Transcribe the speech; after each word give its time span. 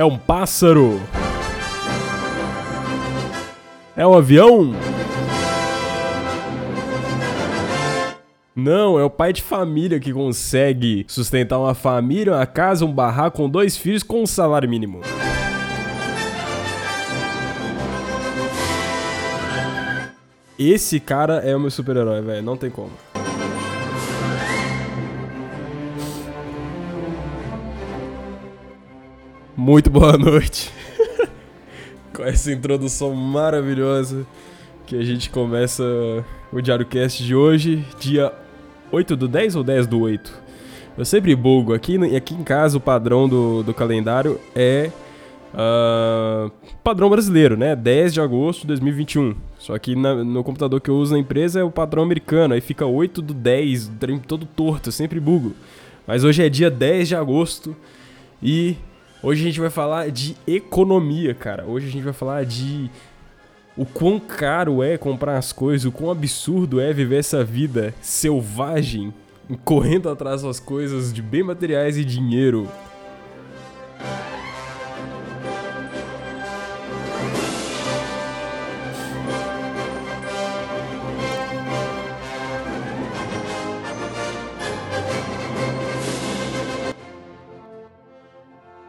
É 0.00 0.04
um 0.06 0.16
pássaro? 0.16 0.98
É 3.94 4.06
um 4.06 4.14
avião? 4.14 4.74
Não, 8.56 8.98
é 8.98 9.04
o 9.04 9.10
pai 9.10 9.34
de 9.34 9.42
família 9.42 10.00
que 10.00 10.10
consegue 10.10 11.04
sustentar 11.06 11.58
uma 11.58 11.74
família, 11.74 12.32
uma 12.32 12.46
casa, 12.46 12.86
um 12.86 12.90
barraco 12.90 13.36
com 13.36 13.50
dois 13.50 13.76
filhos 13.76 14.02
com 14.02 14.22
um 14.22 14.26
salário 14.26 14.70
mínimo. 14.70 15.02
Esse 20.58 20.98
cara 20.98 21.40
é 21.40 21.54
o 21.54 21.60
meu 21.60 21.70
super-herói, 21.70 22.22
velho. 22.22 22.42
Não 22.42 22.56
tem 22.56 22.70
como. 22.70 23.09
Muito 29.62 29.90
boa 29.90 30.16
noite. 30.16 30.72
Com 32.16 32.24
essa 32.24 32.50
introdução 32.50 33.12
maravilhosa 33.14 34.26
que 34.86 34.96
a 34.96 35.04
gente 35.04 35.28
começa 35.28 35.84
o 36.50 36.62
Diário 36.62 36.86
Cast 36.86 37.22
de 37.22 37.34
hoje, 37.34 37.84
dia 37.98 38.32
8 38.90 39.14
do 39.14 39.28
10 39.28 39.56
ou 39.56 39.62
10 39.62 39.86
do 39.86 40.00
8? 40.00 40.32
Eu 40.96 41.04
sempre 41.04 41.36
bugo. 41.36 41.74
Aqui, 41.74 41.98
aqui 42.16 42.32
em 42.32 42.42
casa 42.42 42.78
o 42.78 42.80
padrão 42.80 43.28
do, 43.28 43.62
do 43.62 43.74
calendário 43.74 44.40
é 44.56 44.90
uh, 45.52 46.50
padrão 46.82 47.10
brasileiro, 47.10 47.54
né? 47.54 47.76
10 47.76 48.14
de 48.14 48.20
agosto 48.22 48.62
de 48.62 48.68
2021. 48.68 49.36
Só 49.58 49.78
que 49.78 49.94
na, 49.94 50.24
no 50.24 50.42
computador 50.42 50.80
que 50.80 50.88
eu 50.88 50.96
uso 50.96 51.12
na 51.12 51.18
empresa 51.18 51.60
é 51.60 51.62
o 51.62 51.70
padrão 51.70 52.02
americano. 52.02 52.54
Aí 52.54 52.62
fica 52.62 52.86
8 52.86 53.20
do 53.20 53.34
10, 53.34 53.92
todo 54.26 54.46
torto, 54.46 54.88
eu 54.88 54.92
sempre 54.92 55.20
bugo. 55.20 55.54
Mas 56.06 56.24
hoje 56.24 56.42
é 56.42 56.48
dia 56.48 56.70
10 56.70 57.08
de 57.08 57.14
agosto 57.14 57.76
e 58.42 58.74
hoje 59.22 59.42
a 59.42 59.46
gente 59.46 59.60
vai 59.60 59.70
falar 59.70 60.10
de 60.10 60.36
economia, 60.46 61.34
cara. 61.34 61.64
Hoje 61.66 61.88
a 61.88 61.90
gente 61.90 62.02
vai 62.02 62.12
falar 62.12 62.44
de 62.44 62.90
o 63.76 63.84
quão 63.86 64.18
caro 64.18 64.82
é 64.82 64.98
comprar 64.98 65.38
as 65.38 65.52
coisas, 65.52 65.86
o 65.86 65.92
quão 65.92 66.10
absurdo 66.10 66.80
é 66.80 66.92
viver 66.92 67.18
essa 67.18 67.44
vida 67.44 67.94
selvagem, 68.00 69.12
correndo 69.64 70.08
atrás 70.08 70.42
das 70.42 70.60
coisas 70.60 71.12
de 71.12 71.22
bem 71.22 71.42
materiais 71.42 71.96
e 71.96 72.04
dinheiro. 72.04 72.68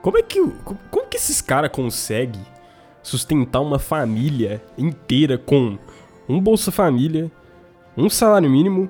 Como 0.01 0.17
é 0.17 0.23
que, 0.23 0.41
como, 0.89 1.07
que 1.07 1.17
esses 1.17 1.41
caras 1.41 1.71
conseguem 1.71 2.41
sustentar 3.03 3.61
uma 3.61 3.77
família 3.77 4.63
inteira 4.77 5.37
com 5.37 5.77
um 6.27 6.39
Bolsa 6.39 6.71
Família, 6.71 7.31
um 7.95 8.09
salário 8.09 8.49
mínimo, 8.49 8.89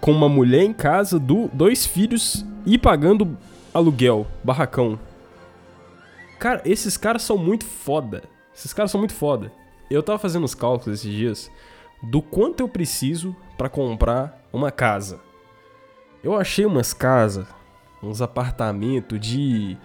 com 0.00 0.12
uma 0.12 0.28
mulher 0.28 0.62
em 0.62 0.72
casa, 0.72 1.18
do, 1.18 1.48
dois 1.52 1.84
filhos 1.84 2.44
e 2.64 2.78
pagando 2.78 3.36
aluguel, 3.74 4.26
barracão. 4.42 4.98
Cara, 6.38 6.62
esses 6.64 6.96
caras 6.96 7.22
são 7.22 7.36
muito 7.36 7.64
foda. 7.64 8.22
Esses 8.54 8.72
caras 8.72 8.90
são 8.90 9.00
muito 9.00 9.14
foda. 9.14 9.52
Eu 9.90 10.02
tava 10.02 10.18
fazendo 10.18 10.44
os 10.44 10.54
cálculos 10.54 11.00
esses 11.00 11.12
dias 11.12 11.50
do 12.02 12.22
quanto 12.22 12.60
eu 12.60 12.68
preciso 12.68 13.36
para 13.56 13.68
comprar 13.68 14.42
uma 14.52 14.70
casa. 14.70 15.20
Eu 16.22 16.34
achei 16.34 16.64
umas 16.64 16.92
casas, 16.92 17.46
uns 18.02 18.20
apartamentos 18.22 19.18
de 19.20 19.76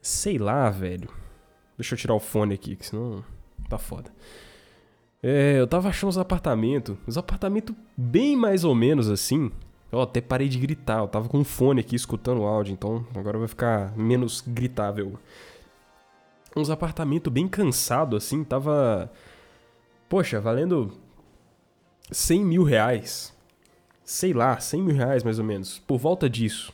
sei 0.00 0.38
lá, 0.38 0.68
velho. 0.70 1.08
Deixa 1.78 1.94
eu 1.94 1.98
tirar 1.98 2.14
o 2.14 2.20
fone 2.20 2.54
aqui, 2.54 2.76
que 2.76 2.86
senão 2.86 3.24
tá 3.68 3.78
foda. 3.78 4.10
É, 5.22 5.58
eu 5.58 5.66
tava 5.66 5.88
achando 5.88 6.10
os 6.10 6.18
apartamentos. 6.18 6.96
Os 7.06 7.16
apartamentos 7.16 7.74
bem 7.96 8.36
mais 8.36 8.64
ou 8.64 8.74
menos 8.74 9.08
assim. 9.08 9.52
Eu 9.90 10.00
até 10.00 10.20
parei 10.20 10.48
de 10.48 10.58
gritar. 10.58 10.98
Eu 10.98 11.08
tava 11.08 11.28
com 11.28 11.38
um 11.38 11.44
fone 11.44 11.80
aqui 11.80 11.94
escutando 11.94 12.40
o 12.40 12.46
áudio, 12.46 12.72
então 12.72 13.06
agora 13.14 13.38
vai 13.38 13.46
ficar 13.46 13.96
menos 13.96 14.42
gritável. 14.46 15.18
Uns 16.56 16.70
apartamentos 16.70 17.32
bem 17.32 17.46
cansado 17.46 18.16
assim. 18.16 18.42
Tava. 18.42 19.10
Poxa, 20.08 20.40
valendo 20.40 20.92
100 22.10 22.44
mil 22.44 22.64
reais. 22.64 23.32
Sei 24.04 24.32
lá, 24.32 24.58
100 24.58 24.82
mil 24.82 24.96
reais 24.96 25.22
mais 25.22 25.38
ou 25.38 25.44
menos. 25.44 25.78
Por 25.78 25.98
volta 25.98 26.28
disso. 26.28 26.72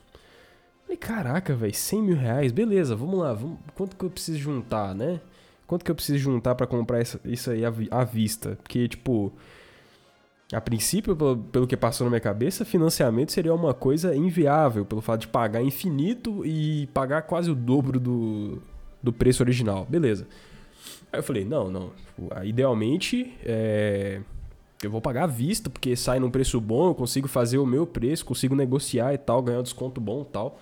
Falei, 0.89 0.97
caraca, 0.97 1.55
velho, 1.55 1.75
100 1.75 2.03
mil 2.03 2.17
reais, 2.17 2.51
beleza, 2.51 2.97
vamos 2.97 3.19
lá, 3.19 3.35
vamos, 3.35 3.59
quanto 3.75 3.95
que 3.95 4.03
eu 4.03 4.09
preciso 4.09 4.39
juntar, 4.39 4.95
né? 4.95 5.21
Quanto 5.67 5.85
que 5.85 5.91
eu 5.91 5.95
preciso 5.95 6.19
juntar 6.19 6.55
para 6.55 6.67
comprar 6.67 7.03
isso, 7.27 7.51
aí 7.51 7.63
à, 7.63 7.71
à, 7.91 8.05
vista? 8.05 8.57
Porque, 8.63 8.89
tipo, 8.89 9.31
a 10.51 10.59
princípio, 10.63 11.15
pelo, 11.15 11.37
pelo 11.37 11.67
que 11.67 11.77
passou 11.77 12.07
na 12.07 12.11
minha 12.13 12.23
cabeça, 12.23 12.65
financiamento 12.65 13.33
seria 13.33 13.53
uma 13.53 13.75
coisa 13.75 14.17
inviável, 14.17 14.83
pelo 14.87 15.03
fato 15.03 15.21
de 15.21 15.29
pagar 15.29 15.63
infinito 15.63 16.43
e 16.47 16.87
pagar 16.95 17.21
quase 17.21 17.51
o 17.51 17.55
dobro 17.55 18.01
do, 18.01 18.63
do 19.03 19.13
preço 19.13 19.43
original, 19.43 19.85
beleza. 19.85 20.27
Aí 21.13 21.19
eu 21.19 21.23
falei, 21.23 21.45
não, 21.45 21.71
não, 21.71 21.91
tipo, 21.91 22.31
idealmente, 22.45 23.37
é 23.45 24.23
eu 24.83 24.91
vou 24.91 25.01
pagar 25.01 25.25
à 25.25 25.27
vista, 25.27 25.69
porque 25.69 25.97
sai 25.97 26.21
num 26.21 26.31
preço 26.31 26.61
bom, 26.61 26.89
eu 26.89 26.95
consigo 26.95 27.27
fazer 27.27 27.59
o 27.59 27.67
meu 27.67 27.87
preço, 27.87 28.25
consigo 28.25 28.55
negociar 28.55 29.13
e 29.13 29.19
tal, 29.19 29.43
ganhar 29.43 29.59
um 29.59 29.63
desconto 29.63 30.01
bom 30.01 30.23
e 30.23 30.33
tal. 30.33 30.59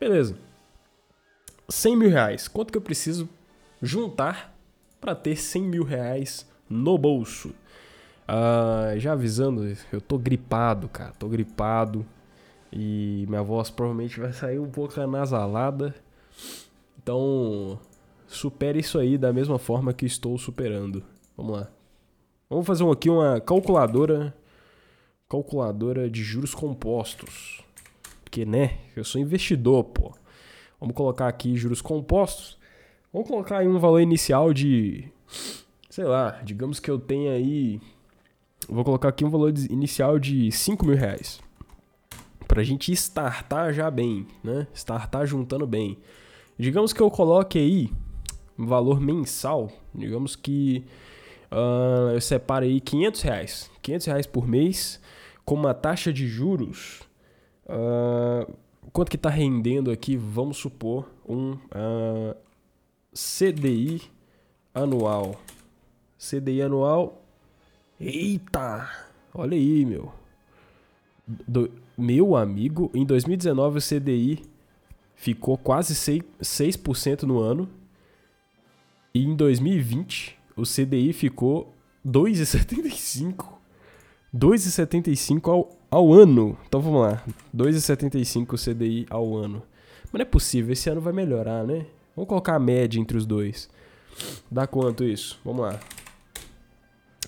Beleza. 0.00 0.36
100 1.68 1.96
mil 1.96 2.10
reais. 2.10 2.48
Quanto 2.48 2.72
que 2.72 2.78
eu 2.78 2.82
preciso 2.82 3.28
juntar 3.82 4.56
para 5.00 5.14
ter 5.14 5.36
100 5.36 5.62
mil 5.62 5.84
reais 5.84 6.46
no 6.68 6.96
bolso? 6.96 7.54
Ah, 8.26 8.92
já 8.96 9.12
avisando, 9.12 9.76
eu 9.92 10.00
tô 10.00 10.18
gripado, 10.18 10.88
cara. 10.88 11.12
Tô 11.18 11.28
gripado. 11.28 12.04
E 12.70 13.24
minha 13.28 13.42
voz 13.42 13.70
provavelmente 13.70 14.20
vai 14.20 14.32
sair 14.32 14.58
um 14.58 14.70
pouco 14.70 15.00
anasalada. 15.00 15.94
Então, 17.02 17.80
supere 18.26 18.80
isso 18.80 18.98
aí 18.98 19.16
da 19.16 19.32
mesma 19.32 19.58
forma 19.58 19.94
que 19.94 20.04
estou 20.04 20.36
superando. 20.36 21.02
Vamos 21.36 21.58
lá. 21.58 21.68
Vamos 22.50 22.66
fazer 22.66 22.88
aqui 22.90 23.08
uma 23.08 23.40
calculadora. 23.40 24.34
Calculadora 25.28 26.10
de 26.10 26.22
juros 26.22 26.54
compostos. 26.54 27.62
Porque, 28.28 28.44
né? 28.44 28.76
Eu 28.94 29.04
sou 29.04 29.18
investidor, 29.18 29.84
pô. 29.84 30.12
Vamos 30.78 30.94
colocar 30.94 31.28
aqui 31.28 31.56
juros 31.56 31.80
compostos. 31.80 32.58
Vamos 33.10 33.26
colocar 33.26 33.56
aí 33.56 33.66
um 33.66 33.78
valor 33.78 34.00
inicial 34.00 34.52
de. 34.52 35.10
Sei 35.88 36.04
lá, 36.04 36.38
digamos 36.44 36.78
que 36.78 36.90
eu 36.90 36.98
tenha 36.98 37.32
aí. 37.32 37.80
Vou 38.68 38.84
colocar 38.84 39.08
aqui 39.08 39.24
um 39.24 39.30
valor 39.30 39.50
inicial 39.70 40.18
de 40.18 40.52
5 40.52 40.84
mil 40.84 40.94
reais. 40.94 41.40
Pra 42.46 42.62
gente 42.62 42.92
startar 42.92 43.72
já 43.72 43.90
bem, 43.90 44.26
né? 44.44 44.66
Startar 44.74 45.24
juntando 45.26 45.66
bem. 45.66 45.96
Digamos 46.58 46.92
que 46.92 47.00
eu 47.00 47.10
coloque 47.10 47.58
aí 47.58 47.90
um 48.58 48.66
valor 48.66 49.00
mensal. 49.00 49.72
Digamos 49.94 50.36
que 50.36 50.84
Uh, 51.50 52.12
eu 52.12 52.20
separo 52.20 52.66
aí 52.66 52.78
500 52.78 53.22
reais. 53.22 53.70
500 53.80 54.06
reais 54.06 54.26
por 54.26 54.46
mês 54.46 55.00
com 55.46 55.54
uma 55.54 55.72
taxa 55.72 56.12
de 56.12 56.26
juros. 56.26 57.07
Uh, 57.68 58.50
quanto 58.92 59.10
que 59.10 59.16
está 59.16 59.28
rendendo 59.28 59.90
aqui? 59.90 60.16
Vamos 60.16 60.56
supor 60.56 61.08
um 61.28 61.52
uh, 61.52 61.58
ah, 61.72 62.36
CDI 63.12 64.02
anual. 64.74 65.40
CDI 66.18 66.62
anual. 66.62 67.22
Eita! 68.00 68.88
Olha 69.34 69.56
aí, 69.56 69.84
meu. 69.84 70.12
Do, 71.26 71.70
meu 71.96 72.36
amigo, 72.36 72.90
em 72.94 73.04
2019 73.04 73.78
o 73.78 73.82
CDI 73.82 74.42
ficou 75.14 75.58
quase 75.58 75.94
6%, 75.94 76.24
6 76.94 77.22
no 77.22 77.40
ano. 77.40 77.68
E 79.12 79.24
em 79.24 79.34
2020 79.34 80.38
o 80.56 80.62
CDI 80.62 81.12
ficou 81.12 81.74
2,75. 82.06 83.58
2,75 84.34 85.48
ao, 85.50 85.77
ao 85.90 86.12
ano. 86.12 86.56
Então 86.66 86.80
vamos 86.80 87.02
lá. 87.02 87.22
2,75 87.54 88.54
o 88.54 88.56
CDI 88.56 89.06
ao 89.10 89.36
ano. 89.36 89.62
Mas 90.04 90.14
não 90.14 90.20
é 90.20 90.24
possível, 90.24 90.72
esse 90.72 90.88
ano 90.88 91.00
vai 91.00 91.12
melhorar, 91.12 91.64
né? 91.64 91.86
Vamos 92.14 92.28
colocar 92.28 92.54
a 92.54 92.58
média 92.58 92.98
entre 92.98 93.16
os 93.16 93.26
dois. 93.26 93.68
Dá 94.50 94.66
quanto 94.66 95.04
isso? 95.04 95.38
Vamos 95.44 95.62
lá. 95.62 95.78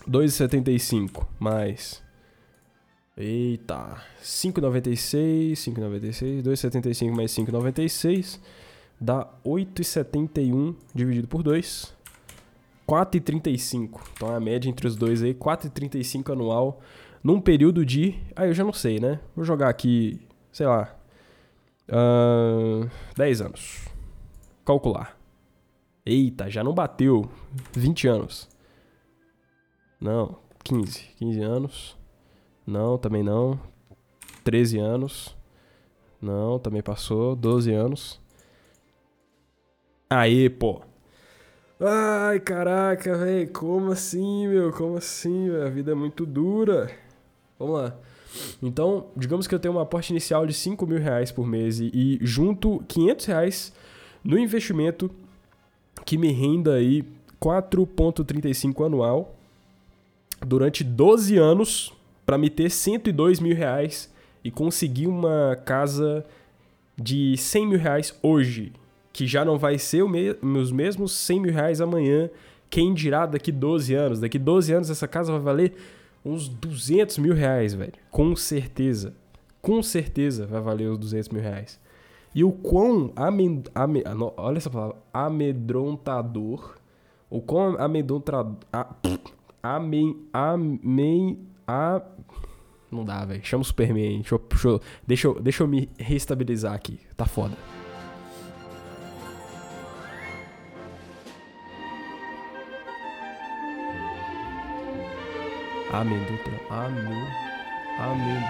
2,75 0.08 1.26
mais. 1.38 2.02
Eita. 3.16 4.02
5,96, 4.22 5.52
5,96, 5.52 6.42
2,75 6.42 7.14
mais 7.14 7.30
5,96 7.32 8.40
dá 9.00 9.26
8,71 9.44 10.76
dividido 10.94 11.26
por 11.26 11.42
2. 11.42 11.94
4,35. 12.86 14.00
Então 14.12 14.34
a 14.34 14.40
média 14.40 14.68
entre 14.68 14.86
os 14.86 14.96
dois 14.96 15.22
aí, 15.22 15.32
4,35 15.32 16.32
anual, 16.32 16.80
num 17.22 17.40
período 17.40 17.84
de. 17.84 18.18
Ah, 18.34 18.46
eu 18.46 18.54
já 18.54 18.64
não 18.64 18.72
sei, 18.72 18.98
né? 18.98 19.20
Vou 19.34 19.44
jogar 19.44 19.68
aqui, 19.68 20.20
sei 20.52 20.66
lá. 20.66 20.94
Uh, 21.88 22.88
10 23.16 23.40
anos. 23.42 23.88
calcular. 24.64 25.18
Eita, 26.06 26.48
já 26.48 26.62
não 26.62 26.72
bateu. 26.72 27.28
20 27.72 28.08
anos. 28.08 28.48
Não, 30.00 30.38
15. 30.64 31.00
15 31.16 31.40
anos. 31.42 31.98
Não, 32.66 32.96
também 32.96 33.22
não. 33.22 33.60
13 34.44 34.78
anos. 34.78 35.36
Não, 36.20 36.58
também 36.58 36.82
passou. 36.82 37.34
12 37.34 37.72
anos. 37.72 38.20
Aí, 40.08 40.48
pô. 40.48 40.82
Ai, 41.80 42.40
caraca, 42.40 43.16
velho. 43.16 43.50
Como 43.52 43.90
assim, 43.92 44.46
meu? 44.48 44.72
Como 44.72 44.96
assim, 44.96 45.50
véio? 45.50 45.66
A 45.66 45.70
vida 45.70 45.92
é 45.92 45.94
muito 45.94 46.24
dura. 46.26 46.90
Vamos 47.60 47.74
lá. 47.74 47.94
Então, 48.62 49.08
digamos 49.14 49.46
que 49.46 49.54
eu 49.54 49.58
tenho 49.58 49.74
uma 49.74 49.82
aporte 49.82 50.10
inicial 50.10 50.46
de 50.46 50.54
5 50.54 50.86
mil 50.86 50.98
reais 50.98 51.30
por 51.30 51.46
mês 51.46 51.78
e, 51.78 51.90
e 51.92 52.18
junto 52.22 52.82
500 52.88 53.26
reais 53.26 53.72
no 54.24 54.38
investimento 54.38 55.10
que 56.06 56.16
me 56.16 56.32
renda 56.32 56.74
aí 56.74 57.04
4,35 57.40 58.86
anual 58.86 59.36
durante 60.40 60.82
12 60.82 61.36
anos 61.36 61.92
para 62.24 62.38
me 62.38 62.48
ter 62.48 62.70
102 62.70 63.40
mil 63.40 63.54
reais 63.54 64.10
e 64.42 64.50
conseguir 64.50 65.06
uma 65.06 65.54
casa 65.66 66.24
de 66.96 67.36
100 67.36 67.66
mil 67.66 67.78
reais 67.78 68.16
hoje, 68.22 68.72
que 69.12 69.26
já 69.26 69.44
não 69.44 69.58
vai 69.58 69.76
ser 69.76 70.02
os 70.02 70.72
mesmos 70.72 71.12
100 71.12 71.40
mil 71.40 71.52
reais 71.52 71.80
amanhã, 71.80 72.30
quem 72.70 72.94
dirá 72.94 73.26
daqui 73.26 73.52
12 73.52 73.94
anos. 73.94 74.20
Daqui 74.20 74.38
12 74.38 74.72
anos 74.72 74.90
essa 74.90 75.08
casa 75.08 75.32
vai 75.32 75.40
valer 75.40 75.74
uns 76.24 76.48
200 76.48 77.18
mil 77.18 77.34
reais, 77.34 77.74
velho. 77.74 77.92
Com 78.10 78.34
certeza. 78.36 79.14
Com 79.60 79.82
certeza 79.82 80.46
vai 80.46 80.60
valer 80.60 80.88
os 80.88 80.98
200 80.98 81.28
mil 81.30 81.42
reais. 81.42 81.80
E 82.34 82.44
o 82.44 82.52
quão 82.52 83.12
amed, 83.16 83.68
ame, 83.74 84.04
olha 84.36 84.58
essa 84.58 84.70
palavra, 84.70 84.96
amedrontador, 85.12 86.76
o 87.28 87.40
quão 87.40 87.76
amedrontador, 87.76 88.56
amem, 89.60 90.16
amem, 90.32 91.38
a, 91.66 92.00
não 92.90 93.04
dá, 93.04 93.24
velho, 93.24 93.44
chama 93.44 93.62
o 93.62 93.64
Superman, 93.64 94.20
deixa 94.20 94.34
eu, 94.34 94.80
deixa, 95.06 95.26
eu, 95.26 95.40
deixa, 95.40 95.62
eu, 95.64 95.68
me 95.68 95.88
reestabilizar 95.98 96.72
aqui, 96.72 97.00
tá 97.16 97.26
foda. 97.26 97.56
Amendotra, 105.92 106.52
amen, 106.70 107.26
amen, 107.98 108.44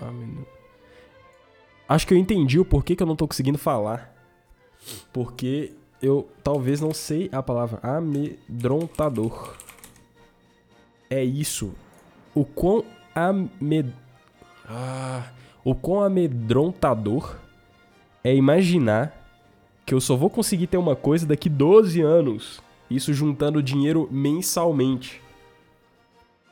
amen, 0.00 0.46
Acho 1.86 2.06
que 2.06 2.14
eu 2.14 2.18
entendi 2.18 2.58
o 2.58 2.64
porquê 2.64 2.96
que 2.96 3.02
eu 3.02 3.06
não 3.06 3.14
tô 3.14 3.28
conseguindo 3.28 3.58
falar. 3.58 4.14
Porque 5.12 5.74
eu 6.00 6.28
talvez 6.42 6.80
não 6.80 6.94
sei 6.94 7.28
a 7.32 7.42
palavra 7.42 7.80
amedrontador. 7.82 9.54
É 11.10 11.22
isso. 11.22 11.74
O 12.34 12.44
quão 12.44 12.84
amed... 13.14 13.92
Ah, 14.66 15.32
o 15.64 15.74
quão 15.74 16.02
amedrontador 16.02 17.36
é 18.24 18.34
imaginar 18.34 19.14
que 19.84 19.94
eu 19.94 20.00
só 20.00 20.16
vou 20.16 20.30
conseguir 20.30 20.66
ter 20.66 20.76
uma 20.76 20.96
coisa 20.96 21.26
daqui 21.26 21.48
12 21.48 22.00
anos. 22.00 22.62
Isso 22.90 23.12
juntando 23.12 23.62
dinheiro 23.62 24.08
mensalmente. 24.10 25.22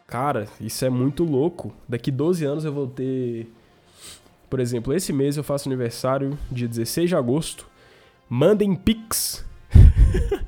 Cara, 0.06 0.47
isso 0.61 0.85
é 0.85 0.91
muito 0.91 1.25
louco. 1.25 1.75
Daqui 1.88 2.11
12 2.11 2.44
anos 2.44 2.64
eu 2.64 2.73
vou 2.73 2.87
ter 2.87 3.49
por 4.49 4.61
exemplo, 4.61 4.94
esse 4.94 5.12
mês 5.12 5.37
eu 5.37 5.44
faço 5.44 5.69
aniversário, 5.69 6.38
dia 6.50 6.69
16 6.69 7.08
de 7.08 7.17
agosto. 7.17 7.69
Mandem 8.29 8.75
pix. 8.75 9.44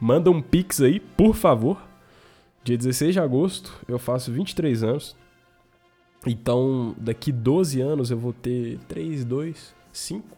Manda 0.00 0.30
um 0.30 0.40
pix 0.40 0.80
aí, 0.80 1.00
por 1.00 1.34
favor. 1.34 1.82
Dia 2.62 2.78
16 2.78 3.14
de 3.14 3.20
agosto 3.20 3.72
eu 3.88 3.98
faço 3.98 4.32
23 4.32 4.84
anos. 4.84 5.16
Então, 6.26 6.94
daqui 6.96 7.30
12 7.30 7.80
anos 7.80 8.10
eu 8.10 8.16
vou 8.16 8.32
ter 8.32 8.78
3, 8.88 9.24
2, 9.24 9.74
5. 9.92 10.36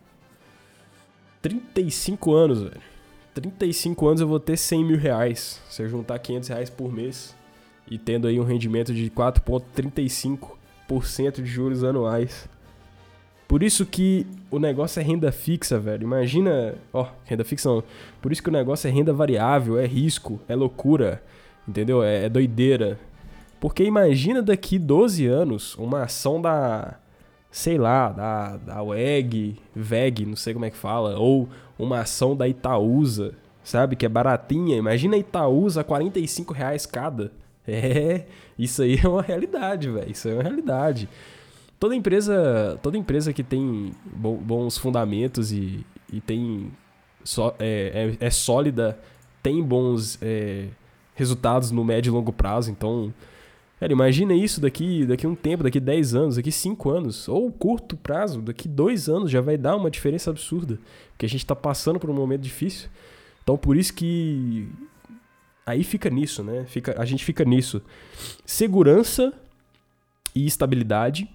35 1.42 2.34
anos, 2.34 2.62
velho. 2.62 2.80
35 3.34 4.08
anos 4.08 4.20
eu 4.22 4.26
vou 4.26 4.40
ter 4.40 4.56
100 4.56 4.84
mil 4.84 4.98
reais. 4.98 5.60
Se 5.68 5.82
eu 5.82 5.88
juntar 5.88 6.18
500 6.18 6.48
reais 6.48 6.70
por 6.70 6.92
mês 6.92 7.35
e 7.90 7.98
tendo 7.98 8.26
aí 8.26 8.40
um 8.40 8.44
rendimento 8.44 8.92
de 8.92 9.10
4,35 9.10 10.56
de 11.32 11.46
juros 11.46 11.82
anuais. 11.82 12.48
Por 13.48 13.62
isso 13.62 13.86
que 13.86 14.26
o 14.50 14.58
negócio 14.58 14.98
é 14.98 15.02
renda 15.02 15.30
fixa, 15.30 15.78
velho. 15.78 16.02
Imagina. 16.02 16.74
Ó, 16.92 17.06
renda 17.24 17.44
fixa 17.44 17.68
não. 17.68 17.82
Por 18.20 18.32
isso 18.32 18.42
que 18.42 18.48
o 18.48 18.52
negócio 18.52 18.88
é 18.88 18.90
renda 18.90 19.12
variável, 19.12 19.78
é 19.78 19.86
risco, 19.86 20.40
é 20.48 20.54
loucura. 20.54 21.22
Entendeu? 21.66 22.02
É, 22.02 22.24
é 22.24 22.28
doideira. 22.28 22.98
Porque 23.60 23.84
imagina 23.84 24.42
daqui 24.42 24.78
12 24.78 25.26
anos 25.26 25.76
uma 25.76 26.02
ação 26.02 26.40
da. 26.40 26.96
Sei 27.50 27.78
lá, 27.78 28.10
da, 28.10 28.56
da 28.58 28.82
WEG, 28.82 29.56
VEG, 29.74 30.26
não 30.26 30.36
sei 30.36 30.52
como 30.52 30.66
é 30.66 30.70
que 30.70 30.76
fala. 30.76 31.18
Ou 31.18 31.48
uma 31.78 32.00
ação 32.00 32.36
da 32.36 32.46
Itaúsa, 32.46 33.32
sabe? 33.64 33.96
Que 33.96 34.04
é 34.04 34.08
baratinha. 34.08 34.76
Imagina 34.76 35.16
a 35.16 35.18
Itaúsa 35.18 35.80
a 35.80 35.84
45 35.84 36.52
reais 36.52 36.84
cada. 36.84 37.32
É, 37.76 38.24
isso 38.58 38.82
aí 38.82 38.98
é 39.02 39.08
uma 39.08 39.22
realidade, 39.22 39.90
velho. 39.90 40.10
Isso 40.10 40.28
é 40.28 40.34
uma 40.34 40.42
realidade. 40.42 41.08
Toda 41.78 41.94
empresa, 41.94 42.78
toda 42.82 42.96
empresa 42.96 43.32
que 43.32 43.42
tem 43.42 43.92
bons 44.04 44.78
fundamentos 44.78 45.52
e, 45.52 45.84
e 46.10 46.20
tem 46.20 46.70
so, 47.22 47.52
é, 47.58 48.16
é, 48.20 48.26
é, 48.26 48.30
sólida, 48.30 48.98
tem 49.42 49.62
bons 49.62 50.18
é, 50.22 50.68
resultados 51.14 51.70
no 51.70 51.84
médio 51.84 52.10
e 52.10 52.14
longo 52.14 52.32
prazo. 52.32 52.70
Então, 52.70 53.12
cara, 53.78 53.92
imagina 53.92 54.32
isso 54.32 54.58
daqui, 54.58 55.04
daqui 55.04 55.26
um 55.26 55.34
tempo, 55.34 55.64
daqui 55.64 55.78
10 55.78 56.14
anos, 56.14 56.36
daqui 56.36 56.50
5 56.50 56.88
anos, 56.88 57.28
ou 57.28 57.52
curto 57.52 57.94
prazo, 57.94 58.40
daqui 58.40 58.68
2 58.68 59.08
anos 59.10 59.30
já 59.30 59.42
vai 59.42 59.58
dar 59.58 59.76
uma 59.76 59.90
diferença 59.90 60.30
absurda. 60.30 60.78
Porque 61.10 61.26
a 61.26 61.28
gente 61.28 61.44
está 61.44 61.54
passando 61.54 62.00
por 62.00 62.08
um 62.08 62.14
momento 62.14 62.40
difícil. 62.40 62.88
Então, 63.42 63.58
por 63.58 63.76
isso 63.76 63.92
que 63.92 64.66
Aí 65.66 65.82
fica 65.82 66.08
nisso, 66.08 66.44
né? 66.44 66.64
Fica, 66.66 66.94
a 67.00 67.04
gente 67.04 67.24
fica 67.24 67.44
nisso. 67.44 67.82
Segurança 68.46 69.32
e 70.32 70.46
estabilidade, 70.46 71.28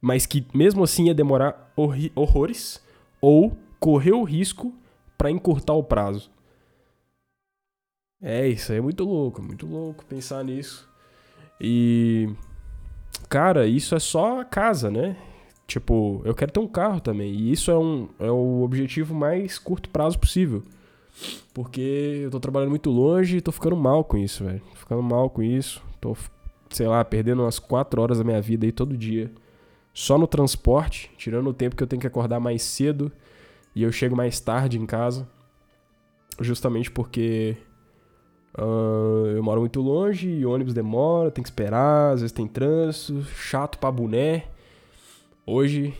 mas 0.00 0.24
que 0.24 0.46
mesmo 0.54 0.82
assim 0.82 1.08
ia 1.08 1.14
demorar 1.14 1.70
horrores, 2.14 2.82
ou 3.20 3.54
correr 3.78 4.12
o 4.12 4.24
risco 4.24 4.74
para 5.18 5.30
encurtar 5.30 5.74
o 5.74 5.84
prazo. 5.84 6.30
É, 8.22 8.48
isso 8.48 8.72
aí 8.72 8.78
é 8.78 8.80
muito 8.80 9.04
louco, 9.04 9.42
muito 9.42 9.66
louco 9.66 10.04
pensar 10.06 10.42
nisso. 10.42 10.88
E. 11.60 12.30
Cara, 13.28 13.66
isso 13.66 13.94
é 13.94 13.98
só 13.98 14.40
a 14.40 14.44
casa, 14.44 14.90
né? 14.90 15.16
Tipo, 15.66 16.22
eu 16.24 16.34
quero 16.34 16.50
ter 16.50 16.60
um 16.60 16.66
carro 16.66 17.00
também. 17.00 17.32
E 17.32 17.52
isso 17.52 17.70
é, 17.70 17.78
um, 17.78 18.08
é 18.18 18.30
o 18.30 18.62
objetivo 18.62 19.14
mais 19.14 19.58
curto 19.58 19.88
prazo 19.90 20.18
possível. 20.18 20.62
Porque 21.52 22.20
eu 22.24 22.30
tô 22.30 22.40
trabalhando 22.40 22.70
muito 22.70 22.90
longe 22.90 23.36
e 23.36 23.40
tô 23.40 23.52
ficando 23.52 23.76
mal 23.76 24.04
com 24.04 24.16
isso, 24.16 24.44
velho. 24.44 24.62
Ficando 24.74 25.02
mal 25.02 25.28
com 25.28 25.42
isso. 25.42 25.82
Tô, 26.00 26.16
sei 26.70 26.86
lá, 26.86 27.04
perdendo 27.04 27.42
umas 27.42 27.58
4 27.58 28.00
horas 28.00 28.18
da 28.18 28.24
minha 28.24 28.40
vida 28.40 28.66
aí 28.66 28.72
todo 28.72 28.96
dia. 28.96 29.30
Só 29.92 30.16
no 30.16 30.26
transporte, 30.26 31.10
tirando 31.16 31.48
o 31.50 31.54
tempo 31.54 31.76
que 31.76 31.82
eu 31.82 31.86
tenho 31.86 32.00
que 32.00 32.06
acordar 32.06 32.40
mais 32.40 32.62
cedo 32.62 33.10
e 33.74 33.82
eu 33.82 33.90
chego 33.90 34.16
mais 34.16 34.40
tarde 34.40 34.78
em 34.78 34.86
casa. 34.86 35.28
Justamente 36.40 36.90
porque 36.90 37.56
uh, 38.56 39.26
eu 39.26 39.42
moro 39.42 39.60
muito 39.60 39.80
longe 39.80 40.28
e 40.28 40.46
ônibus 40.46 40.72
demora, 40.72 41.30
tem 41.30 41.42
que 41.42 41.50
esperar, 41.50 42.14
às 42.14 42.20
vezes 42.20 42.32
tem 42.32 42.46
trânsito, 42.46 43.22
chato 43.24 43.78
pra 43.78 43.90
boné. 43.90 44.44
Hoje, 45.44 45.92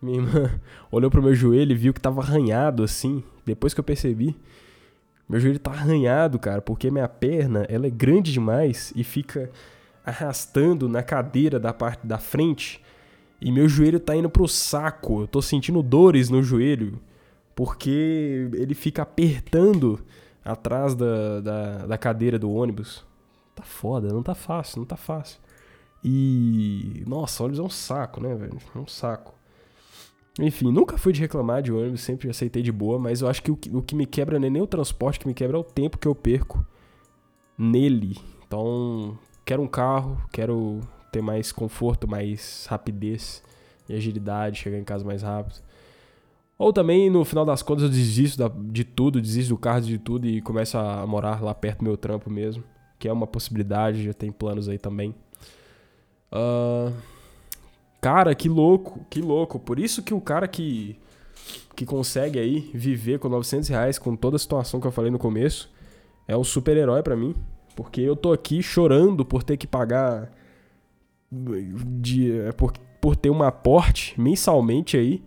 minha 0.00 0.18
irmã 0.18 0.60
olhou 0.90 1.10
pro 1.10 1.22
meu 1.22 1.34
joelho 1.34 1.72
e 1.72 1.76
viu 1.76 1.92
que 1.92 2.00
tava 2.00 2.22
arranhado 2.22 2.82
assim. 2.82 3.22
Depois 3.44 3.74
que 3.74 3.80
eu 3.80 3.84
percebi, 3.84 4.34
meu 5.28 5.40
joelho 5.40 5.58
tá 5.58 5.70
arranhado, 5.70 6.38
cara, 6.38 6.60
porque 6.60 6.90
minha 6.90 7.08
perna, 7.08 7.64
ela 7.68 7.86
é 7.86 7.90
grande 7.90 8.32
demais 8.32 8.92
e 8.94 9.02
fica 9.02 9.50
arrastando 10.04 10.88
na 10.88 11.02
cadeira 11.02 11.58
da 11.58 11.72
parte 11.72 12.06
da 12.06 12.18
frente. 12.18 12.82
E 13.40 13.50
meu 13.50 13.68
joelho 13.68 13.98
tá 13.98 14.14
indo 14.14 14.28
pro 14.28 14.46
saco. 14.46 15.22
Eu 15.22 15.26
tô 15.26 15.40
sentindo 15.40 15.82
dores 15.82 16.28
no 16.28 16.42
joelho. 16.42 17.00
Porque 17.54 18.50
ele 18.54 18.74
fica 18.74 19.02
apertando 19.02 20.00
atrás 20.44 20.94
da, 20.94 21.40
da, 21.40 21.86
da 21.86 21.98
cadeira 21.98 22.38
do 22.38 22.50
ônibus. 22.50 23.04
Tá 23.54 23.62
foda, 23.62 24.08
não 24.08 24.22
tá 24.22 24.34
fácil, 24.34 24.80
não 24.80 24.86
tá 24.86 24.96
fácil. 24.96 25.38
E. 26.02 27.02
Nossa, 27.06 27.44
ônibus 27.44 27.60
é 27.60 27.62
um 27.62 27.70
saco, 27.70 28.20
né, 28.20 28.34
velho? 28.34 28.58
É 28.74 28.78
um 28.78 28.86
saco. 28.86 29.34
Enfim, 30.38 30.72
nunca 30.72 30.98
fui 30.98 31.12
de 31.12 31.20
reclamar 31.20 31.62
de 31.62 31.72
ônibus, 31.72 32.00
sempre 32.00 32.28
aceitei 32.28 32.62
de 32.62 32.72
boa, 32.72 32.98
mas 32.98 33.20
eu 33.20 33.28
acho 33.28 33.42
que 33.42 33.52
o, 33.52 33.56
que 33.56 33.74
o 33.74 33.80
que 33.80 33.94
me 33.94 34.04
quebra 34.04 34.38
não 34.38 34.46
é 34.46 34.50
nem 34.50 34.62
o 34.62 34.66
transporte, 34.66 35.20
que 35.20 35.28
me 35.28 35.34
quebra 35.34 35.56
é 35.56 35.60
o 35.60 35.64
tempo 35.64 35.96
que 35.96 36.08
eu 36.08 36.14
perco 36.14 36.66
nele. 37.56 38.18
Então, 38.46 39.16
quero 39.44 39.62
um 39.62 39.68
carro, 39.68 40.20
quero 40.32 40.80
ter 41.12 41.22
mais 41.22 41.52
conforto, 41.52 42.08
mais 42.08 42.66
rapidez 42.68 43.42
e 43.88 43.94
agilidade, 43.94 44.58
chegar 44.58 44.78
em 44.78 44.84
casa 44.84 45.04
mais 45.04 45.22
rápido. 45.22 45.62
Ou 46.58 46.72
também, 46.72 47.10
no 47.10 47.24
final 47.24 47.44
das 47.44 47.62
contas, 47.62 47.84
eu 47.84 47.88
desisto 47.88 48.48
de 48.70 48.84
tudo, 48.84 49.20
desisto 49.20 49.50
do 49.50 49.58
carro, 49.58 49.80
de 49.82 49.98
tudo 49.98 50.26
e 50.26 50.40
começo 50.40 50.78
a 50.78 51.06
morar 51.06 51.42
lá 51.42 51.54
perto 51.54 51.78
do 51.78 51.84
meu 51.84 51.96
trampo 51.96 52.30
mesmo. 52.30 52.62
Que 52.98 53.08
é 53.08 53.12
uma 53.12 53.26
possibilidade, 53.26 54.04
já 54.04 54.12
tem 54.12 54.30
planos 54.30 54.68
aí 54.68 54.78
também. 54.78 55.14
Uh, 56.32 56.92
cara, 58.04 58.34
que 58.34 58.50
louco, 58.50 59.00
que 59.08 59.22
louco. 59.22 59.58
Por 59.58 59.78
isso 59.78 60.02
que 60.02 60.12
o 60.12 60.20
cara 60.20 60.46
que, 60.46 61.00
que 61.74 61.86
consegue 61.86 62.38
aí 62.38 62.70
viver 62.74 63.18
com 63.18 63.30
900 63.30 63.70
reais, 63.70 63.98
com 63.98 64.14
toda 64.14 64.36
a 64.36 64.38
situação 64.38 64.78
que 64.78 64.86
eu 64.86 64.92
falei 64.92 65.10
no 65.10 65.18
começo, 65.18 65.72
é 66.28 66.36
um 66.36 66.44
super-herói 66.44 67.02
para 67.02 67.16
mim. 67.16 67.34
Porque 67.74 68.02
eu 68.02 68.14
tô 68.14 68.30
aqui 68.30 68.62
chorando 68.62 69.24
por 69.24 69.42
ter 69.42 69.56
que 69.56 69.66
pagar. 69.66 70.30
De, 71.32 72.40
é, 72.40 72.52
por, 72.52 72.72
por 73.00 73.16
ter 73.16 73.30
um 73.30 73.42
aporte 73.42 74.20
mensalmente 74.20 74.98
aí 74.98 75.24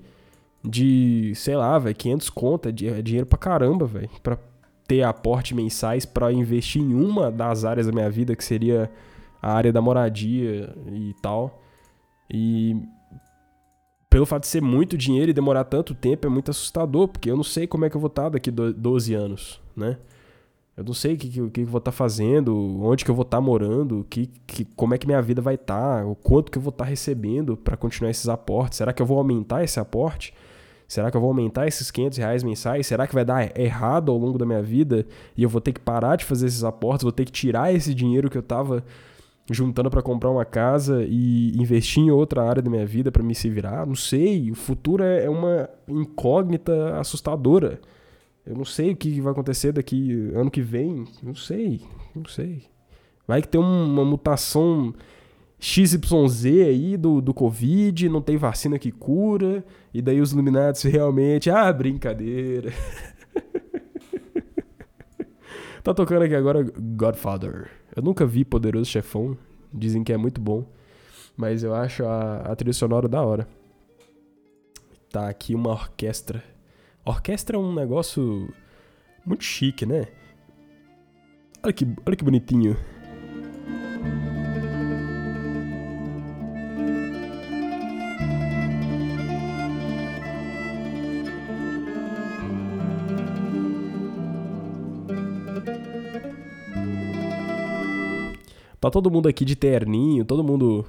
de, 0.63 1.33
sei 1.35 1.55
lá, 1.55 1.79
velho, 1.79 1.95
500 1.95 2.29
conta, 2.29 2.69
é 2.69 3.01
dinheiro 3.01 3.25
pra 3.25 3.39
caramba, 3.39 3.87
velho, 3.87 4.09
pra 4.21 4.37
ter 4.87 5.01
aporte 5.01 5.55
mensais 5.55 6.05
para 6.05 6.31
investir 6.31 6.81
em 6.81 6.93
uma 6.93 7.31
das 7.31 7.65
áreas 7.65 7.87
da 7.87 7.91
minha 7.91 8.09
vida, 8.09 8.35
que 8.35 8.43
seria 8.43 8.89
a 9.41 9.51
área 9.51 9.73
da 9.73 9.81
moradia 9.81 10.75
e 10.91 11.13
tal. 11.23 11.63
E 12.29 12.75
pelo 14.09 14.25
fato 14.25 14.43
de 14.43 14.47
ser 14.47 14.61
muito 14.61 14.97
dinheiro 14.97 15.29
e 15.29 15.33
demorar 15.33 15.63
tanto 15.65 15.93
tempo 15.93 16.25
é 16.25 16.29
muito 16.29 16.51
assustador, 16.51 17.07
porque 17.07 17.29
eu 17.29 17.35
não 17.35 17.43
sei 17.43 17.67
como 17.67 17.85
é 17.85 17.89
que 17.89 17.95
eu 17.95 18.01
vou 18.01 18.07
estar 18.07 18.29
daqui 18.29 18.49
12 18.49 19.13
anos, 19.13 19.61
né? 19.75 19.97
Eu 20.77 20.83
não 20.83 20.93
sei 20.93 21.15
o 21.15 21.17
que, 21.17 21.27
que, 21.27 21.49
que 21.49 21.61
eu 21.61 21.65
vou 21.65 21.79
estar 21.79 21.91
fazendo, 21.91 22.55
onde 22.83 23.03
que 23.03 23.09
eu 23.09 23.15
vou 23.15 23.23
estar 23.23 23.41
morando, 23.41 24.05
que, 24.07 24.27
que, 24.45 24.63
como 24.63 24.93
é 24.93 24.97
que 24.99 25.07
minha 25.07 25.21
vida 25.23 25.41
vai 25.41 25.55
estar, 25.55 26.05
o 26.05 26.13
quanto 26.13 26.51
que 26.51 26.57
eu 26.59 26.61
vou 26.61 26.69
estar 26.69 26.85
recebendo 26.85 27.57
para 27.57 27.75
continuar 27.75 28.11
esses 28.11 28.29
aportes. 28.29 28.77
Será 28.77 28.93
que 28.93 29.01
eu 29.01 29.05
vou 29.05 29.17
aumentar 29.17 29.63
esse 29.63 29.79
aporte? 29.79 30.33
Será 30.87 31.09
que 31.09 31.17
eu 31.17 31.21
vou 31.21 31.29
aumentar 31.29 31.67
esses 31.67 31.89
500 31.89 32.17
reais 32.19 32.43
mensais? 32.43 32.85
Será 32.85 33.07
que 33.07 33.13
vai 33.13 33.25
dar 33.25 33.59
errado 33.59 34.11
ao 34.11 34.17
longo 34.17 34.37
da 34.37 34.45
minha 34.45 34.61
vida 34.61 35.05
e 35.35 35.41
eu 35.41 35.49
vou 35.49 35.59
ter 35.59 35.73
que 35.73 35.79
parar 35.81 36.15
de 36.15 36.23
fazer 36.23 36.45
esses 36.45 36.63
aportes? 36.63 37.03
Vou 37.03 37.11
ter 37.11 37.25
que 37.25 37.31
tirar 37.31 37.73
esse 37.73 37.93
dinheiro 37.93 38.29
que 38.29 38.37
eu 38.37 38.41
estava 38.41 38.85
juntando 39.49 39.89
para 39.89 40.01
comprar 40.01 40.29
uma 40.29 40.45
casa 40.45 41.03
e 41.07 41.57
investir 41.57 42.03
em 42.03 42.11
outra 42.11 42.43
área 42.43 42.61
da 42.61 42.69
minha 42.69 42.85
vida 42.85 43.11
para 43.11 43.23
me 43.23 43.33
se 43.33 43.49
virar? 43.49 43.85
Não 43.85 43.95
sei. 43.95 44.51
O 44.51 44.55
futuro 44.55 45.03
é, 45.03 45.25
é 45.25 45.29
uma 45.29 45.69
incógnita 45.87 46.99
assustadora. 46.99 47.79
Eu 48.45 48.55
não 48.55 48.65
sei 48.65 48.91
o 48.91 48.95
que 48.95 49.21
vai 49.21 49.31
acontecer 49.31 49.71
daqui 49.71 50.31
ano 50.33 50.51
que 50.51 50.61
vem. 50.61 51.05
Não 51.21 51.35
sei. 51.35 51.81
Não 52.15 52.25
sei. 52.25 52.63
Vai 53.27 53.41
que 53.41 53.47
tem 53.47 53.59
uma 53.59 54.05
mutação 54.05 54.93
XYZ 55.59 56.45
aí 56.45 56.95
do, 56.95 57.19
do 57.19 57.33
Covid, 57.33 58.07
não 58.09 58.21
tem 58.21 58.37
vacina 58.37 58.77
que 58.77 58.91
cura, 58.91 59.65
e 59.93 60.01
daí 60.01 60.21
os 60.21 60.31
Illuminati 60.31 60.87
realmente. 60.87 61.49
Ah, 61.49 61.71
brincadeira. 61.73 62.71
tá 65.83 65.93
tocando 65.93 66.23
aqui 66.23 66.35
agora 66.35 66.63
Godfather. 66.63 67.69
Eu 67.97 68.03
nunca 68.03 68.25
vi 68.25 68.45
Poderoso 68.45 68.89
Chefão, 68.89 69.37
dizem 69.73 70.05
que 70.05 70.13
é 70.13 70.17
muito 70.17 70.39
bom, 70.39 70.65
mas 71.35 71.63
eu 71.63 71.75
acho 71.75 72.05
a, 72.05 72.37
a 72.37 72.55
trilha 72.55 72.71
sonora 72.71 73.09
da 73.09 73.21
hora. 73.21 73.45
Tá 75.09 75.27
aqui 75.27 75.53
uma 75.53 75.71
orquestra 75.71 76.43
Orquestra 77.07 77.55
é 77.55 77.59
um 77.59 77.73
negócio 77.73 78.53
muito 79.25 79.41
chique, 79.41 79.85
né? 79.85 80.07
Olha 81.63 81.71
que, 81.71 81.87
olha 82.05 82.15
que 82.17 82.23
bonitinho. 82.23 82.75
Tá 98.79 98.91
todo 98.91 99.09
mundo 99.09 99.27
aqui 99.27 99.43
de 99.43 99.55
terninho, 99.55 100.23
todo 100.23 100.43
mundo 100.43 100.85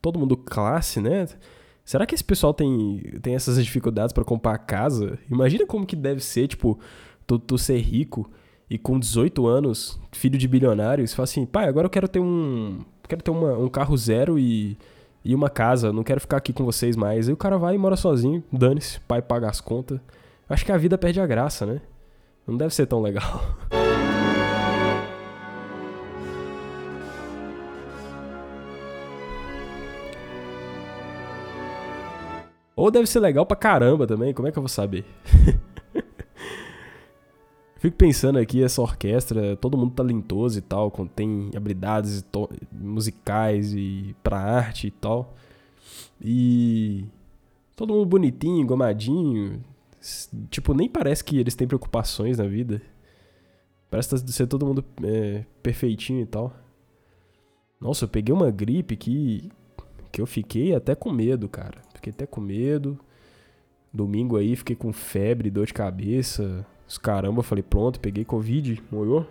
todo 0.00 0.18
mundo 0.18 0.36
classe, 0.36 1.00
né? 1.00 1.26
Será 1.84 2.06
que 2.06 2.14
esse 2.14 2.24
pessoal 2.24 2.54
tem, 2.54 3.02
tem 3.22 3.34
essas 3.34 3.62
dificuldades 3.62 4.12
para 4.12 4.24
comprar 4.24 4.56
casa? 4.58 5.18
Imagina 5.30 5.66
como 5.66 5.86
que 5.86 5.96
deve 5.96 6.20
ser, 6.20 6.48
tipo, 6.48 6.78
tu, 7.26 7.38
tu 7.38 7.58
ser 7.58 7.78
rico 7.78 8.30
e 8.68 8.78
com 8.78 8.98
18 8.98 9.46
anos, 9.46 9.98
filho 10.12 10.38
de 10.38 10.46
bilionário, 10.46 11.06
você 11.06 11.14
fala 11.14 11.24
assim, 11.24 11.44
pai, 11.44 11.66
agora 11.66 11.86
eu 11.86 11.90
quero 11.90 12.06
ter 12.06 12.20
um. 12.20 12.78
Quero 13.08 13.22
ter 13.22 13.32
uma, 13.32 13.58
um 13.58 13.68
carro 13.68 13.96
zero 13.96 14.38
e, 14.38 14.78
e 15.24 15.34
uma 15.34 15.50
casa, 15.50 15.92
não 15.92 16.04
quero 16.04 16.20
ficar 16.20 16.36
aqui 16.36 16.52
com 16.52 16.64
vocês 16.64 16.94
mais. 16.94 17.26
Aí 17.26 17.34
o 17.34 17.36
cara 17.36 17.58
vai 17.58 17.74
e 17.74 17.78
mora 17.78 17.96
sozinho, 17.96 18.44
dane-se, 18.52 19.00
pai 19.00 19.20
paga 19.20 19.48
as 19.48 19.60
contas. 19.60 19.98
Acho 20.48 20.64
que 20.64 20.70
a 20.70 20.76
vida 20.76 20.96
perde 20.96 21.20
a 21.20 21.26
graça, 21.26 21.66
né? 21.66 21.80
Não 22.46 22.56
deve 22.56 22.72
ser 22.72 22.86
tão 22.86 23.02
legal. 23.02 23.44
Ou 32.80 32.90
deve 32.90 33.06
ser 33.06 33.20
legal 33.20 33.44
pra 33.44 33.58
caramba 33.58 34.06
também, 34.06 34.32
como 34.32 34.48
é 34.48 34.50
que 34.50 34.58
eu 34.58 34.62
vou 34.62 34.68
saber? 34.68 35.04
Fico 37.76 37.94
pensando 37.94 38.38
aqui, 38.38 38.64
essa 38.64 38.80
orquestra, 38.80 39.54
todo 39.54 39.76
mundo 39.76 39.92
talentoso 39.92 40.58
e 40.58 40.62
tal, 40.62 40.90
tem 41.14 41.50
habilidades 41.54 42.24
musicais 42.72 43.74
e 43.74 44.16
pra 44.22 44.38
arte 44.38 44.86
e 44.86 44.90
tal. 44.92 45.34
E 46.22 47.04
todo 47.76 47.92
mundo 47.92 48.06
bonitinho, 48.06 48.62
engomadinho. 48.62 49.62
Tipo, 50.48 50.72
nem 50.72 50.88
parece 50.88 51.22
que 51.22 51.38
eles 51.38 51.54
têm 51.54 51.68
preocupações 51.68 52.38
na 52.38 52.46
vida. 52.46 52.80
Parece 53.90 54.26
ser 54.32 54.46
todo 54.46 54.64
mundo 54.64 54.82
é, 55.04 55.44
perfeitinho 55.62 56.22
e 56.22 56.26
tal. 56.26 56.50
Nossa, 57.78 58.06
eu 58.06 58.08
peguei 58.08 58.34
uma 58.34 58.50
gripe 58.50 58.96
que, 58.96 59.52
que 60.10 60.22
eu 60.22 60.26
fiquei 60.26 60.74
até 60.74 60.94
com 60.94 61.12
medo, 61.12 61.46
cara. 61.46 61.89
Fiquei 62.00 62.14
até 62.14 62.26
com 62.26 62.40
medo. 62.40 62.98
Domingo 63.92 64.38
aí 64.38 64.56
fiquei 64.56 64.74
com 64.74 64.90
febre, 64.90 65.50
dor 65.50 65.66
de 65.66 65.74
cabeça. 65.74 66.66
Os 66.88 66.96
caramba, 66.96 67.42
falei, 67.42 67.62
pronto, 67.62 68.00
peguei 68.00 68.24
Covid, 68.24 68.82
morreu. 68.90 69.26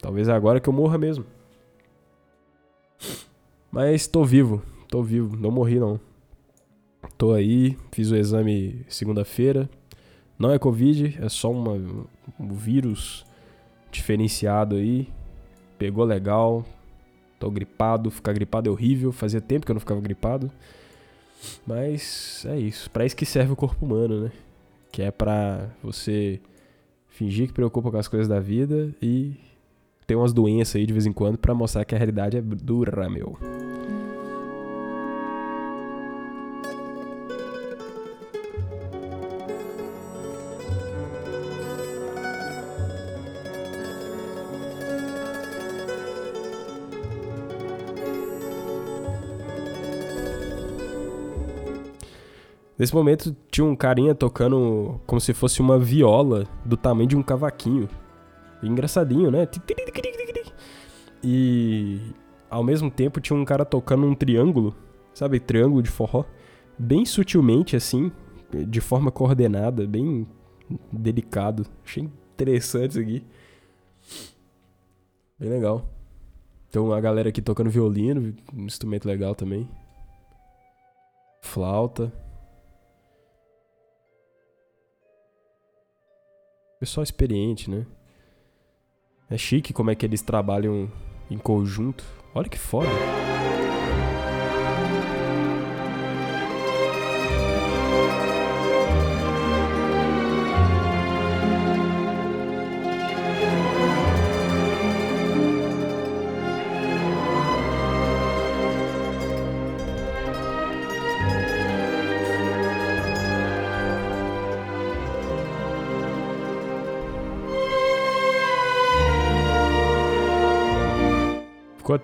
Talvez 0.00 0.28
é 0.28 0.32
agora 0.32 0.60
que 0.60 0.68
eu 0.68 0.72
morra 0.72 0.96
mesmo. 0.96 1.26
Mas 3.70 4.06
tô 4.06 4.24
vivo, 4.24 4.62
tô 4.88 5.02
vivo, 5.02 5.36
não 5.36 5.50
morri 5.50 5.80
não. 5.80 5.98
Tô 7.18 7.32
aí, 7.32 7.76
fiz 7.90 8.12
o 8.12 8.16
exame 8.16 8.84
segunda-feira. 8.88 9.68
Não 10.38 10.52
é 10.52 10.58
Covid, 10.58 11.18
é 11.20 11.28
só 11.28 11.50
uma, 11.50 11.72
um 12.38 12.48
vírus 12.52 13.26
diferenciado 13.90 14.76
aí. 14.76 15.08
Pegou 15.76 16.04
legal. 16.04 16.64
Tô 17.40 17.50
gripado, 17.50 18.10
ficar 18.10 18.32
gripado 18.32 18.68
é 18.68 18.72
horrível. 18.72 19.10
Fazia 19.10 19.40
tempo 19.40 19.66
que 19.66 19.72
eu 19.72 19.74
não 19.74 19.80
ficava 19.80 20.00
gripado. 20.00 20.50
Mas 21.66 22.44
é 22.48 22.58
isso. 22.58 22.90
Para 22.90 23.06
isso 23.06 23.16
que 23.16 23.26
serve 23.26 23.52
o 23.52 23.56
corpo 23.56 23.84
humano, 23.84 24.24
né? 24.24 24.32
Que 24.92 25.02
é 25.02 25.10
para 25.10 25.68
você 25.82 26.40
fingir 27.08 27.48
que 27.48 27.52
preocupa 27.52 27.90
com 27.90 27.96
as 27.96 28.08
coisas 28.08 28.28
da 28.28 28.40
vida 28.40 28.90
e 29.00 29.34
ter 30.06 30.16
umas 30.16 30.32
doenças 30.32 30.76
aí 30.76 30.86
de 30.86 30.92
vez 30.92 31.06
em 31.06 31.12
quando 31.12 31.38
para 31.38 31.54
mostrar 31.54 31.84
que 31.84 31.94
a 31.94 31.98
realidade 31.98 32.36
é 32.36 32.42
dura, 32.42 33.08
meu. 33.08 33.38
Nesse 52.76 52.94
momento 52.94 53.36
tinha 53.50 53.64
um 53.64 53.76
carinha 53.76 54.14
tocando 54.14 55.00
como 55.06 55.20
se 55.20 55.32
fosse 55.32 55.60
uma 55.60 55.78
viola 55.78 56.46
do 56.64 56.76
tamanho 56.76 57.08
de 57.08 57.16
um 57.16 57.22
cavaquinho. 57.22 57.88
Engraçadinho, 58.62 59.30
né? 59.30 59.46
E 61.22 62.00
ao 62.50 62.64
mesmo 62.64 62.90
tempo 62.90 63.20
tinha 63.20 63.38
um 63.38 63.44
cara 63.44 63.64
tocando 63.64 64.06
um 64.06 64.14
triângulo, 64.14 64.74
sabe? 65.12 65.38
Triângulo 65.38 65.82
de 65.82 65.90
forró. 65.90 66.24
Bem 66.76 67.04
sutilmente 67.04 67.76
assim, 67.76 68.10
de 68.50 68.80
forma 68.80 69.12
coordenada, 69.12 69.86
bem 69.86 70.26
delicado. 70.92 71.64
Achei 71.84 72.02
interessante 72.02 72.90
isso 72.90 73.00
aqui. 73.00 73.24
Bem 75.38 75.48
legal. 75.50 75.88
Então 76.68 76.92
a 76.92 77.00
galera 77.00 77.28
aqui 77.28 77.40
tocando 77.40 77.70
violino, 77.70 78.34
um 78.52 78.64
instrumento 78.64 79.06
legal 79.06 79.34
também. 79.34 79.68
Flauta. 81.40 82.12
Pessoal 86.84 87.02
experiente, 87.02 87.70
né? 87.70 87.86
É 89.30 89.38
chique 89.38 89.72
como 89.72 89.90
é 89.90 89.94
que 89.94 90.04
eles 90.04 90.20
trabalham 90.20 90.92
em 91.30 91.38
conjunto. 91.38 92.04
Olha 92.34 92.46
que 92.46 92.58
foda. 92.58 92.90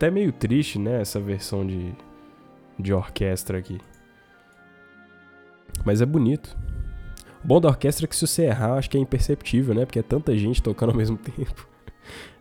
Até 0.00 0.10
meio 0.10 0.32
triste, 0.32 0.78
né, 0.78 1.02
essa 1.02 1.20
versão 1.20 1.66
de, 1.66 1.92
de 2.78 2.90
orquestra 2.90 3.58
aqui. 3.58 3.78
Mas 5.84 6.00
é 6.00 6.06
bonito. 6.06 6.56
O 7.44 7.46
bom 7.46 7.60
da 7.60 7.68
orquestra 7.68 8.06
é 8.06 8.08
que 8.08 8.16
se 8.16 8.26
você 8.26 8.44
errar, 8.44 8.78
acho 8.78 8.88
que 8.88 8.96
é 8.96 9.00
imperceptível, 9.00 9.74
né? 9.74 9.84
Porque 9.84 9.98
é 9.98 10.02
tanta 10.02 10.34
gente 10.38 10.62
tocando 10.64 10.92
ao 10.92 10.96
mesmo 10.96 11.18
tempo. 11.18 11.68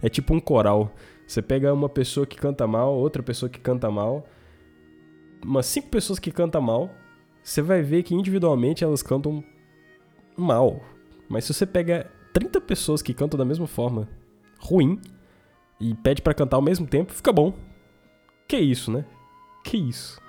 É 0.01 0.07
tipo 0.07 0.33
um 0.33 0.39
coral. 0.39 0.95
Você 1.27 1.41
pega 1.41 1.73
uma 1.73 1.89
pessoa 1.89 2.25
que 2.25 2.37
canta 2.37 2.65
mal, 2.65 2.95
outra 2.95 3.21
pessoa 3.21 3.49
que 3.49 3.59
canta 3.59 3.91
mal, 3.91 4.25
umas 5.43 5.65
cinco 5.65 5.89
pessoas 5.89 6.17
que 6.17 6.31
cantam 6.31 6.61
mal, 6.61 6.89
você 7.43 7.61
vai 7.61 7.81
ver 7.81 8.03
que 8.03 8.15
individualmente 8.15 8.85
elas 8.85 9.03
cantam 9.03 9.43
mal. 10.37 10.81
Mas 11.27 11.43
se 11.43 11.53
você 11.53 11.65
pega 11.65 12.09
30 12.31 12.61
pessoas 12.61 13.01
que 13.01 13.13
cantam 13.13 13.37
da 13.37 13.43
mesma 13.43 13.67
forma, 13.67 14.07
ruim, 14.59 14.97
e 15.79 15.93
pede 15.95 16.21
para 16.21 16.33
cantar 16.33 16.57
ao 16.57 16.61
mesmo 16.61 16.85
tempo, 16.85 17.13
fica 17.13 17.31
bom. 17.31 17.53
Que 18.47 18.57
isso, 18.57 18.91
né? 18.91 19.05
Que 19.63 19.77
isso. 19.77 20.19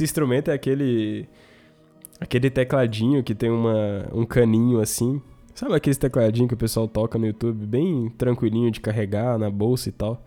Esse 0.00 0.04
instrumento 0.04 0.50
é 0.50 0.54
aquele. 0.54 1.28
Aquele 2.18 2.48
tecladinho 2.48 3.22
que 3.22 3.34
tem 3.34 3.50
uma, 3.50 4.08
um 4.14 4.24
caninho 4.24 4.80
assim. 4.80 5.20
Sabe 5.54 5.74
aquele 5.74 5.94
tecladinho 5.94 6.48
que 6.48 6.54
o 6.54 6.56
pessoal 6.56 6.88
toca 6.88 7.18
no 7.18 7.26
YouTube? 7.26 7.66
Bem 7.66 8.08
tranquilinho 8.16 8.70
de 8.70 8.80
carregar 8.80 9.38
na 9.38 9.50
bolsa 9.50 9.90
e 9.90 9.92
tal. 9.92 10.24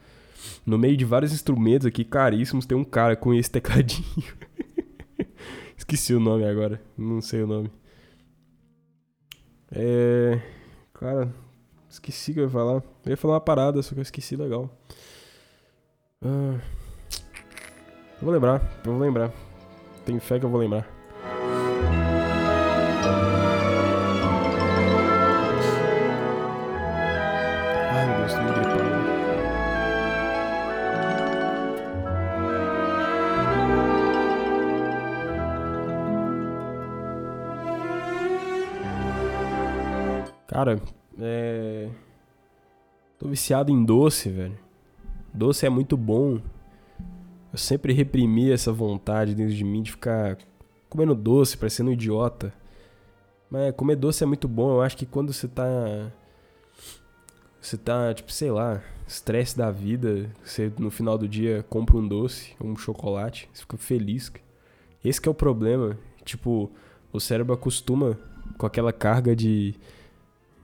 No 0.63 0.77
meio 0.77 0.96
de 0.96 1.06
vários 1.06 1.34
instrumentos 1.34 1.88
aqui 1.88 2.03
caríssimos, 2.03 2.68
tem 2.68 2.77
um 2.77 2.84
cara 2.84 3.15
com 3.15 3.34
esse 3.34 3.50
tecladinho. 3.50 4.06
Esqueci 5.75 6.13
o 6.13 6.20
nome 6.20 6.46
agora. 6.46 6.80
Não 6.96 7.20
sei 7.20 7.42
o 7.42 7.48
nome. 7.48 7.72
É. 9.72 10.39
Cara, 10.94 11.34
esqueci 11.89 12.30
o 12.30 12.34
que 12.36 12.39
eu 12.42 12.44
ia 12.44 12.50
falar. 12.50 12.84
Eu 13.03 13.10
ia 13.10 13.18
falar 13.18 13.34
uma 13.36 13.42
parada, 13.42 13.82
só 13.82 13.94
que 13.96 14.00
eu 14.00 14.03
esqueci 14.03 14.36
legal. 14.36 14.70
Ah. 16.22 16.60
Eu 18.22 18.25
vou 18.25 18.32
lembrar, 18.32 18.62
eu 18.86 18.92
vou 18.92 19.01
lembrar. 19.01 19.34
Tenho 20.06 20.20
fé 20.20 20.40
que 20.40 20.46
eu 20.46 20.50
vou 20.50 20.60
lembrar. 20.60 20.86
Ai 27.92 28.06
meu 28.08 28.18
Deus. 28.20 28.34
Cara, 40.48 40.80
é. 41.20 41.89
Tô 43.18 43.28
viciado 43.28 43.72
em 43.72 43.84
doce, 43.84 44.30
velho. 44.30 44.60
Doce 45.34 45.66
é 45.66 45.70
muito 45.70 45.98
bom. 45.98 46.39
Eu 47.54 47.60
sempre 47.60 47.94
reprimi 47.94 48.52
essa 48.52 48.72
vontade 48.74 49.36
dentro 49.36 49.54
de 49.54 49.63
mim 49.63 49.84
de 49.84 49.92
ficar 49.92 50.39
comendo 50.89 51.13
doce, 51.13 51.56
parecendo 51.56 51.92
um 51.92 51.94
idiota. 51.94 52.52
Mas 53.48 53.76
comer 53.76 53.96
doce 53.96 54.24
é 54.24 54.26
muito 54.26 54.48
bom. 54.48 54.72
Eu 54.72 54.82
acho 54.82 54.98
que 54.98 55.06
quando 55.06 55.32
você 55.32 55.48
tá. 55.48 56.12
Você 57.62 57.78
tá, 57.78 58.12
tipo, 58.12 58.32
sei 58.32 58.50
lá, 58.50 58.82
estresse 59.08 59.56
da 59.56 59.70
vida, 59.70 60.32
você 60.44 60.74
no 60.80 60.89
final 60.89 61.16
do 61.16 61.28
dia 61.28 61.63
compra 61.70 61.96
um 61.96 62.06
doce, 62.06 62.56
um 62.60 62.76
chocolate, 62.76 63.48
você 63.54 63.62
fica 63.62 63.78
feliz. 63.78 64.32
Esse 65.06 65.26
é 65.26 65.30
o 65.30 65.34
problema. 65.34 65.96
Tipo, 66.26 66.72
o 67.12 67.20
cérebro 67.20 67.54
acostuma 67.54 68.18
com 68.58 68.66
aquela 68.66 68.92
carga 68.92 69.36
de, 69.36 69.76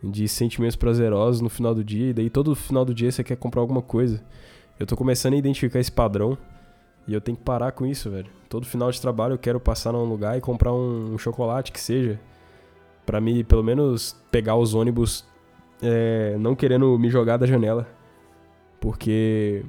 de 0.03 0.27
sentimentos 0.27 0.75
prazerosos 0.75 1.39
no 1.39 1.49
final 1.49 1.75
do 1.75 1.83
dia, 1.83 2.09
e 2.09 2.13
daí 2.13 2.29
todo 2.29 2.55
final 2.55 2.83
do 2.83 2.93
dia 2.93 3.11
você 3.11 3.23
quer 3.23 3.37
comprar 3.37 3.61
alguma 3.61 3.81
coisa. 3.81 4.21
Eu 4.79 4.87
tô 4.87 4.97
começando 4.97 5.35
a 5.35 5.37
identificar 5.37 5.79
esse 5.79 5.91
padrão. 5.91 6.37
E 7.09 7.13
eu 7.15 7.19
tenho 7.19 7.35
que 7.35 7.43
parar 7.43 7.71
com 7.71 7.87
isso, 7.87 8.07
velho. 8.07 8.27
Todo 8.47 8.67
final 8.67 8.91
de 8.91 9.01
trabalho 9.01 9.33
eu 9.33 9.37
quero 9.39 9.59
passar 9.59 9.91
num 9.91 10.03
lugar 10.03 10.37
e 10.37 10.41
comprar 10.41 10.71
um, 10.71 11.15
um 11.15 11.17
chocolate 11.17 11.71
que 11.71 11.79
seja. 11.79 12.19
para 13.03 13.19
me, 13.19 13.43
pelo 13.43 13.63
menos, 13.63 14.15
pegar 14.29 14.55
os 14.55 14.75
ônibus 14.75 15.25
é, 15.81 16.37
não 16.39 16.55
querendo 16.55 16.99
me 16.99 17.09
jogar 17.09 17.37
da 17.37 17.47
janela. 17.47 17.87
Porque 18.79 19.65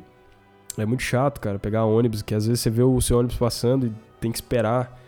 é 0.76 0.84
muito 0.84 1.02
chato, 1.02 1.40
cara, 1.40 1.58
pegar 1.58 1.86
ônibus, 1.86 2.20
que 2.20 2.34
às 2.34 2.46
vezes 2.46 2.60
você 2.60 2.68
vê 2.68 2.82
o 2.82 3.00
seu 3.00 3.18
ônibus 3.18 3.38
passando 3.38 3.86
e 3.86 3.92
tem 4.20 4.30
que 4.30 4.36
esperar 4.36 5.00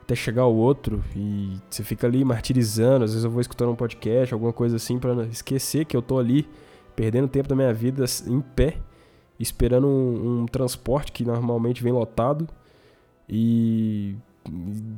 até 0.00 0.14
chegar 0.14 0.46
o 0.46 0.56
outro 0.56 1.04
e 1.14 1.58
você 1.68 1.84
fica 1.84 2.06
ali 2.06 2.24
martirizando. 2.24 3.04
Às 3.04 3.10
vezes 3.10 3.26
eu 3.26 3.30
vou 3.30 3.42
escutando 3.42 3.72
um 3.72 3.76
podcast, 3.76 4.32
alguma 4.32 4.54
coisa 4.54 4.76
assim, 4.76 4.98
para 4.98 5.26
esquecer 5.26 5.84
que 5.84 5.94
eu 5.94 6.00
tô 6.00 6.18
ali 6.18 6.48
perdendo 6.96 7.28
tempo 7.28 7.46
da 7.46 7.54
minha 7.54 7.74
vida 7.74 8.06
em 8.26 8.40
pé 8.40 8.78
esperando 9.38 9.86
um, 9.86 10.42
um 10.42 10.46
transporte 10.46 11.12
que 11.12 11.24
normalmente 11.24 11.82
vem 11.82 11.92
lotado 11.92 12.48
e, 13.28 14.14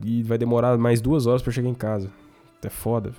e 0.05 0.23
vai 0.23 0.39
demorar 0.39 0.77
mais 0.77 1.01
duas 1.01 1.27
horas 1.27 1.43
para 1.43 1.53
chegar 1.53 1.69
em 1.69 1.75
casa. 1.75 2.11
É 2.63 2.69
foda. 2.69 3.13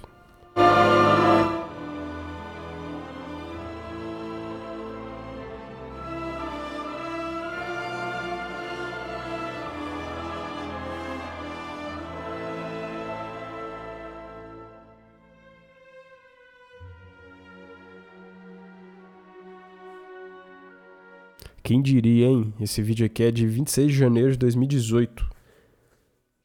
Quem 21.68 21.82
diria, 21.82 22.28
hein? 22.28 22.54
Esse 22.62 22.82
vídeo 22.82 23.06
aqui 23.06 23.24
é 23.24 23.30
de 23.30 23.46
26 23.46 23.92
de 23.92 23.98
janeiro 23.98 24.32
de 24.32 24.38
2018. 24.38 25.30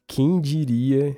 Quem 0.05 0.41
diria. 0.41 1.15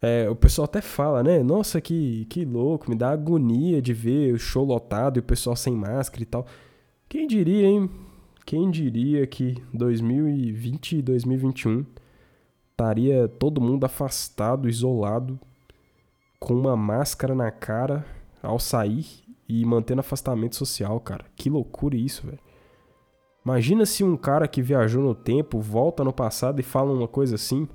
É, 0.00 0.26
o 0.26 0.34
pessoal 0.34 0.64
até 0.64 0.80
fala, 0.80 1.22
né? 1.22 1.42
Nossa, 1.42 1.82
que, 1.82 2.24
que 2.30 2.46
louco, 2.46 2.88
me 2.88 2.96
dá 2.96 3.10
agonia 3.10 3.82
de 3.82 3.92
ver 3.92 4.32
o 4.32 4.38
show 4.38 4.64
lotado 4.64 5.18
e 5.18 5.20
o 5.20 5.22
pessoal 5.22 5.54
sem 5.54 5.74
máscara 5.74 6.22
e 6.22 6.24
tal. 6.24 6.46
Quem 7.10 7.26
diria, 7.26 7.66
hein? 7.66 7.90
Quem 8.46 8.70
diria 8.70 9.26
que 9.26 9.62
2020 9.74 10.96
e 10.96 11.02
2021 11.02 11.84
estaria 12.70 13.28
todo 13.28 13.60
mundo 13.60 13.84
afastado, 13.84 14.66
isolado, 14.66 15.38
com 16.38 16.54
uma 16.54 16.74
máscara 16.74 17.34
na 17.34 17.50
cara 17.50 18.02
ao 18.42 18.58
sair 18.58 19.28
e 19.50 19.64
mantendo 19.64 19.98
afastamento 19.98 20.54
social, 20.54 21.00
cara. 21.00 21.24
Que 21.34 21.50
loucura 21.50 21.96
isso, 21.96 22.24
velho. 22.24 22.38
Imagina 23.44 23.84
se 23.84 24.04
um 24.04 24.16
cara 24.16 24.46
que 24.46 24.62
viajou 24.62 25.02
no 25.02 25.14
tempo 25.14 25.58
volta 25.58 26.04
no 26.04 26.12
passado 26.12 26.60
e 26.60 26.62
fala 26.62 26.92
uma 26.92 27.08
coisa 27.08 27.34
assim. 27.34 27.66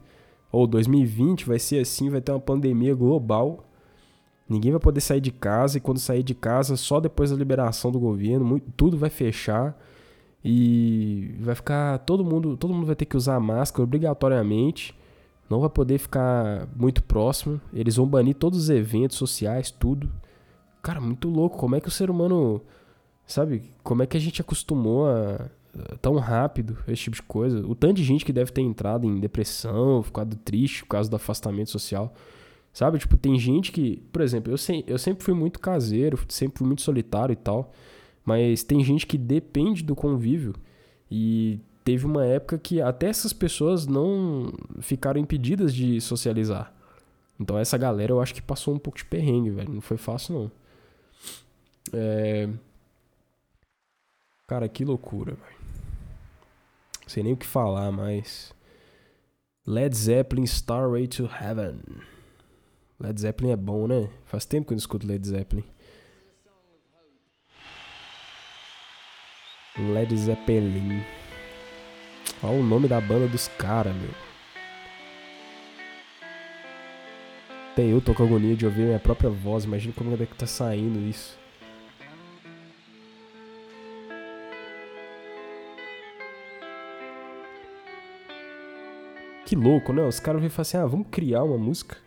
Ou 0.51 0.65
2020 0.65 1.45
vai 1.45 1.59
ser 1.59 1.81
assim, 1.81 2.09
vai 2.09 2.21
ter 2.21 2.31
uma 2.31 2.39
pandemia 2.39 2.95
global. 2.95 3.65
Ninguém 4.47 4.71
vai 4.71 4.79
poder 4.79 5.01
sair 5.01 5.19
de 5.19 5.31
casa 5.31 5.77
e 5.77 5.81
quando 5.81 5.99
sair 5.99 6.23
de 6.23 6.33
casa, 6.33 6.77
só 6.77 7.01
depois 7.01 7.31
da 7.31 7.35
liberação 7.35 7.91
do 7.91 7.99
governo, 7.99 8.45
muito, 8.45 8.71
tudo 8.77 8.97
vai 8.97 9.09
fechar 9.09 9.77
e 10.43 11.35
vai 11.41 11.55
ficar 11.55 11.97
todo 11.99 12.23
mundo, 12.23 12.55
todo 12.55 12.73
mundo 12.73 12.85
vai 12.85 12.95
ter 12.95 13.05
que 13.05 13.17
usar 13.17 13.37
máscara 13.41 13.83
obrigatoriamente. 13.83 14.95
Não 15.49 15.59
vai 15.59 15.69
poder 15.69 15.97
ficar 15.97 16.69
muito 16.73 17.03
próximo. 17.03 17.59
Eles 17.73 17.97
vão 17.97 18.07
banir 18.07 18.35
todos 18.35 18.59
os 18.59 18.69
eventos 18.69 19.17
sociais, 19.17 19.71
tudo. 19.71 20.09
Cara, 20.85 21.01
muito 21.01 21.27
louco. 21.27 21.57
Como 21.57 21.75
é 21.75 21.81
que 21.81 21.87
o 21.87 21.91
ser 21.91 22.11
humano. 22.11 22.61
Sabe? 23.25 23.73
Como 23.83 24.03
é 24.03 24.05
que 24.05 24.15
a 24.15 24.19
gente 24.19 24.39
acostumou 24.39 25.07
a. 25.07 25.49
Tão 25.99 26.15
rápido, 26.15 26.77
esse 26.87 27.01
tipo 27.03 27.15
de 27.15 27.23
coisa. 27.23 27.65
O 27.67 27.73
tanto 27.73 27.95
de 27.95 28.03
gente 28.03 28.23
que 28.23 28.31
deve 28.31 28.51
ter 28.51 28.61
entrado 28.61 29.05
em 29.05 29.19
depressão, 29.19 30.01
ficado 30.03 30.37
triste 30.37 30.83
por 30.83 30.89
causa 30.89 31.09
do 31.09 31.15
afastamento 31.15 31.71
social. 31.71 32.13
Sabe? 32.71 32.99
Tipo, 32.99 33.17
tem 33.17 33.37
gente 33.39 33.71
que. 33.71 33.97
Por 34.11 34.21
exemplo, 34.21 34.53
eu, 34.53 34.57
se, 34.59 34.85
eu 34.85 34.99
sempre 34.99 35.25
fui 35.25 35.33
muito 35.33 35.59
caseiro, 35.59 36.19
sempre 36.29 36.59
fui 36.59 36.67
muito 36.67 36.83
solitário 36.83 37.33
e 37.33 37.35
tal. 37.35 37.73
Mas 38.23 38.61
tem 38.63 38.83
gente 38.83 39.07
que 39.07 39.17
depende 39.17 39.83
do 39.83 39.95
convívio. 39.95 40.53
E 41.09 41.59
teve 41.83 42.05
uma 42.05 42.23
época 42.25 42.59
que 42.59 42.79
até 42.79 43.07
essas 43.07 43.33
pessoas 43.33 43.87
não 43.87 44.53
ficaram 44.81 45.19
impedidas 45.19 45.73
de 45.73 45.99
socializar. 45.99 46.71
Então 47.39 47.57
essa 47.57 47.75
galera 47.75 48.11
eu 48.11 48.21
acho 48.21 48.35
que 48.35 48.41
passou 48.41 48.75
um 48.75 48.79
pouco 48.79 48.99
de 48.99 49.05
perrengue, 49.05 49.49
velho. 49.49 49.73
Não 49.73 49.81
foi 49.81 49.97
fácil, 49.97 50.35
não. 50.35 50.64
É... 51.93 52.49
Cara, 54.47 54.69
que 54.69 54.85
loucura, 54.85 55.33
velho. 55.33 55.55
Sei 57.07 57.23
nem 57.23 57.33
o 57.33 57.37
que 57.37 57.45
falar, 57.45 57.91
mas. 57.91 58.53
Led 59.65 59.95
Zeppelin 59.95 60.43
Starway 60.43 61.07
to 61.07 61.25
Heaven. 61.25 61.79
Led 62.99 63.19
Zeppelin 63.19 63.51
é 63.51 63.55
bom, 63.55 63.87
né? 63.87 64.09
Faz 64.25 64.45
tempo 64.45 64.67
que 64.67 64.73
eu 64.73 64.75
não 64.75 64.79
escuto 64.79 65.07
Led 65.07 65.27
Zeppelin. 65.27 65.63
Led 69.77 70.17
Zeppelin. 70.17 71.03
Olha 72.41 72.59
o 72.59 72.63
nome 72.63 72.87
da 72.87 73.01
banda 73.01 73.27
dos 73.27 73.47
caras, 73.47 73.95
meu. 73.95 74.11
Até 77.71 77.83
eu 77.83 77.99
tô 77.99 78.13
com 78.13 78.23
agonia 78.23 78.55
de 78.55 78.65
ouvir 78.65 78.83
minha 78.83 78.99
própria 78.99 79.29
voz. 79.29 79.65
Imagina 79.65 79.93
como 79.93 80.13
é 80.13 80.25
que 80.25 80.35
tá 80.35 80.47
saindo 80.47 80.99
isso. 80.99 81.37
Que 89.45 89.55
louco, 89.55 89.93
né? 89.93 90.01
Os 90.01 90.19
caras 90.19 90.41
vêm 90.41 90.51
assim: 90.57 90.77
ah, 90.77 90.87
vamos 90.87 91.07
criar 91.11 91.43
uma 91.43 91.57
música. 91.57 91.97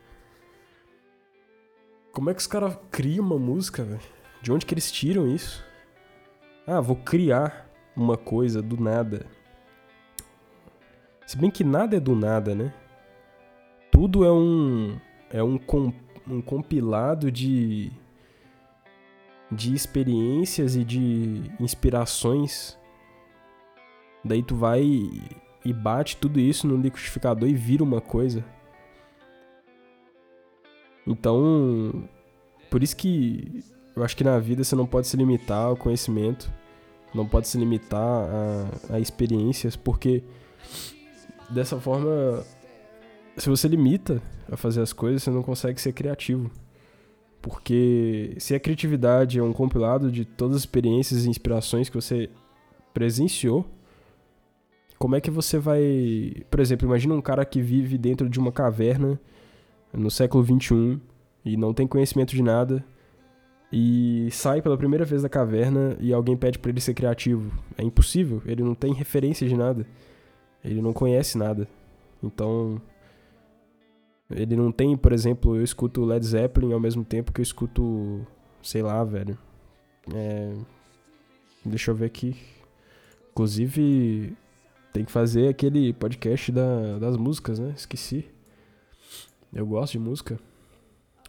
Como 2.12 2.28
é 2.30 2.34
que 2.34 2.40
os 2.40 2.48
caras 2.48 2.76
criam 2.90 3.24
uma 3.24 3.38
música, 3.38 3.84
velho? 3.84 4.00
De 4.42 4.52
onde 4.52 4.66
que 4.66 4.74
eles 4.74 4.90
tiram 4.90 5.26
isso? 5.26 5.64
Ah, 6.66 6.80
vou 6.80 6.96
criar 6.96 7.70
uma 7.96 8.16
coisa 8.16 8.60
do 8.60 8.76
nada. 8.76 9.24
Se 11.24 11.36
bem 11.36 11.50
que 11.50 11.62
nada 11.62 11.96
é 11.96 12.00
do 12.00 12.16
nada, 12.16 12.54
né? 12.56 12.74
Tudo 13.92 14.24
é 14.24 14.32
um 14.32 14.98
é 15.30 15.42
um, 15.42 15.58
com, 15.58 15.92
um 16.26 16.42
compilado 16.42 17.30
de 17.30 17.92
de 19.50 19.74
experiências 19.74 20.74
e 20.74 20.84
de 20.84 21.42
inspirações. 21.60 22.76
Daí 24.24 24.42
tu 24.42 24.56
vai 24.56 25.08
e 25.68 25.72
bate 25.72 26.16
tudo 26.16 26.40
isso 26.40 26.66
no 26.66 26.76
liquidificador 26.76 27.46
e 27.46 27.54
vira 27.54 27.84
uma 27.84 28.00
coisa. 28.00 28.42
Então, 31.06 32.08
por 32.70 32.82
isso 32.82 32.96
que 32.96 33.62
eu 33.94 34.02
acho 34.02 34.16
que 34.16 34.24
na 34.24 34.38
vida 34.38 34.64
você 34.64 34.74
não 34.74 34.86
pode 34.86 35.06
se 35.06 35.16
limitar 35.16 35.66
ao 35.66 35.76
conhecimento, 35.76 36.50
não 37.14 37.26
pode 37.26 37.48
se 37.48 37.58
limitar 37.58 38.00
a, 38.00 38.94
a 38.94 39.00
experiências, 39.00 39.76
porque 39.76 40.24
dessa 41.50 41.78
forma, 41.78 42.42
se 43.36 43.50
você 43.50 43.68
limita 43.68 44.22
a 44.50 44.56
fazer 44.56 44.80
as 44.80 44.94
coisas, 44.94 45.22
você 45.22 45.30
não 45.30 45.42
consegue 45.42 45.78
ser 45.78 45.92
criativo. 45.92 46.50
Porque 47.42 48.34
se 48.38 48.54
a 48.54 48.60
criatividade 48.60 49.38
é 49.38 49.42
um 49.42 49.52
compilado 49.52 50.10
de 50.10 50.24
todas 50.24 50.56
as 50.56 50.62
experiências 50.62 51.24
e 51.24 51.28
inspirações 51.28 51.90
que 51.90 51.94
você 51.94 52.30
presenciou, 52.94 53.66
como 54.98 55.16
é 55.16 55.20
que 55.20 55.30
você 55.30 55.58
vai. 55.58 56.42
Por 56.50 56.60
exemplo, 56.60 56.86
imagina 56.86 57.14
um 57.14 57.20
cara 57.20 57.44
que 57.44 57.60
vive 57.60 57.96
dentro 57.96 58.28
de 58.28 58.38
uma 58.38 58.52
caverna 58.52 59.18
no 59.92 60.10
século 60.10 60.44
XXI 60.44 61.00
e 61.44 61.56
não 61.56 61.72
tem 61.72 61.86
conhecimento 61.86 62.34
de 62.34 62.42
nada 62.42 62.84
e 63.72 64.28
sai 64.30 64.62
pela 64.62 64.76
primeira 64.76 65.04
vez 65.04 65.22
da 65.22 65.28
caverna 65.28 65.96
e 66.00 66.12
alguém 66.12 66.36
pede 66.36 66.58
para 66.58 66.70
ele 66.70 66.80
ser 66.80 66.94
criativo. 66.94 67.52
É 67.76 67.82
impossível, 67.82 68.42
ele 68.46 68.62
não 68.62 68.74
tem 68.74 68.92
referência 68.92 69.46
de 69.46 69.56
nada. 69.56 69.86
Ele 70.64 70.82
não 70.82 70.92
conhece 70.92 71.38
nada. 71.38 71.68
Então, 72.22 72.80
ele 74.30 74.56
não 74.56 74.72
tem, 74.72 74.96
por 74.96 75.12
exemplo, 75.12 75.56
eu 75.56 75.62
escuto 75.62 76.04
Led 76.04 76.24
Zeppelin 76.24 76.72
ao 76.72 76.80
mesmo 76.80 77.04
tempo 77.04 77.32
que 77.32 77.40
eu 77.40 77.42
escuto, 77.42 78.26
sei 78.62 78.82
lá, 78.82 79.04
velho. 79.04 79.38
É, 80.14 80.52
deixa 81.64 81.90
eu 81.90 81.94
ver 81.94 82.06
aqui. 82.06 82.36
Inclusive, 83.30 84.36
tem 84.98 85.04
que 85.04 85.12
fazer 85.12 85.46
aquele 85.46 85.92
podcast 85.92 86.50
da, 86.50 86.98
das 86.98 87.16
músicas, 87.16 87.60
né? 87.60 87.72
Esqueci. 87.76 88.28
Eu 89.54 89.64
gosto 89.64 89.92
de 89.92 90.00
música. 90.00 90.40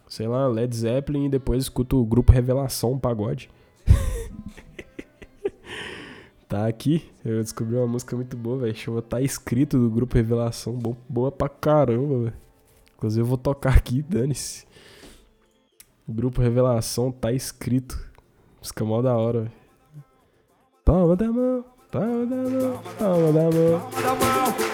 Sei 0.07 0.27
lá, 0.27 0.47
Led 0.47 0.75
Zeppelin 0.75 1.25
e 1.25 1.29
depois 1.29 1.65
escuto 1.65 2.01
o 2.01 2.05
grupo 2.05 2.31
Revelação 2.31 2.97
Pagode. 2.97 3.47
tá 6.49 6.65
aqui. 6.65 7.07
Eu 7.23 7.43
descobri 7.43 7.75
uma 7.75 7.85
música 7.85 8.15
muito 8.15 8.35
boa, 8.35 8.57
velho. 8.57 8.75
Chama 8.75 9.03
Tá 9.03 9.21
Escrito 9.21 9.77
do 9.77 9.91
grupo 9.91 10.15
Revelação. 10.15 10.75
Boa 11.07 11.31
pra 11.31 11.47
caramba, 11.47 12.23
velho. 12.23 12.37
Inclusive 12.97 13.21
eu 13.21 13.27
vou 13.27 13.37
tocar 13.37 13.77
aqui, 13.77 14.01
dane-se. 14.01 14.65
O 16.07 16.11
grupo 16.11 16.41
Revelação 16.41 17.11
tá 17.11 17.31
escrito. 17.31 18.03
Música 18.59 18.83
mó 18.83 18.99
da 19.03 19.15
hora, 19.15 19.41
velho. 19.41 19.53
Palma 20.83 21.15
da 21.15 21.31
mão. 21.31 21.78
Palma 21.91 22.23
da 22.23 22.35
mão, 22.35 22.79
palma 22.99 23.31
da 23.31 23.49
mão. 23.49 23.81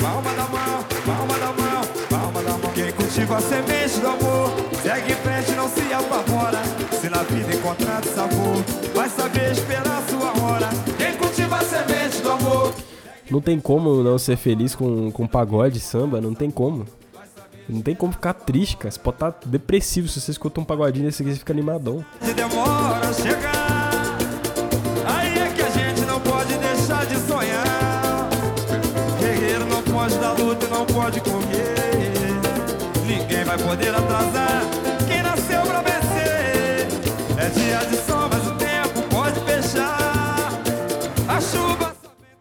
Palma 0.01 0.33
da 0.33 0.43
mão, 0.49 0.83
palma 1.05 1.39
da 1.39 1.53
mão, 1.53 1.81
palma 2.09 2.43
da 2.43 2.57
mão. 2.57 2.73
Quem 2.73 2.91
cultiva 2.91 3.37
a 3.37 3.39
semente 3.39 3.99
do 4.01 4.07
amor, 4.07 4.49
segue 4.83 5.13
em 5.13 5.15
frente, 5.15 5.51
não 5.53 5.69
se 5.69 5.93
apavora. 5.93 6.61
Se 6.99 7.09
na 7.09 7.23
vida 7.23 7.55
encontrar 7.55 8.03
sabor, 8.03 8.57
vai 8.93 9.07
saber 9.07 9.49
esperar 9.53 10.03
sua 10.09 10.43
hora. 10.43 10.67
Quem 10.97 11.15
cultiva 11.15 11.55
a 11.55 11.63
semente 11.63 12.21
do 12.21 12.31
amor. 12.31 12.75
Não 13.31 13.39
tem 13.39 13.61
como 13.61 14.03
não 14.03 14.17
ser 14.17 14.35
feliz 14.35 14.75
com, 14.75 15.09
com 15.09 15.25
pagode, 15.25 15.79
samba, 15.79 16.19
não 16.19 16.33
tem 16.33 16.51
como. 16.51 16.85
Não 17.69 17.81
tem 17.81 17.95
como 17.95 18.11
ficar 18.11 18.33
triste, 18.33 18.75
cara. 18.75 18.91
Você 18.91 18.99
pode 18.99 19.15
estar 19.15 19.31
tá 19.31 19.47
depressivo 19.47 20.09
se 20.09 20.19
você 20.19 20.31
escuta 20.31 20.59
um 20.59 20.65
pagodinho 20.65 21.05
desse 21.05 21.23
aqui, 21.23 21.31
você 21.31 21.39
fica 21.39 21.53
animadão. 21.53 22.03
Demora 22.35 23.07
a 23.07 23.13
chegar. 23.13 23.94
Pode. 31.05 31.21
Ninguém 33.05 33.43
vai 33.43 33.57
poder 33.57 33.93
atrasar 33.93 34.61
quem 35.07 35.21
nasceu 35.21 35.61
pra 35.61 35.81
vencer. 35.81 36.87
É 37.37 37.49
dia 37.49 37.77
de 37.85 37.97
sol, 37.97 38.27
mas 38.29 38.47
o 38.47 38.55
tempo 38.55 39.07
pode 39.09 39.39
fechar. 39.41 40.49
A 41.27 41.41
chuva. 41.41 41.95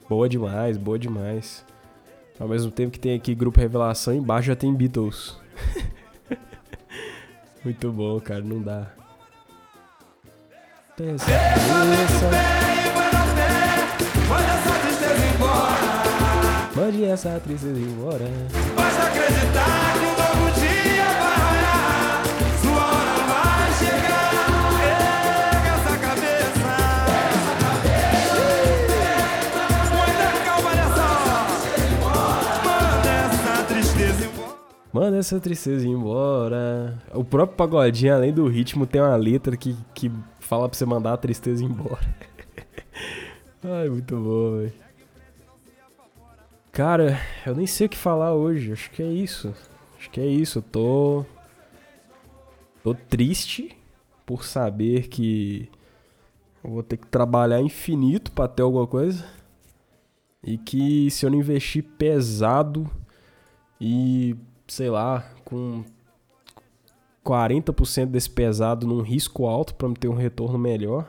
Boa 0.08 0.28
demais, 0.28 0.76
boa 0.76 0.98
demais. 0.98 1.64
Ao 2.38 2.48
mesmo 2.48 2.70
tempo 2.70 2.90
que 2.90 2.98
tem 2.98 3.14
aqui 3.14 3.34
Grupo 3.34 3.60
Revelação, 3.60 4.14
embaixo 4.14 4.48
já 4.48 4.56
tem 4.56 4.74
Beatles. 4.74 5.36
Muito 7.64 7.92
bom, 7.92 8.18
cara, 8.20 8.42
não 8.42 8.60
dá. 8.60 8.88
Pensa, 10.96 11.26
Mande 16.76 17.04
essa 17.04 17.38
tristeza 17.38 17.78
embora. 17.78 18.24
Basta 18.74 19.04
acreditar 19.04 19.92
que 19.92 20.00
um 20.00 20.16
novo 20.18 20.50
dia 20.58 21.04
vai 21.04 21.36
raiar. 21.38 22.24
Sua 22.60 22.84
hora 22.84 23.22
vai 23.30 23.72
chegar. 23.78 24.34
Erga 24.82 25.70
essa 25.70 25.94
cabeça. 25.98 26.66
Essa 27.30 27.54
cabeça. 27.64 28.42
Muita 29.94 30.28
calma 30.44 30.70
nessa 30.74 31.06
hora. 31.22 31.46
Manda 32.02 33.08
essa 33.08 33.54
tristeza 33.66 34.24
embora. 34.24 34.54
Manda 34.92 35.16
essa 35.18 35.38
tristeza 35.40 35.86
embora. 35.86 36.98
O 37.14 37.22
próprio 37.22 37.56
pagodinho, 37.56 38.14
além 38.14 38.32
do 38.32 38.48
ritmo, 38.48 38.84
tem 38.84 39.00
uma 39.00 39.14
letra 39.14 39.56
que, 39.56 39.76
que 39.94 40.10
fala 40.40 40.68
pra 40.68 40.76
você 40.76 40.84
mandar 40.84 41.12
a 41.12 41.16
tristeza 41.16 41.62
embora. 41.64 42.02
Ai, 43.62 43.88
muito 43.88 44.16
bom, 44.16 44.58
velho. 44.58 44.83
Cara, 46.74 47.20
eu 47.46 47.54
nem 47.54 47.68
sei 47.68 47.86
o 47.86 47.88
que 47.88 47.96
falar 47.96 48.34
hoje. 48.34 48.72
Acho 48.72 48.90
que 48.90 49.00
é 49.00 49.06
isso. 49.06 49.54
Acho 49.96 50.10
que 50.10 50.20
é 50.20 50.26
isso. 50.26 50.58
Eu 50.58 50.62
tô. 50.62 51.24
Tô 52.82 52.94
triste 52.94 53.76
por 54.26 54.44
saber 54.44 55.06
que 55.06 55.70
eu 56.64 56.70
vou 56.70 56.82
ter 56.82 56.96
que 56.96 57.06
trabalhar 57.06 57.60
infinito 57.60 58.32
para 58.32 58.48
ter 58.48 58.62
alguma 58.62 58.88
coisa. 58.88 59.24
E 60.42 60.58
que 60.58 61.08
se 61.12 61.24
eu 61.24 61.30
não 61.30 61.38
investir 61.38 61.84
pesado 61.96 62.90
e, 63.80 64.36
sei 64.66 64.90
lá, 64.90 65.30
com 65.44 65.84
40% 67.24 68.06
desse 68.06 68.28
pesado 68.28 68.84
num 68.84 69.00
risco 69.00 69.46
alto 69.46 69.76
para 69.76 69.88
me 69.88 69.94
ter 69.94 70.08
um 70.08 70.16
retorno 70.16 70.58
melhor, 70.58 71.08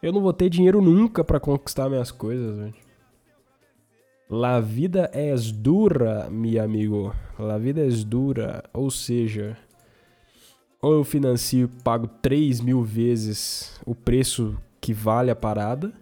eu 0.00 0.12
não 0.12 0.22
vou 0.22 0.32
ter 0.32 0.48
dinheiro 0.48 0.80
nunca 0.80 1.24
para 1.24 1.40
conquistar 1.40 1.88
minhas 1.90 2.12
coisas, 2.12 2.56
velho. 2.56 2.87
La 4.30 4.60
vida 4.60 5.10
es 5.14 5.50
dura, 5.50 6.28
meu 6.28 6.62
amigo. 6.62 7.14
La 7.38 7.56
vida 7.56 7.80
es 7.80 8.04
dura. 8.04 8.62
Ou 8.74 8.90
seja, 8.90 9.56
ou 10.82 10.92
eu 10.92 11.04
financio 11.04 11.64
e 11.64 11.82
pago 11.82 12.06
3 12.06 12.60
mil 12.60 12.82
vezes 12.82 13.80
o 13.86 13.94
preço 13.94 14.54
que 14.82 14.92
vale 14.92 15.30
a 15.30 15.36
parada, 15.36 15.94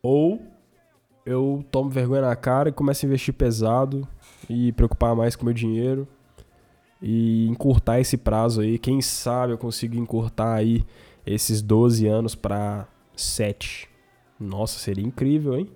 ou 0.00 0.40
eu 1.26 1.64
tomo 1.72 1.90
vergonha 1.90 2.22
na 2.22 2.36
cara 2.36 2.68
e 2.68 2.72
começo 2.72 3.04
a 3.04 3.08
investir 3.08 3.34
pesado 3.34 4.06
e 4.48 4.70
preocupar 4.72 5.16
mais 5.16 5.34
com 5.34 5.44
meu 5.44 5.52
dinheiro 5.52 6.06
e 7.02 7.48
encurtar 7.48 7.98
esse 7.98 8.16
prazo 8.16 8.60
aí. 8.60 8.78
Quem 8.78 9.02
sabe 9.02 9.54
eu 9.54 9.58
consigo 9.58 9.96
encurtar 9.96 10.54
aí 10.54 10.84
esses 11.26 11.60
12 11.60 12.06
anos 12.06 12.36
para 12.36 12.86
7. 13.16 13.88
Nossa, 14.38 14.78
seria 14.78 15.04
incrível, 15.04 15.58
hein? 15.58 15.68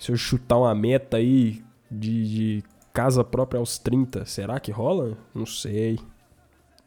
Se 0.00 0.10
eu 0.10 0.16
chutar 0.16 0.56
uma 0.56 0.74
meta 0.74 1.18
aí 1.18 1.62
de, 1.90 2.24
de 2.24 2.64
casa 2.90 3.22
própria 3.22 3.58
aos 3.58 3.76
30, 3.76 4.24
será 4.24 4.58
que 4.58 4.72
rola? 4.72 5.14
Não 5.34 5.44
sei. 5.44 5.98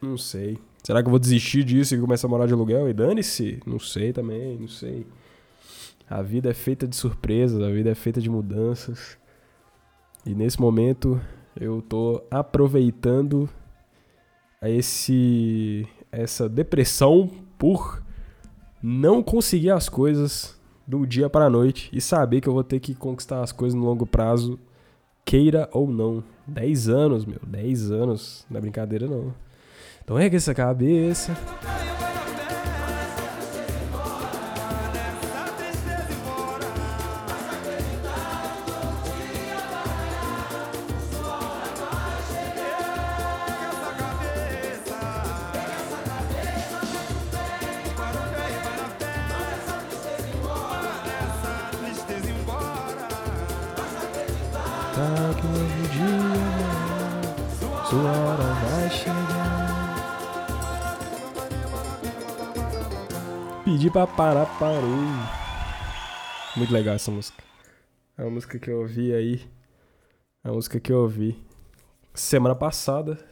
Não 0.02 0.18
sei. 0.18 0.58
Será 0.84 1.00
que 1.00 1.06
eu 1.06 1.12
vou 1.12 1.20
desistir 1.20 1.64
disso 1.64 1.94
e 1.94 2.00
começar 2.00 2.26
a 2.26 2.30
morar 2.32 2.48
de 2.48 2.54
aluguel? 2.54 2.90
E 2.90 2.94
dane-se? 2.94 3.60
Não 3.68 3.78
sei 3.78 4.12
também, 4.12 4.58
não 4.58 4.68
sei. 4.68 5.06
A 6.10 6.24
vida 6.24 6.50
é 6.50 6.56
feita 6.56 6.88
de 6.88 6.96
surpresas, 6.96 7.62
a 7.62 7.70
vida 7.70 7.92
é 7.92 7.96
feita 7.96 8.20
de 8.20 8.32
mudanças. 8.32 9.16
E 10.26 10.34
nesse 10.34 10.60
momento 10.60 11.22
eu 11.56 11.84
tô 11.84 12.24
aproveitando 12.32 13.48
esse 14.60 15.88
essa 16.12 16.50
depressão 16.50 17.30
por 17.60 18.02
não 18.82 19.22
conseguir 19.22 19.70
as 19.70 19.88
coisas 19.88 20.60
do 20.86 21.06
dia 21.06 21.30
para 21.30 21.46
a 21.46 21.50
noite 21.50 21.90
e 21.94 22.02
saber 22.02 22.42
que 22.42 22.48
eu 22.48 22.54
vou 22.54 22.64
ter 22.64 22.80
que 22.80 22.94
conquistar 22.94 23.42
as 23.42 23.52
coisas 23.52 23.78
no 23.78 23.86
longo 23.86 24.06
prazo, 24.06 24.60
queira 25.26 25.70
ou 25.72 25.88
não. 25.88 26.24
10 26.46 26.90
anos, 26.90 27.26
meu, 27.26 27.40
10 27.46 27.92
anos, 27.92 28.46
não 28.50 28.58
é 28.58 28.62
brincadeira 28.62 29.08
não. 29.08 29.34
Então 30.04 30.20
ergue 30.20 30.36
essa 30.36 30.54
cabeça. 30.54 31.36
Parou. 63.94 64.90
Muito 66.58 66.74
legal 66.74 66.96
essa 66.96 67.12
música. 67.12 67.44
É 68.18 68.24
uma 68.24 68.32
música 68.32 68.58
que 68.58 68.72
eu 68.72 68.80
ouvi 68.80 69.14
aí. 69.14 69.48
É 70.44 70.48
uma 70.48 70.56
música 70.56 70.80
que 70.80 70.92
eu 70.92 71.02
ouvi 71.02 71.40
semana 72.12 72.56
passada. 72.56 73.24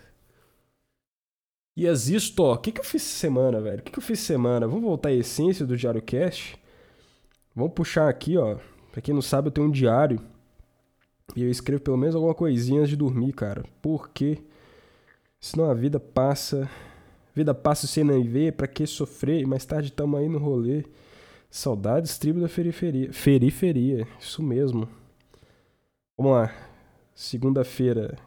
E 1.76 1.88
existo, 1.88 2.44
ó. 2.44 2.54
O 2.54 2.58
que, 2.60 2.72
que 2.72 2.80
eu 2.80 2.86
fiz 2.86 3.02
semana, 3.02 3.60
velho? 3.60 3.80
O 3.80 3.82
que, 3.82 3.92
que 3.92 3.98
eu 3.98 4.04
fiz 4.04 4.20
semana? 4.20 4.68
Vamos 4.68 4.84
voltar 4.84 5.10
à 5.10 5.14
essência 5.14 5.66
do 5.66 5.76
Diário 5.76 6.02
Cast. 6.02 6.56
Vamos 7.56 7.74
puxar 7.74 8.08
aqui, 8.08 8.38
ó. 8.38 8.58
Pra 8.92 9.02
quem 9.02 9.16
não 9.16 9.22
sabe, 9.22 9.48
eu 9.48 9.52
tenho 9.52 9.66
um 9.66 9.72
diário 9.72 10.22
e 11.36 11.42
eu 11.42 11.50
escrevo 11.50 11.82
pelo 11.82 11.98
menos 11.98 12.14
alguma 12.14 12.36
coisinha 12.36 12.82
antes 12.82 12.92
de 12.92 12.98
dormir, 12.98 13.34
cara. 13.34 13.64
Porque 13.82 14.38
senão 15.40 15.72
a 15.72 15.74
vida 15.74 16.00
passa. 16.00 16.70
Vida 17.34 17.54
passa 17.54 17.88
sem 17.88 18.04
nem 18.04 18.24
ver, 18.24 18.54
pra 18.54 18.68
que 18.68 18.86
sofrer? 18.86 19.46
Mais 19.48 19.66
tarde 19.66 19.92
tamo 19.92 20.18
aí 20.18 20.28
no 20.28 20.38
rolê. 20.38 20.84
Saudades, 21.50 22.18
tribo 22.18 22.42
da 22.42 22.50
periferia. 22.50 23.10
Periferia, 23.24 24.08
isso 24.20 24.44
mesmo. 24.44 24.88
Vamos 26.18 26.34
lá. 26.34 26.54
Segunda-feira. 27.16 28.18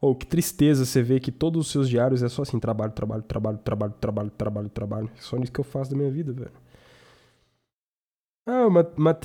Ou 0.00 0.12
oh, 0.12 0.14
que 0.14 0.26
tristeza 0.26 0.86
você 0.86 1.02
ver 1.02 1.20
que 1.20 1.30
todos 1.30 1.66
os 1.66 1.72
seus 1.72 1.88
diários 1.88 2.22
é 2.22 2.28
só 2.28 2.42
assim: 2.42 2.58
trabalho, 2.58 2.92
trabalho, 2.92 3.22
trabalho, 3.22 3.58
trabalho, 3.58 3.94
trabalho, 4.00 4.30
trabalho, 4.30 4.68
trabalho. 4.68 5.10
Só 5.16 5.36
nisso 5.36 5.52
que 5.52 5.60
eu 5.60 5.64
faço 5.64 5.90
da 5.90 5.96
minha 5.96 6.10
vida, 6.10 6.32
velho. 6.32 6.52
Ah, 8.46 8.62
eu 8.62 8.70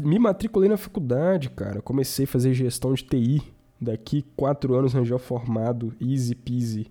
me 0.04 0.20
matriculei 0.20 0.70
na 0.70 0.78
faculdade, 0.78 1.50
cara. 1.50 1.82
Comecei 1.82 2.26
a 2.26 2.28
fazer 2.28 2.54
gestão 2.54 2.94
de 2.94 3.04
TI. 3.04 3.42
Daqui 3.80 4.24
quatro 4.36 4.76
anos 4.76 4.94
Rangel 4.94 5.20
formado, 5.20 5.94
easy 6.02 6.36
peasy. 6.36 6.88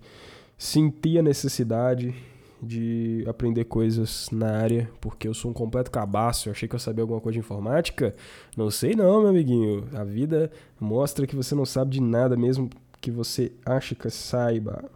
Senti 0.57 1.17
a 1.17 1.21
necessidade 1.21 2.15
de 2.61 3.23
aprender 3.27 3.65
coisas 3.65 4.29
na 4.31 4.57
área, 4.57 4.89
porque 4.99 5.27
eu 5.27 5.33
sou 5.33 5.51
um 5.51 5.53
completo 5.53 5.91
cabaço. 5.91 6.49
Eu 6.49 6.51
achei 6.51 6.67
que 6.67 6.75
eu 6.75 6.79
sabia 6.79 7.03
alguma 7.03 7.21
coisa 7.21 7.33
de 7.33 7.39
informática. 7.39 8.15
Não 8.55 8.71
sei 8.71 8.95
não, 8.95 9.21
meu 9.21 9.29
amiguinho. 9.29 9.87
A 9.93 10.03
vida 10.03 10.51
mostra 10.79 11.27
que 11.27 11.35
você 11.35 11.53
não 11.53 11.65
sabe 11.65 11.91
de 11.91 12.01
nada 12.01 12.35
mesmo 12.35 12.69
que 12.99 13.11
você 13.11 13.51
acha 13.65 13.93
que 13.93 14.09
saiba. 14.09 14.89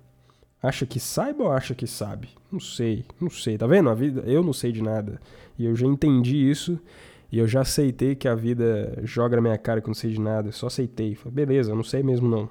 Acha 0.61 0.85
que 0.85 0.99
saiba 0.99 1.43
ou 1.43 1.51
acha 1.51 1.73
que 1.75 1.87
sabe? 1.87 2.29
Não 2.51 2.59
sei, 2.59 3.05
não 3.19 3.29
sei. 3.29 3.57
Tá 3.57 3.67
vendo? 3.67 3.89
A 3.89 3.93
vida, 3.93 4.21
eu 4.21 4.43
não 4.43 4.53
sei 4.53 4.71
de 4.71 4.81
nada. 4.81 5.21
E 5.57 5.65
eu 5.65 5.75
já 5.75 5.85
entendi 5.85 6.37
isso 6.49 6.79
e 7.31 7.37
eu 7.37 7.47
já 7.47 7.61
aceitei 7.61 8.15
que 8.15 8.27
a 8.27 8.35
vida 8.35 8.99
joga 9.03 9.35
na 9.35 9.41
minha 9.41 9.57
cara 9.57 9.79
que 9.79 9.85
eu 9.85 9.91
não 9.91 9.95
sei 9.95 10.11
de 10.11 10.19
nada. 10.19 10.49
Eu 10.49 10.53
só 10.53 10.67
aceitei. 10.67 11.15
Falei, 11.15 11.33
beleza, 11.45 11.71
eu 11.71 11.75
não 11.75 11.83
sei 11.83 12.01
mesmo 12.01 12.27
não. 12.27 12.49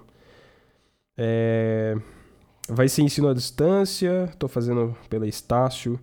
É... 1.17 1.97
Vai 2.69 2.87
ser 2.87 3.03
ensino 3.03 3.29
à 3.29 3.35
distância. 3.35 4.31
Tô 4.39 4.47
fazendo 4.47 4.95
pela 5.09 5.27
Estácio. 5.27 5.99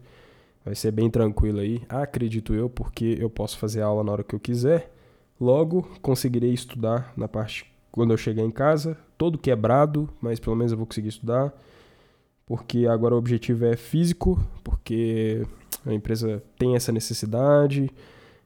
Vai 0.65 0.73
ser 0.73 0.89
bem 0.91 1.11
tranquilo 1.11 1.59
aí. 1.59 1.83
Acredito 1.87 2.55
eu, 2.55 2.67
porque 2.67 3.15
eu 3.19 3.29
posso 3.29 3.59
fazer 3.59 3.81
aula 3.81 4.03
na 4.03 4.11
hora 4.11 4.23
que 4.23 4.33
eu 4.33 4.39
quiser. 4.39 4.91
Logo, 5.39 5.83
conseguirei 6.01 6.51
estudar 6.51 7.13
na 7.15 7.27
parte 7.27 7.71
quando 7.91 8.11
eu 8.11 8.17
chegar 8.17 8.41
em 8.41 8.49
casa. 8.49 8.97
Todo 9.15 9.37
quebrado, 9.37 10.09
mas 10.19 10.39
pelo 10.39 10.55
menos 10.55 10.71
eu 10.71 10.77
vou 10.77 10.87
conseguir 10.87 11.09
estudar. 11.09 11.53
Porque 12.47 12.87
agora 12.87 13.13
o 13.13 13.17
objetivo 13.19 13.65
é 13.65 13.75
físico, 13.75 14.39
porque 14.63 15.45
a 15.85 15.93
empresa 15.93 16.43
tem 16.57 16.75
essa 16.75 16.91
necessidade. 16.91 17.91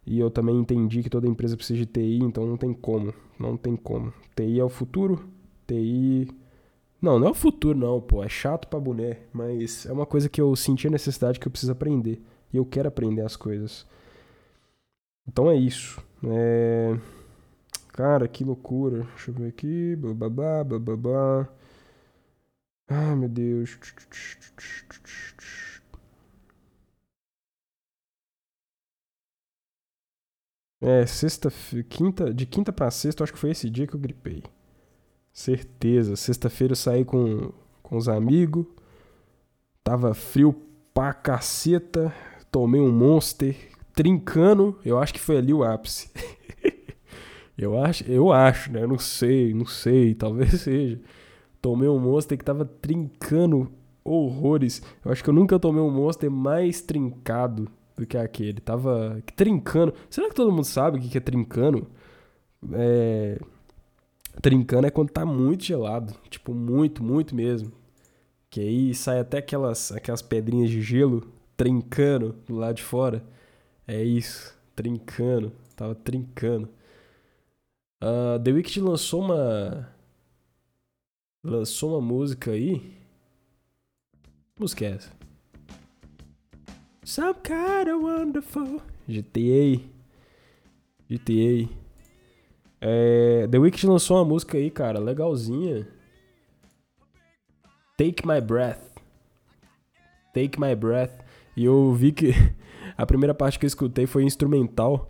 E 0.05 0.19
eu 0.19 0.29
também 0.29 0.57
entendi 0.57 1.03
que 1.03 1.09
toda 1.09 1.25
empresa 1.25 1.55
precisa 1.55 1.79
de 1.79 1.85
TI, 1.85 2.19
então 2.21 2.45
não 2.45 2.57
tem 2.57 2.73
como. 2.73 3.13
Não 3.39 3.55
tem 3.55 3.77
como. 3.77 4.13
TI 4.35 4.59
é 4.59 4.63
o 4.63 4.69
futuro. 4.69 5.29
TI. 5.65 6.27
Não, 7.01 7.17
não 7.19 7.27
é 7.27 7.31
o 7.31 7.33
futuro, 7.33 7.77
não, 7.77 8.01
pô. 8.01 8.23
É 8.23 8.29
chato 8.29 8.67
pra 8.67 8.79
boné. 8.79 9.19
Mas 9.33 9.85
é 9.85 9.91
uma 9.93 10.05
coisa 10.05 10.29
que 10.29 10.41
eu 10.41 10.55
senti 10.55 10.87
a 10.87 10.91
necessidade 10.91 11.39
que 11.39 11.47
eu 11.47 11.51
preciso 11.51 11.71
aprender. 11.71 12.21
E 12.53 12.57
eu 12.57 12.65
quero 12.65 12.87
aprender 12.87 13.21
as 13.21 13.35
coisas. 13.35 13.85
Então 15.27 15.49
é 15.49 15.55
isso. 15.55 16.01
É. 16.23 16.97
Cara, 17.93 18.27
que 18.27 18.43
loucura. 18.43 19.03
Deixa 19.15 19.31
eu 19.31 19.35
ver 19.35 19.47
aqui. 19.49 19.95
Bababá, 19.95 20.63
bababá. 20.63 21.49
Ai, 22.87 23.15
meu 23.15 23.29
Deus. 23.29 23.77
É, 30.81 31.05
sexta, 31.05 31.49
quinta, 31.89 32.33
de 32.33 32.45
quinta 32.45 32.71
para 32.71 32.89
sexta, 32.91 33.23
acho 33.23 33.33
que 33.33 33.39
foi 33.39 33.51
esse 33.51 33.69
dia 33.69 33.85
que 33.85 33.95
eu 33.95 33.99
gripei. 33.99 34.43
Certeza. 35.39 36.17
Sexta-feira 36.17 36.73
eu 36.73 36.75
saí 36.75 37.05
com, 37.05 37.53
com 37.81 37.95
os 37.95 38.09
amigos. 38.09 38.65
Tava 39.81 40.13
frio 40.13 40.53
pra 40.93 41.13
caceta. 41.13 42.13
Tomei 42.51 42.81
um 42.81 42.91
monster 42.91 43.55
trincando. 43.93 44.77
Eu 44.83 44.99
acho 44.99 45.13
que 45.13 45.19
foi 45.19 45.37
ali 45.37 45.53
o 45.53 45.63
ápice. 45.63 46.11
eu 47.57 47.81
acho, 47.81 48.03
eu 48.11 48.33
acho, 48.33 48.69
né? 48.73 48.85
Não 48.85 48.99
sei, 48.99 49.53
não 49.53 49.65
sei, 49.65 50.13
talvez 50.13 50.59
seja. 50.59 50.99
Tomei 51.61 51.87
um 51.87 51.99
monster 51.99 52.37
que 52.37 52.43
tava 52.43 52.65
trincando 52.65 53.71
horrores. 54.03 54.81
Eu 55.05 55.09
acho 55.09 55.23
que 55.23 55.29
eu 55.29 55.33
nunca 55.33 55.57
tomei 55.57 55.81
um 55.81 55.89
monster 55.89 56.29
mais 56.29 56.81
trincado 56.81 57.69
do 57.95 58.05
que 58.05 58.17
aquele. 58.17 58.59
Tava 58.59 59.23
trincando. 59.37 59.93
Será 60.09 60.27
que 60.27 60.35
todo 60.35 60.51
mundo 60.51 60.65
sabe 60.65 60.97
o 60.97 61.01
que 61.01 61.17
é 61.17 61.21
trincando? 61.21 61.87
É... 62.73 63.39
Trincando 64.41 64.87
é 64.87 64.91
quando 64.91 65.11
tá 65.11 65.25
muito 65.25 65.63
gelado. 65.63 66.13
Tipo, 66.29 66.53
muito, 66.53 67.03
muito 67.03 67.35
mesmo. 67.35 67.71
Que 68.49 68.61
aí 68.61 68.93
sai 68.93 69.19
até 69.19 69.39
aquelas, 69.39 69.91
aquelas 69.91 70.21
pedrinhas 70.21 70.69
de 70.69 70.81
gelo 70.81 71.31
trincando 71.57 72.35
do 72.47 72.55
lado 72.55 72.75
de 72.75 72.83
fora. 72.83 73.23
É 73.87 74.01
isso. 74.03 74.57
Trincando. 74.75 75.51
Tava 75.75 75.95
trincando. 75.95 76.69
Uh, 78.01 78.39
The 78.41 78.51
Wicked 78.51 78.79
lançou 78.79 79.21
uma. 79.21 79.89
Lançou 81.43 81.91
uma 81.91 82.01
música 82.01 82.51
aí. 82.51 82.93
Música 84.57 84.85
é 84.85 84.91
essa? 84.91 85.11
Some 87.03 87.35
kind 87.43 87.89
of 87.89 88.03
wonderful. 88.03 88.81
GTA. 89.07 89.81
GTA. 91.09 91.88
É, 92.81 93.47
The 93.47 93.57
Wicked 93.57 93.85
lançou 93.87 94.17
uma 94.17 94.25
música 94.25 94.57
aí, 94.57 94.69
cara, 94.69 94.99
legalzinha. 94.99 95.87
Take 97.97 98.25
My 98.25 98.39
Breath. 98.39 98.79
Take 100.33 100.59
My 100.59 100.75
Breath. 100.75 101.19
E 101.55 101.65
eu 101.65 101.93
vi 101.93 102.11
que 102.11 102.31
a 102.97 103.05
primeira 103.05 103.33
parte 103.33 103.59
que 103.59 103.65
eu 103.65 103.67
escutei 103.67 104.05
foi 104.05 104.23
instrumental. 104.23 105.09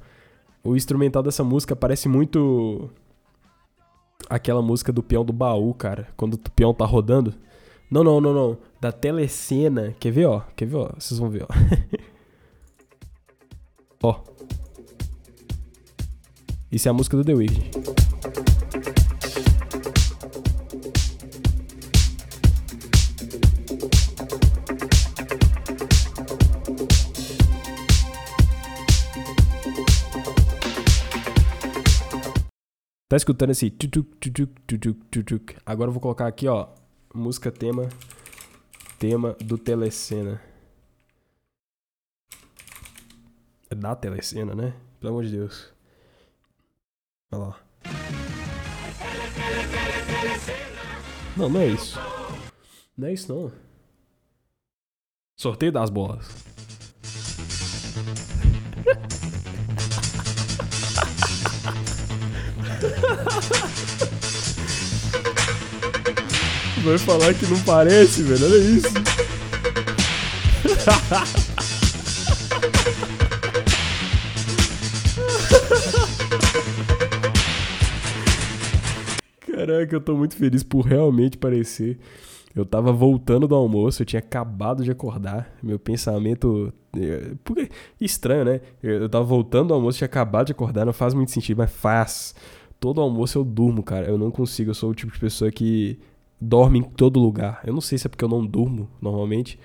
O 0.64 0.76
instrumental 0.76 1.22
dessa 1.22 1.44
música 1.44 1.76
parece 1.76 2.10
muito 2.10 2.90
aquela 4.30 4.62
música 4.62 4.92
do 4.92 5.04
peão 5.04 5.24
do 5.24 5.32
baú, 5.32 5.74
cara. 5.74 6.08
Quando 6.18 6.34
o 6.34 6.52
peão 6.52 6.74
tá 6.74 6.86
rodando. 6.86 7.36
Não, 7.90 8.04
não, 8.04 8.20
não, 8.20 8.34
não. 8.34 8.58
Da 8.80 8.92
telecena. 8.92 9.96
Quer 10.00 10.12
ver, 10.12 10.26
ó? 10.26 10.42
Quer 10.56 10.66
ver, 10.66 10.78
ó? 10.78 10.90
Vocês 10.98 11.20
vão 11.20 11.30
ver, 11.30 11.44
ó. 11.44 11.48
ó. 14.08 14.29
Isso 16.72 16.88
é 16.88 16.92
a 16.92 16.94
música 16.94 17.18
do 17.18 17.24
The 17.24 17.34
Weeknd. 17.34 17.72
Tá 33.08 33.18
escutando 33.18 33.50
esse 33.50 33.72
tutuk, 33.72 34.16
tutuk, 34.18 34.54
tutuk, 34.68 35.06
tutuk. 35.10 35.56
Agora 35.66 35.90
eu 35.90 35.94
vou 35.94 36.00
colocar 36.00 36.28
aqui, 36.28 36.48
ó, 36.48 36.68
música 37.14 37.52
tema 37.52 37.90
tema 39.00 39.36
do 39.40 39.58
Telecena. 39.58 40.42
É 43.70 43.76
da 43.76 43.96
Telecena, 43.96 44.54
né? 44.54 44.74
Pelo 45.00 45.14
amor 45.14 45.24
de 45.24 45.32
Deus. 45.32 45.79
Olha 47.32 47.44
lá. 47.44 47.60
Não, 51.38 51.48
não 51.48 51.62
é 51.62 51.68
isso. 51.68 52.00
Não 52.98 53.08
é 53.08 53.14
isso 53.14 53.34
não. 53.34 53.52
Sorteio 55.38 55.72
das 55.72 55.90
bolas. 55.90 56.28
Vai 66.84 66.98
falar 66.98 67.34
que 67.36 67.46
não 67.46 67.62
parece, 67.62 68.24
velho. 68.24 68.46
Olha 68.46 68.58
isso. 68.58 68.90
Caraca, 79.60 79.94
eu 79.94 80.00
tô 80.00 80.16
muito 80.16 80.38
feliz 80.38 80.64
por 80.64 80.86
realmente 80.86 81.38
parecer. 81.38 82.00
Eu 82.56 82.66
tava 82.66 82.94
voltando 82.94 83.46
do 83.46 83.56
almoço, 83.56 84.02
eu 84.02 84.06
tinha 84.06 84.20
acabado 84.22 84.86
de 84.86 84.92
acordar. 84.92 85.54
Meu 85.62 85.78
pensamento. 85.78 86.72
É, 86.96 87.34
estranho, 88.00 88.46
né? 88.46 88.62
Eu 88.82 89.10
tava 89.10 89.26
voltando 89.26 89.68
do 89.68 89.74
almoço, 89.74 89.98
tinha 89.98 90.06
acabado 90.06 90.48
de 90.48 90.54
acordar, 90.54 90.86
não 90.86 90.94
faz 90.94 91.14
muito 91.14 91.32
sentido, 91.32 91.58
mas 91.58 91.70
faz. 91.70 92.34
Todo 92.80 93.02
almoço 93.02 93.38
eu 93.38 93.44
durmo, 93.44 93.84
cara. 93.84 94.08
Eu 94.08 94.18
não 94.18 94.32
consigo, 94.32 94.70
eu 94.70 94.74
sou 94.74 94.92
o 94.92 94.96
tipo 94.96 95.12
de 95.12 95.20
pessoa 95.20 95.52
que 95.52 96.00
dorme 96.40 96.80
em 96.80 96.84
todo 96.84 97.20
lugar. 97.20 97.62
Eu 97.66 97.74
não 97.74 97.82
sei 97.82 97.98
se 97.98 98.08
é 98.08 98.10
porque 98.10 98.24
eu 98.24 98.30
não 98.30 98.46
durmo 98.46 98.90
normalmente. 99.02 99.60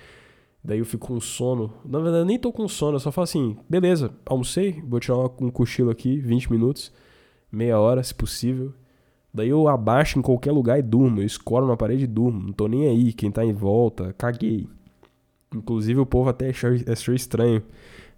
Daí 0.63 0.81
eu 0.81 0.85
fico 0.85 1.07
com 1.07 1.21
sono. 1.21 1.73
Na 1.85 2.01
verdade, 2.01 2.23
eu 2.23 2.27
nem 2.27 2.39
tô 2.39 2.53
com 2.53 2.67
sono, 2.67 2.97
eu 2.97 3.01
só 3.01 3.13
falo 3.13 3.25
assim: 3.25 3.57
beleza, 3.71 4.11
almocei, 4.27 4.83
vou 4.89 4.99
tirar 4.99 5.19
um 5.19 5.51
cochilo 5.51 5.91
aqui, 5.91 6.19
20 6.19 6.51
minutos, 6.51 6.93
meia 7.53 7.79
hora, 7.79 8.03
se 8.03 8.13
possível. 8.13 8.75
Daí 9.35 9.49
eu 9.49 9.67
abaixo 9.67 10.19
em 10.19 10.23
qualquer 10.23 10.53
lugar 10.53 10.79
e 10.79 10.83
durmo. 10.83 11.21
Eu 11.21 11.27
escoro 11.27 11.67
na 11.67 11.77
parede 11.77 12.05
e 12.05 12.07
durmo. 12.07 12.41
Não 12.41 12.53
tô 12.53 12.69
nem 12.69 12.87
aí. 12.87 13.13
Quem 13.13 13.33
tá 13.33 13.45
em 13.45 13.53
volta, 13.53 14.15
caguei. 14.17 14.69
Inclusive 15.53 15.99
o 15.99 16.07
povo 16.07 16.31
até 16.31 16.51
achou, 16.51 16.71
achou 16.87 17.15
estranho 17.15 17.63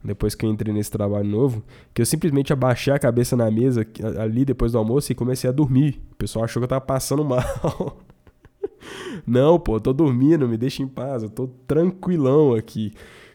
depois 0.05 0.35
que 0.35 0.47
eu 0.47 0.51
entrei 0.51 0.73
nesse 0.73 0.91
trabalho 0.91 1.29
novo, 1.29 1.65
que 1.93 2.01
eu 2.01 2.07
simplesmente 2.07 2.53
abaixei 2.53 2.93
a 2.93 2.99
cabeça 2.99 3.35
na 3.35 3.51
mesa 3.51 3.85
ali 4.21 4.45
depois 4.45 4.73
do 4.73 4.79
almoço 4.79 5.11
e 5.11 5.15
comecei 5.15 5.51
a 5.51 5.53
dormir. 5.53 6.01
O 6.13 6.15
pessoal 6.15 6.45
achou 6.45 6.61
que 6.61 6.65
eu 6.65 6.69
tava 6.69 6.83
passando 6.83 7.25
mal. 7.27 7.43
Não, 9.27 9.59
pô, 9.59 9.77
eu 9.77 9.81
tô 9.81 9.93
dormindo, 9.93 10.49
me 10.49 10.57
deixa 10.57 10.83
em 10.83 10.87
paz, 10.87 11.23
eu 11.23 11.31
tô 11.31 11.49
tranquilão 11.67 12.55
aqui. 12.55 12.93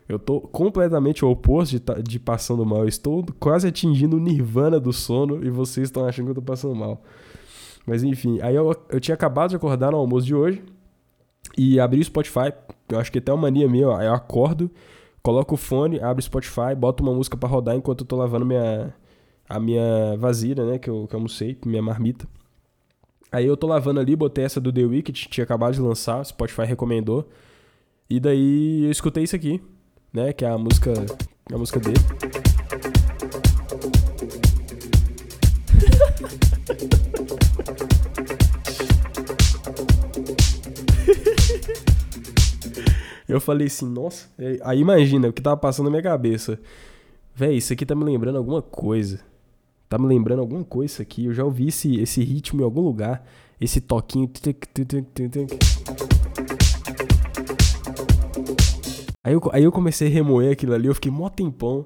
Eu 0.08 0.20
tô 0.20 0.39
completamente 0.41 1.24
o 1.24 1.30
oposto 1.30 1.80
de, 1.80 2.04
de 2.04 2.20
passando 2.20 2.65
mal. 2.65 2.82
Eu 2.82 2.88
estou 2.88 3.26
quase 3.39 3.67
atingindo 3.67 4.17
o 4.17 4.20
nirvana 4.20 4.80
do 4.80 4.91
sono 4.91 5.44
e 5.44 5.50
vocês 5.50 5.88
estão 5.88 6.06
achando 6.06 6.26
que 6.26 6.32
eu 6.32 6.36
tô 6.36 6.41
passando 6.41 6.76
mal. 6.76 7.02
Mas 7.86 8.04
enfim, 8.04 8.39
aí 8.41 8.56
eu, 8.56 8.76
eu 8.89 9.00
tinha 9.00 9.15
acabado 9.15 9.50
de 9.50 9.56
acordar 9.56 9.91
no 9.91 9.98
almoço 9.98 10.26
de 10.26 10.36
hoje 10.36 10.62
e 11.58 11.80
abri 11.80 12.00
o 12.00 12.04
Spotify. 12.04 12.54
Eu 12.89 13.00
acho 13.00 13.12
que 13.12 13.20
até 13.20 13.32
uma 13.32 13.44
mania 13.44 13.67
minha, 13.67 13.89
ó, 13.89 14.02
eu 14.02 14.13
acordo, 14.13 14.70
coloco 15.22 15.56
o 15.56 15.58
fone, 15.58 16.00
abro 16.00 16.20
o 16.20 16.24
Spotify, 16.24 16.76
boto 16.78 17.04
uma 17.04 17.13
música 17.13 17.38
para 17.38 17.50
rodar 17.50 17.76
enquanto 17.76 18.02
eu 18.02 18.08
tô 18.08 18.15
lavando 18.15 18.46
minha, 18.46 18.94
a 19.48 19.60
minha 19.60 20.15
vasilha, 20.17 20.65
né, 20.65 20.80
que 20.80 20.89
eu, 20.89 21.08
que 21.08 21.15
eu 21.15 21.17
almocei, 21.17 21.58
minha 21.65 21.82
marmita. 21.82 22.28
Aí 23.32 23.46
eu 23.46 23.56
tô 23.56 23.65
lavando 23.65 24.00
ali, 24.00 24.15
botei 24.15 24.44
essa 24.44 24.60
do 24.60 24.74
The 24.74 24.84
Wicked, 24.84 25.30
tinha 25.30 25.44
acabado 25.44 25.74
de 25.74 25.82
lançar, 25.82 26.24
Spotify 26.26 26.63
recomendou. 26.63 27.30
E 28.10 28.20
daí 28.20 28.84
eu 28.84 28.91
escutei 28.91 29.24
isso 29.24 29.38
aqui, 29.38 29.62
né? 30.12 30.34
Que 30.34 30.44
é 30.44 30.50
a 30.50 30.58
música, 30.58 30.91
a 31.50 31.58
música 31.58 31.80
dele. 31.80 31.96
eu 43.32 43.39
falei 43.39 43.67
assim, 43.67 43.88
nossa. 43.88 44.28
Aí 44.63 44.80
imagina 44.80 45.30
o 45.30 45.34
que 45.34 45.41
tava 45.41 45.56
passando 45.56 45.86
na 45.86 45.91
minha 45.91 46.04
cabeça. 46.04 46.60
Véi, 47.34 47.56
isso 47.56 47.72
aqui 47.72 47.86
tá 47.86 47.96
me 47.96 48.04
lembrando 48.04 48.38
alguma 48.38 48.62
coisa. 48.62 49.22
Tá 49.88 49.98
me 49.98 50.06
lembrando 50.06 50.39
alguma 50.39 50.65
coisa 50.65 50.94
isso 50.94 51.02
aqui. 51.02 51.26
Eu 51.26 51.34
já 51.34 51.46
ouvi 51.46 51.70
esse, 51.70 51.96
esse 52.00 52.22
ritmo 52.22 52.60
em 52.60 52.63
algum 52.65 52.82
lugar. 52.82 53.26
Esse 53.60 53.80
toquinho. 53.80 54.30
Aí 59.24 59.34
eu, 59.34 59.41
aí 59.54 59.63
eu 59.63 59.72
comecei 59.72 60.10
a 60.10 60.12
remoer 60.12 60.52
aquilo 60.52 60.74
ali. 60.74 60.88
Eu 60.88 60.96
fiquei 60.96 61.12
mó 61.12 61.30
tempão. 61.30 61.86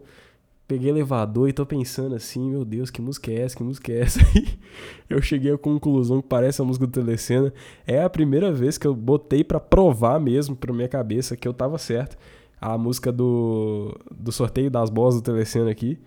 Peguei 0.67 0.89
elevador 0.89 1.47
e 1.47 1.53
tô 1.53 1.63
pensando 1.63 2.15
assim, 2.15 2.49
meu 2.49 2.65
Deus, 2.65 2.89
que 2.89 2.99
música 2.99 3.31
é 3.31 3.41
essa? 3.41 3.55
Que 3.55 3.63
música 3.63 3.91
é 3.91 3.99
essa? 3.99 4.19
eu 5.07 5.21
cheguei 5.21 5.53
à 5.53 5.57
conclusão 5.57 6.21
que 6.21 6.27
parece 6.27 6.59
a 6.59 6.65
música 6.65 6.87
do 6.87 6.91
Telecena. 6.91 7.53
É 7.85 8.01
a 8.01 8.09
primeira 8.09 8.51
vez 8.51 8.75
que 8.77 8.87
eu 8.87 8.95
botei 8.95 9.43
para 9.43 9.59
provar 9.59 10.19
mesmo 10.19 10.55
pra 10.55 10.73
minha 10.73 10.87
cabeça 10.87 11.37
que 11.37 11.47
eu 11.47 11.53
tava 11.53 11.77
certo. 11.77 12.17
A 12.59 12.79
música 12.79 13.11
do, 13.11 13.95
do 14.11 14.31
sorteio 14.31 14.71
das 14.71 14.89
bolas 14.89 15.13
do 15.13 15.21
Telecena 15.21 15.69
aqui. 15.69 15.99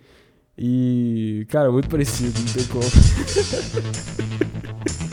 E, 0.57 1.47
cara, 1.49 1.71
muito 1.71 1.87
parecido, 1.87 2.37
não 2.37 2.53
tem 2.53 2.67
como. 2.67 2.83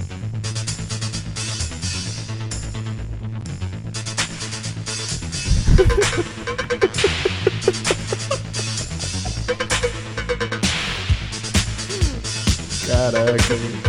Caraca, 12.86 13.54
mano. 13.56 13.82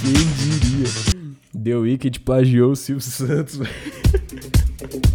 Quem 0.00 0.58
diria? 0.58 0.88
The 1.62 1.76
Wicked 1.76 2.20
plagiou 2.20 2.72
o 2.72 2.76
Silvio 2.76 3.02
Santos, 3.02 3.56
velho. 3.56 3.70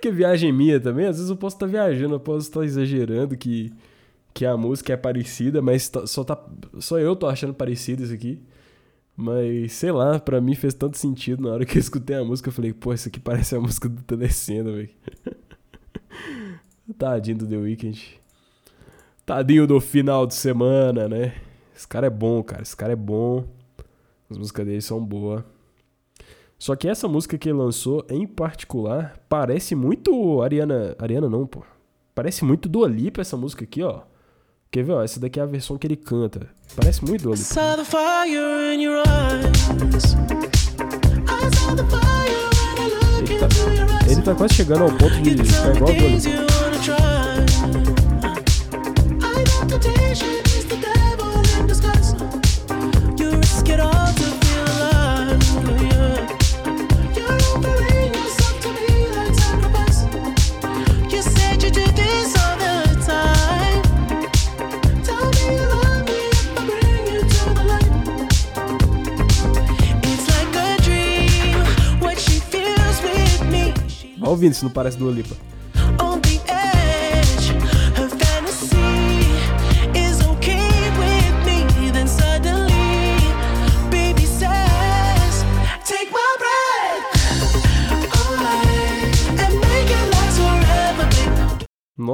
que 0.00 0.08
é 0.08 0.12
viagem 0.12 0.52
minha 0.52 0.80
também. 0.80 1.06
Às 1.06 1.16
vezes 1.16 1.30
eu 1.30 1.36
posso 1.36 1.56
estar 1.56 1.66
tá 1.66 1.72
viajando, 1.72 2.14
eu 2.14 2.20
posso 2.20 2.48
estar 2.48 2.60
tá 2.60 2.66
exagerando 2.66 3.36
que, 3.36 3.72
que 4.32 4.46
a 4.46 4.56
música 4.56 4.92
é 4.92 4.96
parecida, 4.96 5.60
mas 5.60 5.88
tá, 5.88 6.06
só, 6.06 6.24
tá, 6.24 6.42
só 6.78 6.98
eu 6.98 7.14
tô 7.14 7.26
achando 7.26 7.54
parecido 7.54 8.02
isso 8.02 8.14
aqui. 8.14 8.40
Mas, 9.16 9.72
sei 9.72 9.90
lá, 9.90 10.20
pra 10.20 10.40
mim 10.40 10.54
fez 10.54 10.74
tanto 10.74 10.96
sentido 10.96 11.42
na 11.42 11.50
hora 11.50 11.66
que 11.66 11.76
eu 11.76 11.80
escutei 11.80 12.16
a 12.16 12.24
música. 12.24 12.48
Eu 12.48 12.52
falei, 12.52 12.72
pô, 12.72 12.94
isso 12.94 13.08
aqui 13.08 13.18
parece 13.18 13.56
a 13.56 13.60
música 13.60 13.88
do 13.88 14.00
Telecena, 14.02 14.70
velho. 14.70 14.90
Tadinho 16.96 17.38
do 17.38 17.46
The 17.46 17.56
Weeknd. 17.56 18.20
Tadinho 19.26 19.66
do 19.66 19.80
final 19.80 20.26
de 20.26 20.34
semana, 20.34 21.08
né? 21.08 21.34
Esse 21.76 21.86
cara 21.86 22.06
é 22.06 22.10
bom, 22.10 22.42
cara. 22.42 22.62
Esse 22.62 22.76
cara 22.76 22.92
é 22.92 22.96
bom. 22.96 23.44
As 24.30 24.38
músicas 24.38 24.66
dele 24.66 24.80
são 24.80 25.04
boas. 25.04 25.42
Só 26.58 26.74
que 26.74 26.88
essa 26.88 27.06
música 27.06 27.38
que 27.38 27.48
ele 27.48 27.58
lançou, 27.58 28.04
em 28.10 28.26
particular, 28.26 29.16
parece 29.28 29.74
muito 29.74 30.42
Ariana. 30.42 30.96
Ariana 30.98 31.28
não, 31.28 31.46
pô. 31.46 31.62
Parece 32.14 32.44
muito 32.44 32.68
Dua 32.68 32.88
Lipa 32.88 33.20
essa 33.20 33.36
música 33.36 33.64
aqui, 33.64 33.82
ó. 33.82 34.00
Quer 34.70 34.82
ver, 34.82 34.92
ó? 34.92 35.02
Essa 35.02 35.20
daqui 35.20 35.38
é 35.38 35.42
a 35.42 35.46
versão 35.46 35.78
que 35.78 35.86
ele 35.86 35.96
canta. 35.96 36.48
Parece 36.74 37.04
muito 37.04 37.22
Dua 37.22 37.36
Lipa. 37.36 37.44
Ele 43.18 43.38
tá, 43.38 43.48
ele 44.10 44.22
tá 44.22 44.34
quase 44.34 44.54
chegando 44.54 44.82
ao 44.84 44.90
ponto 44.90 45.20
de 45.22 45.44
ficar 45.44 45.76
igual 45.76 45.90
a 45.90 45.94
Dua 45.94 46.08
Lipa. 46.08 46.57
Ouvindo 74.38 74.54
se 74.54 74.62
não 74.62 74.70
parece 74.70 74.96
do 74.96 75.10
Lipa. 75.10 75.36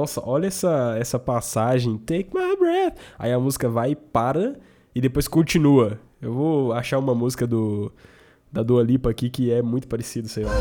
Nossa, 0.05 0.21
olha 0.23 0.45
essa, 0.45 0.95
essa 0.99 1.17
passagem. 1.17 1.97
Take 1.97 2.29
my 2.31 2.55
breath. 2.55 2.95
Aí 3.17 3.33
a 3.33 3.39
música 3.39 3.67
vai 3.67 3.93
e 3.93 3.95
para 3.95 4.55
e 4.93 5.01
depois 5.01 5.27
continua. 5.27 5.99
Eu 6.21 6.31
vou 6.31 6.73
achar 6.73 6.99
uma 6.99 7.15
música 7.15 7.47
do 7.47 7.91
da 8.51 8.61
Dua 8.61 8.83
Lipa 8.83 9.09
aqui 9.09 9.31
que 9.31 9.51
é 9.51 9.63
muito 9.63 9.87
parecido, 9.87 10.27
sei 10.27 10.45
lá. 10.45 10.51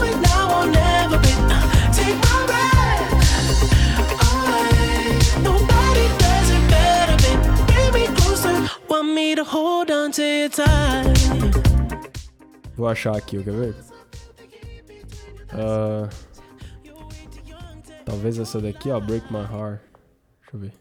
Vou 12.75 12.89
achar 12.89 13.15
aqui, 13.15 13.45
quer 13.45 13.53
ver? 13.53 13.75
Uh, 15.53 16.34
talvez 18.05 18.39
essa 18.39 18.61
daqui, 18.61 18.91
ó, 18.91 19.01
Break 19.01 19.33
My 19.33 19.41
Heart. 19.41 19.83
Deixa 20.41 20.55
eu 20.55 20.61
ver. 20.61 20.73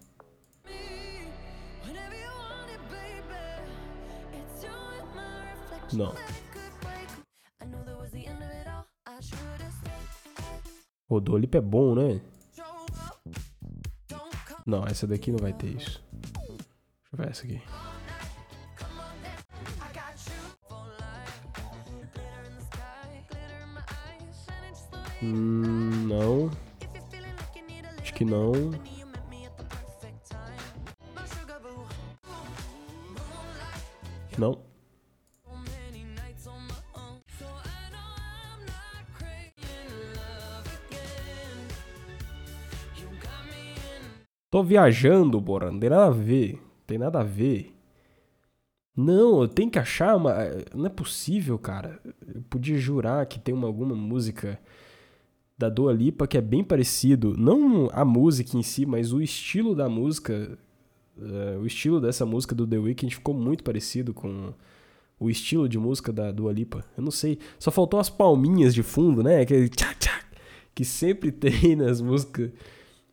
Não. 5.94 6.14
O 11.08 11.20
Dolip 11.20 11.56
é 11.56 11.62
bom, 11.62 11.94
né? 11.94 12.20
Não, 14.66 14.84
essa 14.86 15.06
daqui 15.06 15.32
não 15.32 15.40
vai 15.40 15.54
ter 15.54 15.68
isso. 15.68 16.02
Deixa 16.12 17.12
eu 17.12 17.18
ver 17.18 17.30
essa 17.30 17.46
aqui. 17.46 17.62
Hum, 25.22 26.08
não. 26.08 26.73
Acho 28.14 28.20
que 28.20 28.26
não. 28.26 28.52
Não. 34.38 34.62
Tô 44.52 44.64
viajando, 44.64 45.42
Bora. 45.42 45.72
Não 45.72 45.80
tem 45.80 45.90
nada 45.90 46.06
a 46.06 46.12
ver. 46.12 46.54
Não 46.54 46.62
tem 46.86 46.98
nada 47.00 47.20
a 47.22 47.24
ver. 47.24 47.74
Não, 48.96 49.42
eu 49.42 49.48
tenho 49.48 49.72
que 49.72 49.80
achar 49.80 50.16
uma. 50.16 50.36
Não 50.76 50.86
é 50.86 50.90
possível, 50.90 51.58
cara. 51.58 52.00
Eu 52.28 52.44
podia 52.44 52.78
jurar 52.78 53.26
que 53.26 53.40
tem 53.40 53.56
uma, 53.56 53.66
alguma 53.66 53.96
música 53.96 54.60
da 55.58 55.70
Dua 55.70 55.94
Lipa 55.94 56.28
que 56.28 56.38
é 56.38 56.42
bem 56.42 56.64
parecido, 56.64 57.36
não 57.38 57.90
a 57.92 58.04
música 58.04 58.58
em 58.58 58.64
si, 58.64 58.86
mas 58.86 59.14
o 59.14 59.22
estilo 59.22 59.76
da 59.76 59.88
música, 59.88 60.58
uh, 61.18 61.60
o 61.60 61.66
estilo 61.66 62.02
dessa 62.02 62.26
música 62.26 62.56
do 62.56 62.68
The 62.68 62.78
Weeknd 62.78 63.16
ficou 63.16 63.34
muito 63.34 63.64
parecido 63.64 64.14
com 64.14 64.54
o 65.20 65.30
estilo 65.30 65.70
de 65.70 65.78
música 65.78 66.12
da 66.12 66.32
Dua 66.32 66.52
Lipa. 66.52 66.84
Eu 66.98 67.04
não 67.04 67.12
sei, 67.12 67.40
só 67.60 67.72
faltou 67.72 68.00
as 68.00 68.10
palminhas 68.10 68.74
de 68.74 68.84
fundo, 68.84 69.24
né? 69.24 69.42
Aquele 69.42 69.70
tchac 69.70 69.98
tchac 70.00 70.26
que 70.76 70.84
sempre 70.84 71.32
tem 71.34 71.76
nas 71.76 72.02
músicas, 72.02 72.52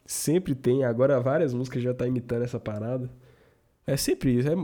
sempre 0.05 0.55
tem. 0.55 0.85
Agora 0.85 1.21
várias 1.21 1.55
músicas 1.55 1.83
já 1.83 1.95
tá 1.95 2.07
imitando 2.07 2.43
essa 2.43 2.59
parada. 2.59 3.11
É 3.87 3.97
sempre 3.97 4.39
isso, 4.39 4.49
é 4.49 4.55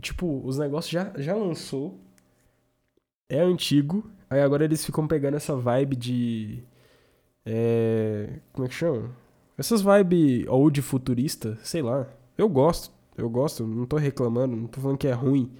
tipo, 0.00 0.42
os 0.44 0.58
negócios 0.58 0.90
já 0.90 1.12
já 1.16 1.34
lançou 1.34 2.00
é 3.28 3.40
antigo, 3.40 4.10
aí 4.28 4.40
agora 4.40 4.64
eles 4.64 4.84
ficam 4.84 5.06
pegando 5.06 5.36
essa 5.36 5.56
vibe 5.56 5.96
de 5.96 6.62
é, 7.44 8.40
como 8.52 8.66
é 8.66 8.68
que 8.68 8.74
chama? 8.74 9.10
Essas 9.56 9.82
vibe 9.82 10.46
old 10.48 10.80
futurista, 10.82 11.58
sei 11.62 11.82
lá. 11.82 12.06
Eu 12.36 12.48
gosto, 12.48 12.90
eu 13.16 13.28
gosto, 13.28 13.66
não 13.66 13.86
tô 13.86 13.96
reclamando, 13.96 14.56
não 14.56 14.66
tô 14.66 14.80
falando 14.80 14.98
que 14.98 15.08
é 15.08 15.12
ruim. 15.12 15.50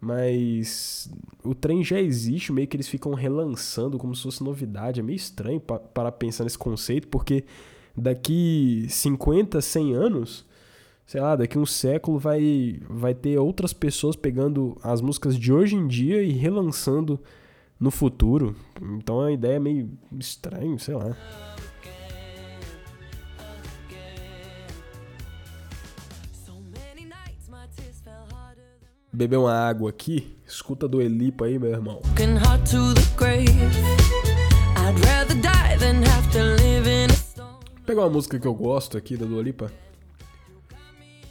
Mas 0.00 1.10
o 1.42 1.54
trem 1.54 1.82
já 1.82 2.00
existe, 2.00 2.52
meio 2.52 2.68
que 2.68 2.76
eles 2.76 2.88
ficam 2.88 3.14
relançando 3.14 3.98
como 3.98 4.14
se 4.14 4.22
fosse 4.22 4.44
novidade. 4.44 5.00
É 5.00 5.02
meio 5.02 5.16
estranho 5.16 5.60
para 5.60 6.12
pensar 6.12 6.44
nesse 6.44 6.58
conceito, 6.58 7.08
porque 7.08 7.44
daqui 7.96 8.86
50, 8.88 9.60
100 9.60 9.94
anos, 9.94 10.46
sei 11.04 11.20
lá, 11.20 11.34
daqui 11.34 11.58
um 11.58 11.66
século 11.66 12.16
vai, 12.18 12.80
vai 12.88 13.12
ter 13.12 13.38
outras 13.38 13.72
pessoas 13.72 14.14
pegando 14.14 14.76
as 14.82 15.00
músicas 15.00 15.36
de 15.36 15.52
hoje 15.52 15.74
em 15.74 15.88
dia 15.88 16.22
e 16.22 16.30
relançando 16.30 17.20
no 17.78 17.90
futuro. 17.90 18.56
Então 18.80 19.20
a 19.20 19.32
ideia 19.32 19.56
é 19.56 19.60
meio 19.60 19.90
estranho, 20.18 20.78
sei 20.78 20.94
lá. 20.94 21.16
Beber 29.12 29.38
uma 29.38 29.52
água 29.52 29.90
aqui, 29.90 30.38
escuta 30.46 30.86
do 30.86 31.00
Elipa 31.00 31.46
aí, 31.46 31.58
meu 31.58 31.70
irmão. 31.70 32.00
Vou 37.74 37.84
pegar 37.84 38.02
uma 38.02 38.10
música 38.10 38.38
que 38.38 38.46
eu 38.46 38.54
gosto 38.54 38.98
aqui 38.98 39.16
da 39.16 39.24
Dua 39.24 39.42
Lipa. 39.42 39.72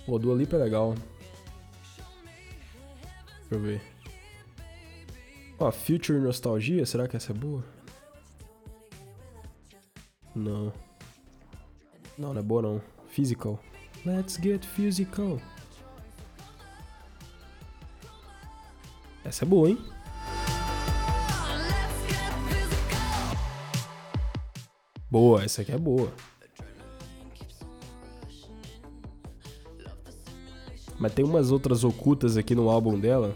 Pô, 0.06 0.18
Dua 0.18 0.36
Lipa 0.36 0.56
é 0.56 0.60
legal. 0.60 0.96
Deixa 3.50 3.56
eu 3.56 3.60
ver. 3.60 3.97
Ó, 5.60 5.72
Future 5.72 6.20
Nostalgia, 6.20 6.86
será 6.86 7.08
que 7.08 7.18
essa 7.18 7.32
é 7.32 7.36
boa? 7.36 7.64
Não. 10.36 10.72
Não, 12.16 12.32
não 12.34 12.40
é 12.40 12.44
boa 12.44 12.62
não. 12.62 12.82
Physical. 13.08 13.60
Let's 14.06 14.38
get 14.40 14.64
physical. 14.64 15.42
Essa 19.26 19.46
é 19.46 19.48
boa, 19.48 19.70
hein? 19.70 19.78
Boa, 25.10 25.44
essa 25.44 25.64
aqui 25.64 25.72
é 25.72 25.78
boa. 25.78 26.14
Mas 31.00 31.14
tem 31.14 31.26
umas 31.26 31.52
outras 31.52 31.84
ocultas 31.84 32.38
aqui 32.38 32.54
no 32.54 32.70
álbum 32.70 33.00
dela 33.00 33.36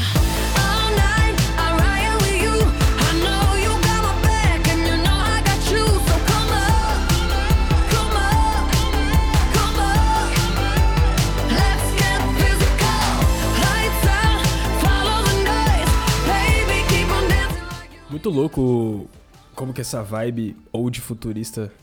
muito 18.21 18.29
louco 18.29 19.09
como 19.55 19.73
que 19.73 19.81
essa 19.81 20.03
vibe 20.03 20.55
old 20.71 21.01
futurista 21.01 21.73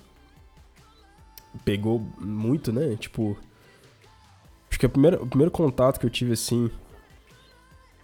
pegou 1.65 2.01
muito, 2.21 2.73
né? 2.73 2.95
Tipo, 2.95 3.37
acho 4.71 4.79
que 4.79 4.87
o 4.87 4.89
primeiro, 4.89 5.25
o 5.25 5.27
primeiro 5.27 5.51
contato 5.51 5.99
que 5.99 6.07
eu 6.07 6.11
tive 6.11 6.35
assim 6.35 6.71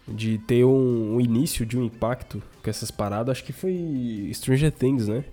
de 0.09 0.37
ter 0.39 0.65
um, 0.65 1.15
um, 1.15 1.21
início 1.21 1.65
de 1.65 1.79
um 1.79 1.85
impacto 1.85 2.43
com 2.61 2.69
essas 2.69 2.91
paradas, 2.91 3.39
acho 3.39 3.45
que 3.45 3.53
foi 3.53 4.29
Stranger 4.35 4.73
Things, 4.73 5.07
né? 5.07 5.25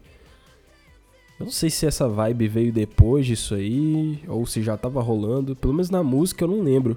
Eu 1.39 1.45
não 1.45 1.51
sei 1.51 1.71
se 1.71 1.87
essa 1.87 2.07
vibe 2.07 2.47
veio 2.47 2.71
depois 2.71 3.25
disso 3.25 3.55
aí, 3.55 4.23
ou 4.27 4.45
se 4.45 4.61
já 4.61 4.77
tava 4.77 5.01
rolando. 5.01 5.55
Pelo 5.55 5.73
menos 5.73 5.89
na 5.89 6.03
música 6.03 6.43
eu 6.43 6.49
não 6.49 6.61
lembro 6.61 6.95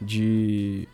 de 0.00 0.88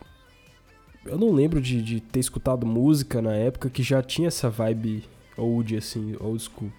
eu 1.05 1.17
não 1.17 1.31
lembro 1.31 1.61
de, 1.61 1.81
de 1.81 1.99
ter 1.99 2.19
escutado 2.19 2.65
música 2.65 3.21
na 3.21 3.33
época 3.33 3.69
que 3.69 3.83
já 3.83 4.01
tinha 4.01 4.27
essa 4.27 4.49
vibe 4.49 5.03
old, 5.37 5.75
assim, 5.75 6.15
old 6.19 6.41
school. 6.41 6.71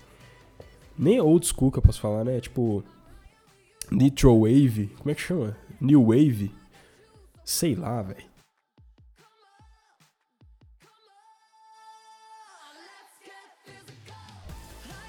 Nem 0.96 1.20
old 1.20 1.46
school 1.46 1.70
que 1.70 1.78
eu 1.78 1.82
posso 1.82 2.00
falar, 2.00 2.24
né? 2.24 2.40
Tipo. 2.40 2.82
Nitro 3.90 4.40
Wave. 4.40 4.86
Como 4.98 5.10
é 5.10 5.14
que 5.14 5.20
chama? 5.20 5.56
New 5.80 6.06
Wave? 6.06 6.50
Sei 7.44 7.74
lá, 7.74 8.00
velho. 8.02 8.24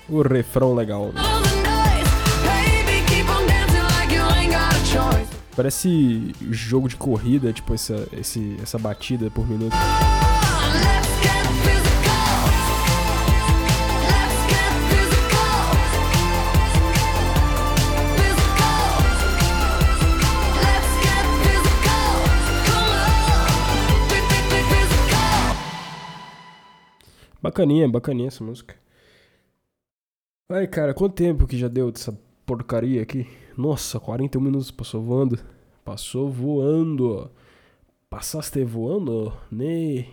O 0.10 0.22
refrão 0.22 0.76
legal. 0.76 1.12
Né? 1.14 1.55
Parece 5.56 6.34
jogo 6.52 6.90
de 6.90 6.98
corrida, 6.98 7.54
tipo 7.54 7.74
essa, 7.74 8.08
esse, 8.12 8.58
essa 8.62 8.78
batida 8.78 9.32
por 9.32 9.48
minuto. 9.48 9.74
Bacaninha, 27.42 27.88
bacaninha 27.88 28.28
essa 28.28 28.44
música. 28.44 28.76
Ai, 30.50 30.68
cara, 30.68 30.94
quanto 30.94 31.16
tempo 31.16 31.48
que 31.48 31.58
já 31.58 31.68
deu 31.68 31.92
dessa 31.92 32.12
porcaria 32.46 33.02
aqui? 33.02 33.28
Nossa, 33.58 34.00
41 34.00 34.42
minutos 34.42 34.72
passou 34.72 35.02
voando. 35.02 35.40
Passou 35.84 36.30
voando. 36.30 37.32
Passaste 38.10 38.64
voando, 38.64 39.34
né? 39.52 40.08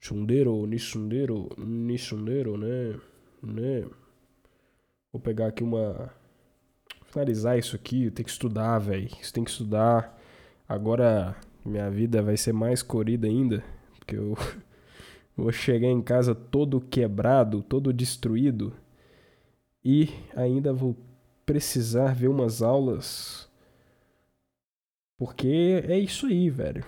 Chundeiro, 0.00 0.66
nissundeiro, 0.66 1.48
nissundeiro, 1.58 2.56
né? 2.56 2.98
Né? 3.42 3.86
Vou 5.12 5.20
pegar 5.20 5.48
aqui 5.48 5.62
uma. 5.62 6.10
Finalizar 7.06 7.58
isso 7.58 7.76
aqui. 7.76 8.10
Tenho 8.10 8.24
que 8.24 8.30
estudar, 8.30 8.78
velho. 8.78 9.08
Isso 9.20 9.32
tem 9.32 9.44
que 9.44 9.50
estudar. 9.50 10.18
Agora 10.68 11.36
minha 11.64 11.90
vida 11.90 12.22
vai 12.22 12.36
ser 12.36 12.52
mais 12.52 12.82
corrida 12.82 13.26
ainda. 13.26 13.62
Porque 13.98 14.16
eu 14.16 14.36
vou 15.36 15.52
chegar 15.52 15.88
em 15.88 16.02
casa 16.02 16.34
todo 16.34 16.80
quebrado, 16.80 17.62
todo 17.62 17.92
destruído. 17.92 18.72
E 19.84 20.08
ainda 20.34 20.72
vou 20.72 20.96
precisar 21.48 22.14
ver 22.14 22.28
umas 22.28 22.60
aulas. 22.60 23.48
Porque 25.16 25.82
é 25.88 25.98
isso 25.98 26.26
aí, 26.26 26.50
velho. 26.50 26.84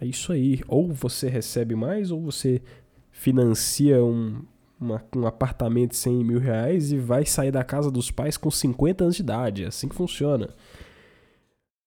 É 0.00 0.06
isso 0.06 0.32
aí. 0.32 0.60
Ou 0.68 0.92
você 0.92 1.28
recebe 1.28 1.74
mais, 1.74 2.12
ou 2.12 2.22
você 2.22 2.62
financia 3.10 4.04
um, 4.04 4.44
uma, 4.80 5.04
um 5.16 5.26
apartamento 5.26 5.90
de 5.90 5.96
100 5.96 6.24
mil 6.24 6.38
reais 6.38 6.92
e 6.92 6.96
vai 6.96 7.26
sair 7.26 7.50
da 7.50 7.64
casa 7.64 7.90
dos 7.90 8.08
pais 8.08 8.36
com 8.36 8.52
50 8.52 9.02
anos 9.02 9.16
de 9.16 9.22
idade. 9.22 9.64
É 9.64 9.66
assim 9.66 9.88
que 9.88 9.96
funciona. 9.96 10.54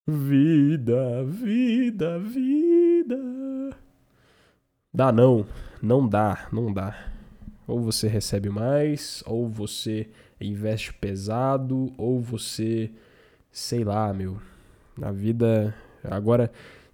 Vida, 0.06 1.24
vida, 1.24 2.20
vida. 2.20 3.18
Dá 4.94 5.14
não. 5.14 5.48
Não 5.82 6.06
dá, 6.06 6.50
não 6.52 6.74
dá. 6.74 6.94
Ou 7.66 7.80
você 7.80 8.10
recebe 8.10 8.50
mais, 8.50 9.24
ou 9.26 9.48
você 9.48 10.10
investe 10.40 10.94
pesado, 10.94 11.92
ou 11.98 12.22
você. 12.22 12.92
Sei 13.52 13.84
lá, 13.84 14.14
meu. 14.14 14.40
Na 14.98 15.12
vida. 15.12 15.76
Agora, 16.04 16.52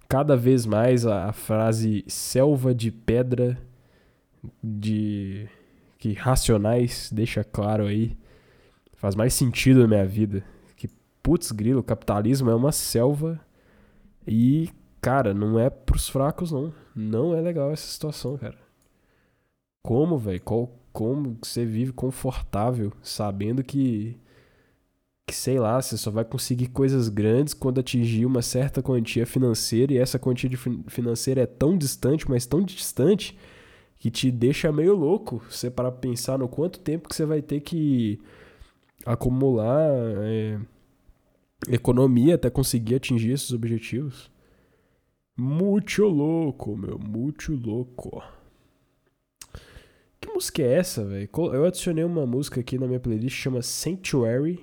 cada 0.08 0.36
vez 0.36 0.66
mais 0.66 1.06
a, 1.06 1.26
a 1.26 1.32
frase 1.32 2.04
selva 2.06 2.74
de 2.74 2.90
pedra 2.90 3.58
de. 4.62 5.48
que 5.98 6.12
Racionais 6.12 7.10
deixa 7.12 7.44
claro 7.44 7.86
aí. 7.86 8.16
Faz 8.94 9.14
mais 9.14 9.34
sentido 9.34 9.80
na 9.80 9.88
minha 9.88 10.06
vida. 10.06 10.44
Que, 10.76 10.88
putz, 11.22 11.52
grilo, 11.52 11.80
o 11.80 11.84
capitalismo 11.84 12.50
é 12.50 12.54
uma 12.54 12.72
selva 12.72 13.40
e, 14.26 14.70
cara, 15.00 15.34
não 15.34 15.58
é 15.58 15.68
pros 15.68 16.08
fracos, 16.08 16.50
não. 16.50 16.72
Não 16.94 17.34
é 17.34 17.40
legal 17.40 17.70
essa 17.70 17.86
situação, 17.86 18.38
cara. 18.38 18.56
Como, 19.82 20.16
velho? 20.16 20.40
Como 20.94 21.36
você 21.42 21.64
vive 21.66 21.92
confortável 21.92 22.92
sabendo 23.02 23.64
que 23.64 24.16
que 25.26 25.34
sei 25.34 25.58
lá, 25.58 25.80
você 25.82 25.96
só 25.96 26.10
vai 26.10 26.24
conseguir 26.24 26.68
coisas 26.68 27.08
grandes 27.08 27.52
quando 27.52 27.80
atingir 27.80 28.26
uma 28.26 28.42
certa 28.42 28.80
quantia 28.80 29.26
financeira 29.26 29.92
e 29.92 29.98
essa 29.98 30.18
quantia 30.18 30.50
financeira 30.86 31.40
é 31.42 31.46
tão 31.46 31.76
distante, 31.76 32.30
mas 32.30 32.46
tão 32.46 32.62
distante 32.62 33.36
que 33.98 34.08
te 34.10 34.30
deixa 34.30 34.70
meio 34.70 34.94
louco. 34.94 35.42
Você 35.50 35.68
para 35.68 35.90
pensar 35.90 36.38
no 36.38 36.46
quanto 36.46 36.78
tempo 36.78 37.08
que 37.08 37.16
você 37.16 37.24
vai 37.26 37.42
ter 37.42 37.60
que 37.60 38.20
acumular 39.04 39.90
é, 40.22 40.60
economia 41.68 42.36
até 42.36 42.50
conseguir 42.50 42.96
atingir 42.96 43.32
esses 43.32 43.52
objetivos. 43.52 44.30
Muito 45.36 46.04
louco, 46.04 46.76
meu, 46.76 47.00
muito 47.00 47.52
louco. 47.52 48.22
Que 50.24 50.32
música 50.32 50.62
é 50.62 50.78
essa, 50.78 51.04
velho? 51.04 51.28
Eu 51.52 51.66
adicionei 51.66 52.02
uma 52.02 52.24
música 52.24 52.58
aqui 52.58 52.78
na 52.78 52.86
minha 52.86 52.98
playlist 52.98 53.36
chama 53.36 53.60
Sanctuary 53.60 54.58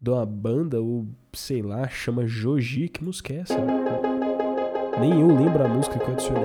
de 0.00 0.10
uma 0.10 0.24
banda, 0.24 0.80
ou 0.80 1.08
sei 1.32 1.60
lá, 1.60 1.88
chama 1.88 2.24
Joji. 2.24 2.88
Que 2.88 3.02
música 3.02 3.32
é 3.32 3.38
essa? 3.38 3.58
Nem 5.00 5.20
eu 5.20 5.26
lembro 5.26 5.64
a 5.64 5.68
música 5.68 5.98
que 5.98 6.04
eu 6.04 6.12
adicionei. 6.12 6.44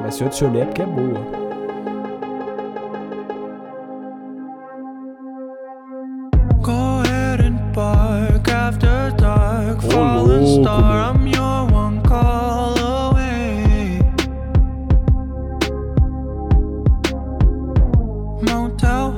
Mas 0.00 0.16
se 0.16 0.24
eu 0.24 0.26
adicionei 0.26 0.62
é 0.62 0.64
porque 0.64 0.82
é 0.82 0.86
boa. 0.86 1.39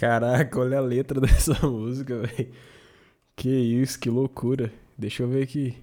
Caraca, 0.00 0.58
olha 0.58 0.78
a 0.78 0.80
letra 0.80 1.20
dessa 1.20 1.52
música, 1.68 2.22
velho. 2.22 2.50
Que 3.36 3.50
isso, 3.50 4.00
que 4.00 4.08
loucura. 4.08 4.72
Deixa 4.96 5.22
eu 5.22 5.28
ver 5.28 5.42
aqui. 5.42 5.76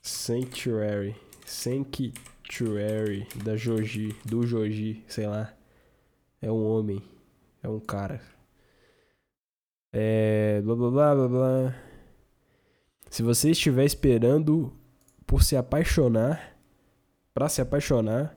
Sanctuary. 0.00 1.14
Sanctuary 1.44 3.28
da 3.44 3.54
Joji, 3.54 4.16
do 4.24 4.46
Joji, 4.46 5.04
sei 5.06 5.26
lá. 5.26 5.52
É 6.40 6.50
um 6.50 6.64
homem, 6.64 7.02
é 7.62 7.68
um 7.68 7.78
cara. 7.78 8.18
É. 9.92 10.62
Blá 10.62 10.74
blá 10.74 10.90
blá 10.90 11.14
blá 11.14 11.28
blá. 11.28 11.74
Se 13.10 13.22
você 13.22 13.50
estiver 13.50 13.84
esperando 13.84 14.72
por 15.26 15.42
se 15.42 15.54
apaixonar, 15.54 16.56
para 17.34 17.50
se 17.50 17.60
apaixonar, 17.60 18.34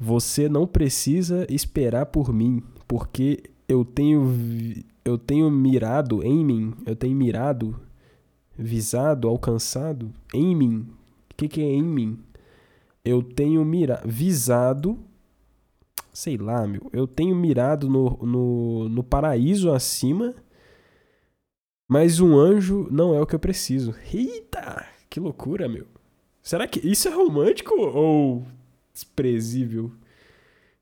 você 0.00 0.48
não 0.48 0.66
precisa 0.66 1.46
esperar 1.48 2.06
por 2.06 2.32
mim, 2.32 2.60
porque 2.86 3.42
eu 3.68 3.84
tenho 3.84 4.22
eu 5.04 5.16
tenho 5.16 5.50
mirado 5.50 6.22
em 6.24 6.44
mim, 6.44 6.74
eu 6.84 6.96
tenho 6.96 7.16
mirado, 7.16 7.78
visado, 8.58 9.28
alcançado 9.28 10.12
em 10.34 10.54
mim. 10.54 10.88
O 11.32 11.34
que, 11.36 11.48
que 11.48 11.60
é 11.60 11.64
em 11.64 11.82
mim? 11.82 12.18
Eu 13.04 13.22
tenho 13.22 13.64
mira, 13.64 14.02
visado, 14.04 14.98
sei 16.12 16.36
lá, 16.36 16.66
meu. 16.66 16.90
Eu 16.92 17.06
tenho 17.06 17.36
mirado 17.36 17.88
no, 17.88 18.18
no, 18.26 18.88
no 18.88 19.04
paraíso 19.04 19.70
acima, 19.70 20.34
mas 21.86 22.18
um 22.18 22.36
anjo 22.36 22.88
não 22.90 23.14
é 23.14 23.20
o 23.20 23.26
que 23.26 23.36
eu 23.36 23.38
preciso. 23.38 23.94
Eita, 24.12 24.84
que 25.08 25.20
loucura, 25.20 25.68
meu. 25.68 25.86
Será 26.42 26.66
que 26.66 26.80
isso 26.80 27.06
é 27.06 27.12
romântico 27.12 27.74
ou 27.74 28.44
desprezível. 28.92 29.92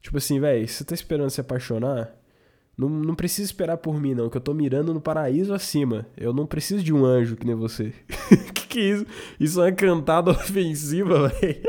Tipo 0.04 0.18
assim, 0.18 0.38
velho, 0.38 0.68
você 0.68 0.84
tá 0.84 0.94
esperando 0.94 1.30
se 1.30 1.40
apaixonar? 1.40 2.14
Não, 2.76 2.90
não 2.90 3.14
precisa 3.14 3.46
esperar 3.46 3.78
por 3.78 3.98
mim, 3.98 4.14
não, 4.14 4.28
que 4.28 4.36
eu 4.36 4.40
tô 4.40 4.52
mirando 4.52 4.92
no 4.92 5.00
paraíso 5.00 5.54
acima. 5.54 6.06
Eu 6.14 6.30
não 6.30 6.44
preciso 6.44 6.84
de 6.84 6.92
um 6.92 7.06
anjo 7.06 7.36
que 7.36 7.46
nem 7.46 7.54
você. 7.54 7.90
que 8.52 8.66
que 8.66 8.80
é 8.80 8.82
isso? 8.82 9.06
Isso 9.40 9.60
é 9.62 9.64
uma 9.64 9.72
cantada 9.72 10.30
ofensiva, 10.30 11.28
velho. 11.28 11.62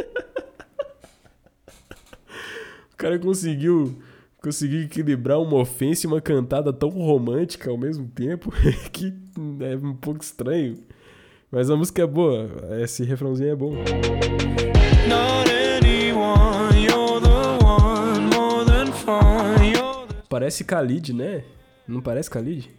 o 2.92 2.98
cara 2.98 3.18
conseguiu 3.18 3.98
conseguiu 4.42 4.84
equilibrar 4.84 5.40
uma 5.40 5.58
ofensa 5.58 6.06
e 6.06 6.08
uma 6.08 6.22
cantada 6.22 6.74
tão 6.74 6.90
romântica 6.90 7.72
ao 7.72 7.78
mesmo 7.78 8.08
tempo 8.10 8.52
que 8.92 9.14
é 9.62 9.78
um 9.78 9.96
pouco 9.96 10.22
estranho. 10.22 10.78
Mas 11.50 11.70
a 11.70 11.76
música 11.78 12.02
é 12.02 12.08
boa, 12.08 12.50
esse 12.82 13.06
refrãozinho 13.06 13.52
é 13.52 13.56
bom. 13.56 13.76
Parece 20.36 20.66
Khalid, 20.66 21.14
né? 21.14 21.46
Não 21.88 22.02
parece 22.02 22.30
Khalid? 22.30 22.70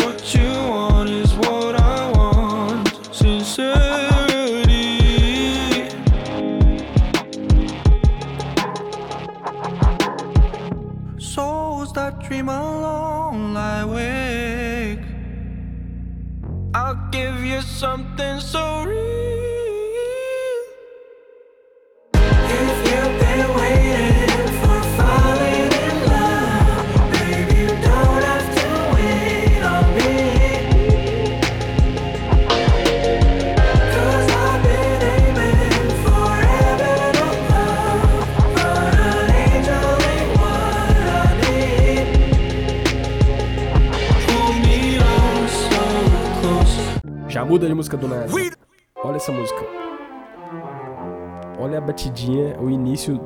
What 0.00 0.34
you 0.36 0.50
want 0.68 1.08
is 1.08 1.32
what 1.34 1.80
I 1.80 2.10
want. 2.16 2.88
Sincerity. 3.14 3.86
Souls 11.20 11.92
that 11.92 12.18
dream. 12.26 12.48
I'll 16.74 16.96
give 17.12 17.44
you 17.44 17.62
something 17.62 18.40
so 18.40 18.82
real. 18.82 19.05
Muda 47.56 47.68
de 47.68 47.74
música 47.74 47.96
do 47.96 48.06
nada. 48.06 48.26
Olha 49.02 49.16
essa 49.16 49.32
música. 49.32 49.60
Olha 51.58 51.78
a 51.78 51.80
batidinha, 51.80 52.54
o 52.60 52.68
início 52.68 53.18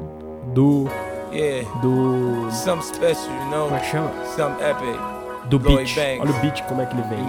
do. 0.55 0.89
Yeah, 1.33 1.69
do. 1.81 2.49
something 2.53 2.95
special, 2.95 3.29
you 3.29 3.51
know, 3.51 3.65
Como 3.65 3.77
é 3.77 3.81
que 3.81 3.87
chama? 3.87 4.11
something 4.37 4.63
epic. 4.65 5.01
Do 5.49 5.59
beat. 5.59 5.97
Olha 6.21 6.31
o 6.31 6.41
beat, 6.41 6.63
como 6.65 6.81
é 6.81 6.87
que 6.87 6.95
ele 6.95 7.03
vem. 7.09 7.25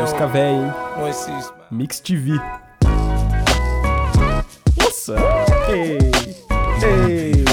Música 0.00 0.26
velha, 0.26 0.66
hein? 0.66 0.72
Mix 1.70 2.00
TV. 2.00 2.40
Nossa! 4.78 5.16
Ei! 5.68 5.98
Ei! 6.82 7.44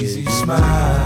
Easy 0.00 0.24
smile, 0.26 1.03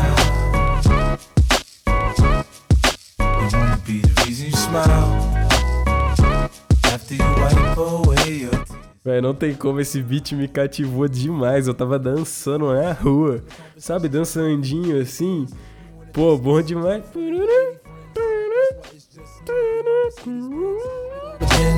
Véi, 9.18 9.20
não 9.20 9.34
tem 9.34 9.52
como, 9.52 9.80
esse 9.80 10.00
beat 10.00 10.32
me 10.32 10.46
cativou 10.46 11.08
demais. 11.08 11.66
Eu 11.66 11.74
tava 11.74 11.98
dançando 11.98 12.72
na 12.72 12.92
rua, 12.92 13.42
sabe? 13.76 14.08
Dançandinho 14.08 15.00
assim. 15.00 15.46
Pô, 16.12 16.38
bom 16.38 16.62
demais. 16.62 17.02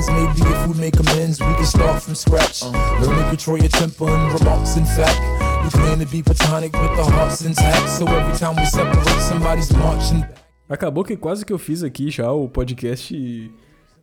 Maybe 0.07 0.41
if 0.41 0.67
we 0.67 0.73
make 0.75 0.99
amends, 0.99 1.39
we 1.39 1.53
can 1.55 1.63
start 1.63 2.01
from 2.03 2.15
scratch. 2.15 2.63
Learn 3.01 3.23
to 3.23 3.29
control 3.29 3.57
your 3.57 3.69
temper 3.69 4.07
and 4.07 4.33
remarks, 4.33 4.77
in 4.77 4.85
fact. 4.85 5.19
You 5.63 5.71
claim 5.71 5.99
to 5.99 6.05
be 6.05 6.21
platonic 6.21 6.73
with 6.73 6.95
the 6.95 7.03
hearts 7.03 7.41
intact. 7.41 7.89
So 7.89 8.05
every 8.05 8.37
time 8.37 8.55
we 8.55 8.65
separate, 8.65 9.21
somebody's 9.21 9.71
marching. 9.71 10.23
Acabou 10.69 11.03
que 11.03 11.17
quase 11.17 11.45
que 11.45 11.53
eu 11.53 11.59
fiz 11.59 11.83
aqui 11.83 12.11
já 12.11 12.31
o 12.31 12.47
podcast 12.47 13.13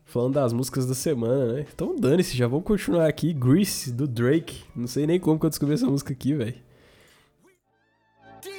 falando 0.08 0.34
das 0.34 0.52
músicas 0.52 0.86
da 0.86 0.94
semana, 0.94 1.52
né? 1.52 1.66
Então 1.72 1.94
dane-se, 1.94 2.36
já 2.36 2.48
vamos 2.48 2.64
continuar 2.64 3.06
aqui. 3.06 3.32
Grease, 3.32 3.92
do 3.92 4.08
Drake. 4.08 4.64
Não 4.74 4.86
sei 4.86 5.06
nem 5.06 5.20
como 5.20 5.38
que 5.38 5.46
eu 5.46 5.50
descobri 5.50 5.74
essa 5.74 5.86
música 5.86 6.12
aqui, 6.12 6.34
velho. 6.34 6.54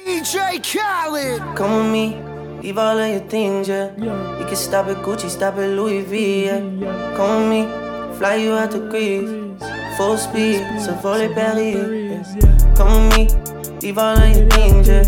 DJ 0.06 0.60
Khaled. 0.60 1.40
Come 1.56 1.74
with 1.74 1.90
me, 1.90 2.16
leave 2.62 2.78
all 2.78 2.98
of 2.98 3.08
your 3.08 3.26
things, 3.28 3.68
yeah. 3.68 3.90
You 3.98 4.46
can 4.46 4.56
stop 4.56 4.88
at 4.88 5.02
Gucci, 5.02 5.28
stop 5.28 5.58
at 5.58 5.68
Louis 5.68 6.02
V, 6.02 6.44
yeah. 6.44 6.60
Come 7.16 7.48
with 7.48 7.48
me, 7.48 8.16
fly 8.16 8.36
you 8.36 8.52
out 8.52 8.70
to 8.70 8.88
Greece. 8.88 9.28
Full 9.96 10.16
speed, 10.18 10.64
so 10.80 10.94
volley 11.02 11.28
Paris. 11.34 12.34
Yeah. 12.36 12.74
Come 12.76 13.08
with 13.08 13.16
me, 13.16 13.28
leave 13.82 13.98
all 13.98 14.16
of 14.16 14.36
your 14.36 14.46
things, 14.50 14.88
yeah. 14.88 15.02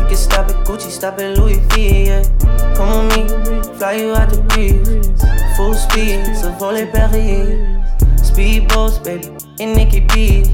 You 0.00 0.06
can 0.08 0.16
stop 0.16 0.48
at 0.50 0.66
Gucci, 0.66 0.90
stop 0.90 1.18
at 1.18 1.38
Louis 1.38 1.58
V, 1.70 2.06
yeah. 2.06 2.22
Come 2.74 3.08
with 3.08 3.48
me, 3.48 3.62
fly 3.78 3.92
you 3.92 4.14
out 4.14 4.30
to 4.30 4.40
Greece. 4.54 5.24
Full 5.56 5.74
speed, 5.74 6.36
so 6.36 6.50
volley 6.52 6.86
Paris. 6.86 7.48
Speedboats, 8.22 9.02
baby, 9.02 9.28
in 9.58 9.74
Nikki 9.74 10.00
Beach. 10.00 10.48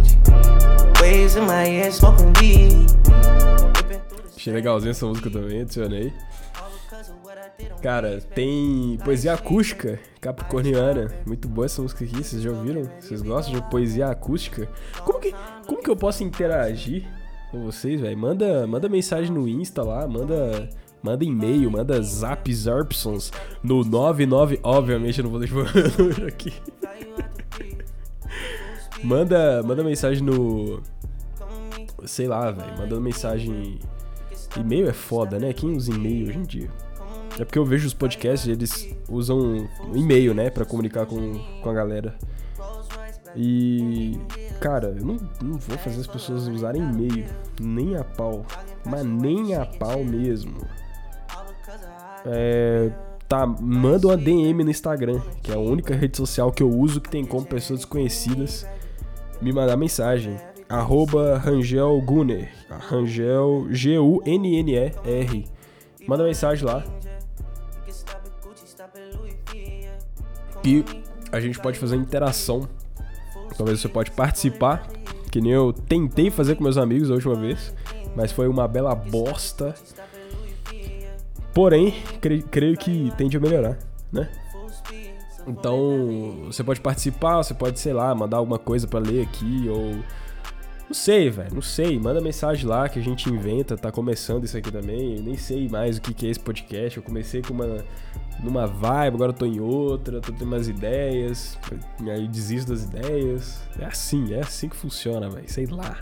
Waves 1.00 1.36
in 1.36 1.46
my 1.46 1.66
head, 1.66 1.92
smoking 1.92 2.32
weed. 2.40 2.88
The 3.04 4.00
Achei 4.36 4.52
legalzinha 4.52 4.92
essa 4.92 5.06
música 5.06 5.30
também, 5.30 5.62
adicionei. 5.62 6.12
Cara, 7.82 8.20
tem 8.34 8.98
poesia 9.04 9.34
acústica 9.34 9.98
capricorniana. 10.20 11.12
Muito 11.26 11.48
boa 11.48 11.66
essa 11.66 11.82
música 11.82 12.04
aqui, 12.04 12.16
vocês 12.16 12.42
já 12.42 12.50
ouviram? 12.50 12.88
Vocês 13.00 13.22
gostam 13.22 13.54
de 13.54 13.62
poesia 13.70 14.08
acústica? 14.08 14.68
Como 15.04 15.20
que, 15.20 15.34
como 15.66 15.82
que 15.82 15.90
eu 15.90 15.96
posso 15.96 16.24
interagir 16.24 17.06
com 17.50 17.64
vocês, 17.64 18.00
velho? 18.00 18.16
Manda, 18.16 18.66
manda 18.66 18.88
mensagem 18.88 19.30
no 19.32 19.48
Insta 19.48 19.82
lá, 19.82 20.06
manda 20.06 20.68
manda 21.02 21.24
e-mail, 21.24 21.70
manda 21.70 22.02
zap 22.02 22.52
zarpsons 22.52 23.30
no 23.62 23.84
99, 23.84 24.58
obviamente 24.62 25.18
eu 25.18 25.24
não 25.24 25.30
vou 25.30 25.38
deixar 25.40 26.26
aqui. 26.26 26.52
Manda, 29.04 29.62
manda 29.62 29.84
mensagem 29.84 30.22
no 30.22 30.82
sei 32.04 32.26
lá, 32.26 32.50
velho, 32.50 32.76
mandando 32.78 33.00
mensagem 33.00 33.78
e-mail 34.56 34.88
é 34.88 34.92
foda, 34.92 35.38
né? 35.38 35.52
Quem 35.52 35.76
usa 35.76 35.92
e-mail 35.92 36.28
hoje 36.28 36.38
em 36.38 36.42
dia? 36.42 36.70
É 37.38 37.44
porque 37.44 37.58
eu 37.58 37.64
vejo 37.64 37.86
os 37.86 37.94
podcasts, 37.94 38.48
eles 38.48 38.94
usam 39.08 39.68
e-mail, 39.94 40.34
né, 40.34 40.48
Pra 40.48 40.64
comunicar 40.64 41.06
com, 41.06 41.38
com 41.62 41.70
a 41.70 41.72
galera. 41.72 42.14
E, 43.36 44.18
cara, 44.60 44.94
eu 44.96 45.04
não, 45.04 45.16
não 45.42 45.58
vou 45.58 45.78
fazer 45.78 46.00
as 46.00 46.06
pessoas 46.06 46.48
usarem 46.48 46.82
e-mail, 46.82 47.26
nem 47.60 47.96
a 47.96 48.02
pau, 48.02 48.46
mas 48.84 49.04
nem 49.04 49.54
a 49.54 49.66
pau 49.66 50.02
mesmo. 50.02 50.66
É, 52.24 52.90
tá, 53.28 53.46
manda 53.46 54.08
uma 54.08 54.16
DM 54.16 54.64
no 54.64 54.70
Instagram, 54.70 55.20
que 55.42 55.52
é 55.52 55.54
a 55.54 55.58
única 55.58 55.94
rede 55.94 56.16
social 56.16 56.50
que 56.50 56.62
eu 56.62 56.70
uso 56.70 57.00
que 57.00 57.10
tem 57.10 57.24
como 57.24 57.44
pessoas 57.44 57.80
desconhecidas 57.80 58.66
me 59.40 59.52
mandar 59.52 59.76
mensagem. 59.76 60.36
Arroba 60.68 61.38
Rangel 61.38 62.00
Gunner. 62.00 62.50
Rangel 62.68 63.66
G-U-N-N-E-R. 63.70 65.46
Manda 66.06 66.24
mensagem 66.24 66.66
lá. 66.66 66.84
Que 70.62 70.84
a 71.30 71.40
gente 71.40 71.60
pode 71.60 71.78
fazer 71.78 71.96
interação. 71.96 72.68
Talvez 73.56 73.80
você 73.80 73.88
pode 73.88 74.10
participar. 74.10 74.86
Que 75.30 75.40
nem 75.40 75.52
eu 75.52 75.72
tentei 75.72 76.30
fazer 76.30 76.54
com 76.54 76.62
meus 76.64 76.78
amigos 76.78 77.10
a 77.10 77.14
última 77.14 77.34
vez. 77.34 77.74
Mas 78.14 78.32
foi 78.32 78.48
uma 78.48 78.66
bela 78.66 78.94
bosta. 78.94 79.74
Porém, 81.52 81.94
cre- 82.20 82.42
creio 82.50 82.76
que 82.76 83.12
tende 83.16 83.36
a 83.36 83.40
melhorar, 83.40 83.78
né? 84.12 84.28
Então, 85.46 86.42
você 86.46 86.62
pode 86.64 86.80
participar, 86.80 87.36
você 87.38 87.54
pode, 87.54 87.78
sei 87.78 87.92
lá, 87.92 88.14
mandar 88.14 88.38
alguma 88.38 88.58
coisa 88.58 88.86
pra 88.86 88.98
ler 88.98 89.22
aqui, 89.22 89.66
ou. 89.68 89.94
Não 90.88 90.94
sei, 90.94 91.30
velho, 91.30 91.54
não 91.54 91.62
sei. 91.62 91.98
Manda 91.98 92.20
mensagem 92.20 92.64
lá 92.66 92.88
que 92.88 92.98
a 92.98 93.02
gente 93.02 93.28
inventa, 93.28 93.76
tá 93.76 93.90
começando 93.90 94.44
isso 94.44 94.56
aqui 94.56 94.70
também. 94.70 95.16
Eu 95.16 95.22
nem 95.22 95.36
sei 95.36 95.68
mais 95.68 95.96
o 95.98 96.00
que, 96.00 96.14
que 96.14 96.26
é 96.26 96.30
esse 96.30 96.38
podcast. 96.40 96.96
Eu 96.96 97.02
comecei 97.02 97.42
com 97.42 97.54
uma. 97.54 97.84
Numa 98.42 98.66
vibe, 98.66 99.14
agora 99.14 99.30
eu 99.30 99.36
tô 99.36 99.46
em 99.46 99.60
outra, 99.60 100.20
tô 100.20 100.32
tendo 100.32 100.44
umas 100.44 100.68
ideias, 100.68 101.58
aí 102.08 102.28
desisto 102.28 102.72
das 102.72 102.84
ideias. 102.84 103.60
É 103.78 103.84
assim, 103.84 104.34
é 104.34 104.40
assim 104.40 104.68
que 104.68 104.76
funciona, 104.76 105.28
velho. 105.28 105.48
Sei 105.48 105.66
lá. 105.66 105.96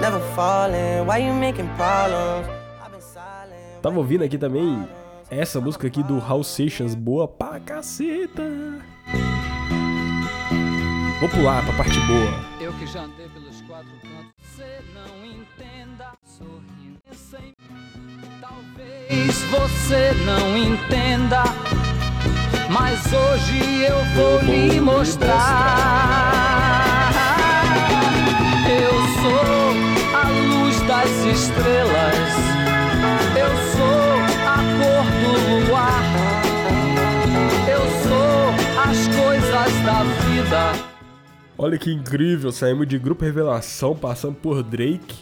Never 0.00 0.20
falling, 0.34 1.06
why 1.06 1.24
you 1.24 1.32
making 1.32 1.68
problems? 1.76 2.48
I've 2.80 2.90
been 2.90 3.00
silent. 3.00 3.80
Tava 3.80 3.98
ouvindo 3.98 4.24
aqui 4.24 4.36
também 4.36 4.88
essa 5.30 5.60
música 5.60 5.86
aqui 5.86 6.02
do 6.02 6.18
House 6.18 6.48
Sessions, 6.48 6.94
boa 6.94 7.28
pra 7.28 7.60
caceta. 7.60 8.42
Vou 11.20 11.28
pular 11.28 11.64
pra 11.64 11.72
parte 11.74 11.98
boa. 12.00 12.32
Eu 12.60 12.72
que 12.72 12.86
já 12.86 13.02
andei 13.02 13.28
não 14.94 15.24
entenda, 15.24 16.12
sorrindo 16.24 17.00
sem. 17.12 17.54
Talvez 18.40 19.42
você 19.50 20.12
não 20.26 20.56
entenda, 20.56 21.44
mas 22.70 23.00
hoje 23.12 23.82
eu 23.84 24.04
vou 24.14 24.40
lhe 24.42 24.80
mostrar. 24.80 25.42
Eu 28.68 28.92
sou 29.22 29.72
a 30.14 30.28
luz 30.28 30.80
das 30.82 31.10
estrelas, 31.24 32.32
eu 33.36 33.50
sou 33.72 34.12
a 34.46 34.56
cor 34.78 35.06
do 35.22 35.32
luar, 35.66 36.02
eu 37.68 37.84
sou 38.02 38.52
as 38.82 38.98
coisas 39.16 39.72
da 39.84 40.02
vida. 40.26 40.91
Olha 41.56 41.78
que 41.78 41.92
incrível, 41.92 42.50
saímos 42.50 42.88
de 42.88 42.98
Grupo 42.98 43.24
Revelação, 43.24 43.94
passando 43.94 44.34
por 44.36 44.62
Drake. 44.62 45.16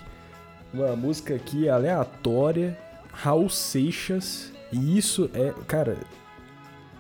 Uma 0.73 0.95
música 0.95 1.35
aqui 1.35 1.69
aleatória, 1.69 2.79
Raul 3.13 3.49
Seixas. 3.51 4.53
E 4.73 4.97
isso 4.97 5.29
é, 5.35 5.53
cara, 5.67 5.99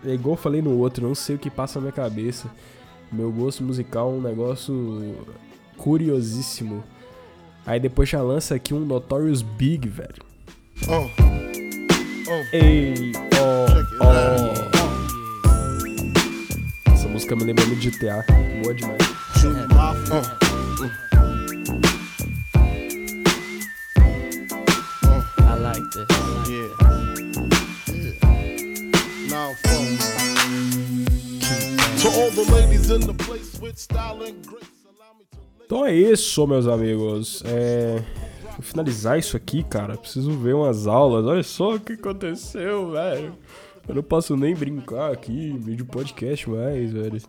é 0.05 0.13
igual 0.13 0.35
eu 0.35 0.41
falei 0.41 0.61
no 0.61 0.77
outro, 0.77 1.07
não 1.07 1.15
sei 1.15 1.37
o 1.37 1.39
que 1.39 1.49
passa 1.49 1.79
na 1.79 1.83
minha 1.83 1.93
cabeça. 1.93 2.51
Meu 3.13 3.31
gosto 3.31 3.63
musical 3.63 4.11
é 4.11 4.15
um 4.15 4.21
negócio 4.21 5.15
curiosíssimo. 5.77 6.83
Aí 7.65 7.79
depois 7.79 8.09
já 8.09 8.21
lança 8.23 8.55
aqui 8.57 8.75
um 8.75 8.81
Notorious 8.81 9.43
Big, 9.43 9.89
velho. 9.89 10.25
Oh, 10.89 11.09
Ei, 12.53 12.95
check 12.95 13.17
it 13.17 13.35
out. 13.39 14.71
ó. 16.87 16.93
Essa 16.93 17.09
música 17.09 17.37
me 17.37 17.45
lembra 17.45 17.65
muito 17.67 17.81
de 17.81 17.91
GTA. 17.91 18.25
Boa 18.63 18.75
demais. 18.75 19.20
Shoot 19.81 19.87
my 19.87 19.95
phone. 20.05 20.93
I 25.39 25.55
like 25.55 25.87
this. 25.95 26.09
Yeah. 26.51 26.69
Now 29.31 29.55
phone. 29.65 29.97
To 31.99 32.09
all 32.09 32.31
the 32.31 32.45
ladies 32.53 32.91
in 32.91 33.01
the 33.01 33.15
place 33.15 33.59
with 33.61 33.79
style 33.79 34.23
and 34.23 34.47
grace, 34.47 34.65
allow 34.85 35.15
me 35.19 35.25
to 35.31 35.39
lay 35.39 35.65
Então 35.65 35.87
é 35.87 35.95
isso, 35.95 36.47
meus 36.47 36.67
amigos. 36.67 37.43
É. 37.47 38.03
Vou 38.53 38.63
finalizar 38.63 39.19
isso 39.19 39.35
aqui, 39.37 39.63
cara. 39.63 39.97
Preciso 39.97 40.33
ver 40.33 40.55
umas 40.55 40.87
aulas. 40.87 41.25
Olha 41.25 41.43
só 41.43 41.77
o 41.77 41.81
que 41.81 41.95
aconteceu, 41.95 42.91
velho. 42.91 43.35
Eu 43.89 43.95
não 43.95 44.03
posso 44.03 44.37
nem 44.37 44.55
brincar 44.55 45.11
aqui, 45.11 45.57
vídeo 45.59 45.87
podcast 45.87 46.51
mais, 46.51 46.93
velho. 46.93 47.23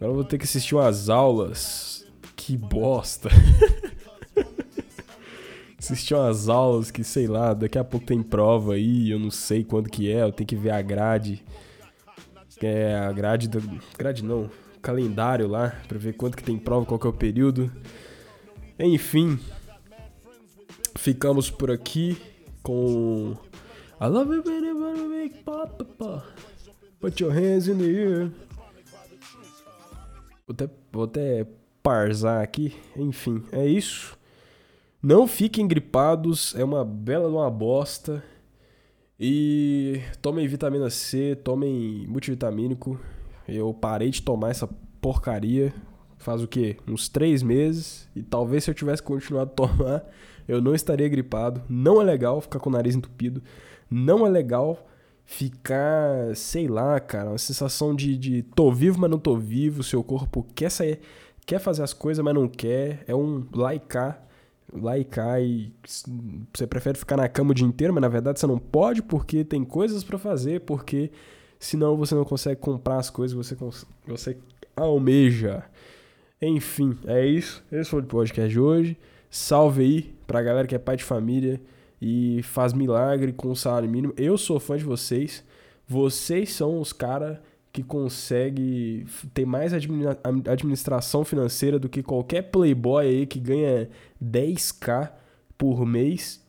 Agora 0.00 0.12
eu 0.12 0.14
vou 0.14 0.24
ter 0.24 0.38
que 0.38 0.44
assistir 0.44 0.74
umas 0.74 1.10
aulas. 1.10 2.06
Que 2.34 2.56
bosta. 2.56 3.28
assistir 5.78 6.14
umas 6.14 6.48
aulas 6.48 6.90
que, 6.90 7.04
sei 7.04 7.26
lá, 7.26 7.52
daqui 7.52 7.78
a 7.78 7.84
pouco 7.84 8.06
tem 8.06 8.22
prova 8.22 8.74
aí, 8.74 9.10
eu 9.10 9.18
não 9.18 9.30
sei 9.30 9.62
quando 9.62 9.90
que 9.90 10.10
é, 10.10 10.22
eu 10.22 10.32
tenho 10.32 10.46
que 10.46 10.56
ver 10.56 10.70
a 10.70 10.80
grade. 10.80 11.44
É, 12.62 12.96
a 12.96 13.12
grade 13.12 13.46
do. 13.46 13.60
Grade 13.98 14.24
não, 14.24 14.50
calendário 14.80 15.46
lá, 15.46 15.78
pra 15.86 15.98
ver 15.98 16.14
quanto 16.14 16.34
que 16.34 16.42
tem 16.42 16.56
prova, 16.56 16.86
qual 16.86 16.98
que 16.98 17.06
é 17.06 17.10
o 17.10 17.12
período. 17.12 17.70
Enfim, 18.78 19.38
ficamos 20.96 21.50
por 21.50 21.70
aqui 21.70 22.16
com. 22.62 23.36
I 24.00 24.06
love 24.06 24.32
it 24.32 24.48
when 24.48 25.08
make 25.08 25.44
pop, 25.44 25.84
pop. 25.98 26.24
Put 27.00 27.22
your 27.22 27.34
hands 27.34 27.68
in 27.68 27.76
the 27.76 27.84
air. 27.84 28.30
Vou 30.50 30.54
até, 30.54 30.68
vou 30.92 31.04
até 31.04 31.46
parsar 31.80 32.42
aqui. 32.42 32.74
Enfim, 32.96 33.40
é 33.52 33.64
isso. 33.66 34.18
Não 35.00 35.28
fiquem 35.28 35.68
gripados, 35.68 36.54
é 36.56 36.64
uma 36.64 36.84
bela 36.84 37.28
de 37.28 37.34
uma 37.36 37.48
bosta. 37.48 38.20
E 39.18 40.00
tomem 40.20 40.48
vitamina 40.48 40.90
C, 40.90 41.36
tomem 41.36 42.04
multivitamínico. 42.08 42.98
Eu 43.46 43.72
parei 43.72 44.10
de 44.10 44.22
tomar 44.22 44.50
essa 44.50 44.68
porcaria 45.00 45.72
faz 46.20 46.42
o 46.42 46.48
quê? 46.48 46.76
Uns 46.86 47.08
três 47.08 47.42
meses. 47.42 48.08
E 48.14 48.22
talvez 48.22 48.64
se 48.64 48.70
eu 48.70 48.74
tivesse 48.74 49.02
continuado 49.02 49.50
a 49.50 49.54
tomar, 49.54 50.04
eu 50.46 50.60
não 50.60 50.74
estaria 50.74 51.08
gripado. 51.08 51.62
Não 51.68 52.00
é 52.00 52.04
legal 52.04 52.40
ficar 52.40 52.60
com 52.60 52.70
o 52.70 52.72
nariz 52.72 52.94
entupido. 52.94 53.42
Não 53.90 54.26
é 54.26 54.30
legal 54.30 54.86
ficar, 55.30 56.34
sei 56.34 56.66
lá, 56.66 56.98
cara, 56.98 57.30
uma 57.30 57.38
sensação 57.38 57.94
de, 57.94 58.18
de 58.18 58.42
tô 58.42 58.72
vivo, 58.72 58.98
mas 58.98 59.08
não 59.08 59.18
tô 59.18 59.36
vivo. 59.36 59.80
Seu 59.84 60.02
corpo 60.02 60.44
quer 60.56 60.70
sair, 60.70 60.98
quer 61.46 61.60
fazer 61.60 61.84
as 61.84 61.92
coisas, 61.92 62.22
mas 62.22 62.34
não 62.34 62.48
quer. 62.48 63.04
É 63.06 63.14
um 63.14 63.46
cá 63.88 64.20
lá 64.72 64.98
e 64.98 65.72
você 66.52 66.66
prefere 66.66 66.98
ficar 66.98 67.16
na 67.16 67.28
cama 67.28 67.52
o 67.52 67.54
dia 67.54 67.64
inteiro, 67.64 67.94
mas 67.94 68.00
na 68.02 68.08
verdade 68.08 68.40
você 68.40 68.46
não 68.46 68.58
pode 68.58 69.02
porque 69.02 69.44
tem 69.44 69.64
coisas 69.64 70.02
pra 70.02 70.18
fazer, 70.18 70.62
porque 70.62 71.12
senão 71.60 71.96
você 71.96 72.16
não 72.16 72.24
consegue 72.24 72.60
comprar 72.60 72.98
as 72.98 73.08
coisas 73.08 73.48
que 73.48 73.54
você, 73.54 73.86
você 74.06 74.36
almeja. 74.74 75.62
Enfim, 76.42 76.98
é 77.06 77.24
isso. 77.24 77.62
Esse 77.70 77.88
foi 77.88 78.00
o 78.00 78.04
podcast 78.04 78.50
de 78.50 78.58
hoje. 78.58 78.98
Salve 79.30 79.82
aí 79.82 80.14
pra 80.26 80.42
galera 80.42 80.66
que 80.66 80.74
é 80.74 80.78
pai 80.78 80.96
de 80.96 81.04
família 81.04 81.60
e 82.00 82.42
faz 82.42 82.72
milagre 82.72 83.32
com 83.32 83.50
o 83.50 83.56
salário 83.56 83.88
mínimo. 83.88 84.14
Eu 84.16 84.38
sou 84.38 84.58
fã 84.58 84.76
de 84.76 84.84
vocês. 84.84 85.44
Vocês 85.86 86.52
são 86.52 86.80
os 86.80 86.92
caras 86.92 87.38
que 87.72 87.82
conseguem 87.82 89.04
ter 89.32 89.44
mais 89.44 89.72
admini- 89.72 90.06
administração 90.48 91.24
financeira 91.24 91.78
do 91.78 91.88
que 91.88 92.02
qualquer 92.02 92.42
playboy 92.42 93.06
aí 93.06 93.26
que 93.26 93.38
ganha 93.38 93.88
10k 94.22 95.10
por 95.56 95.84
mês 95.86 96.40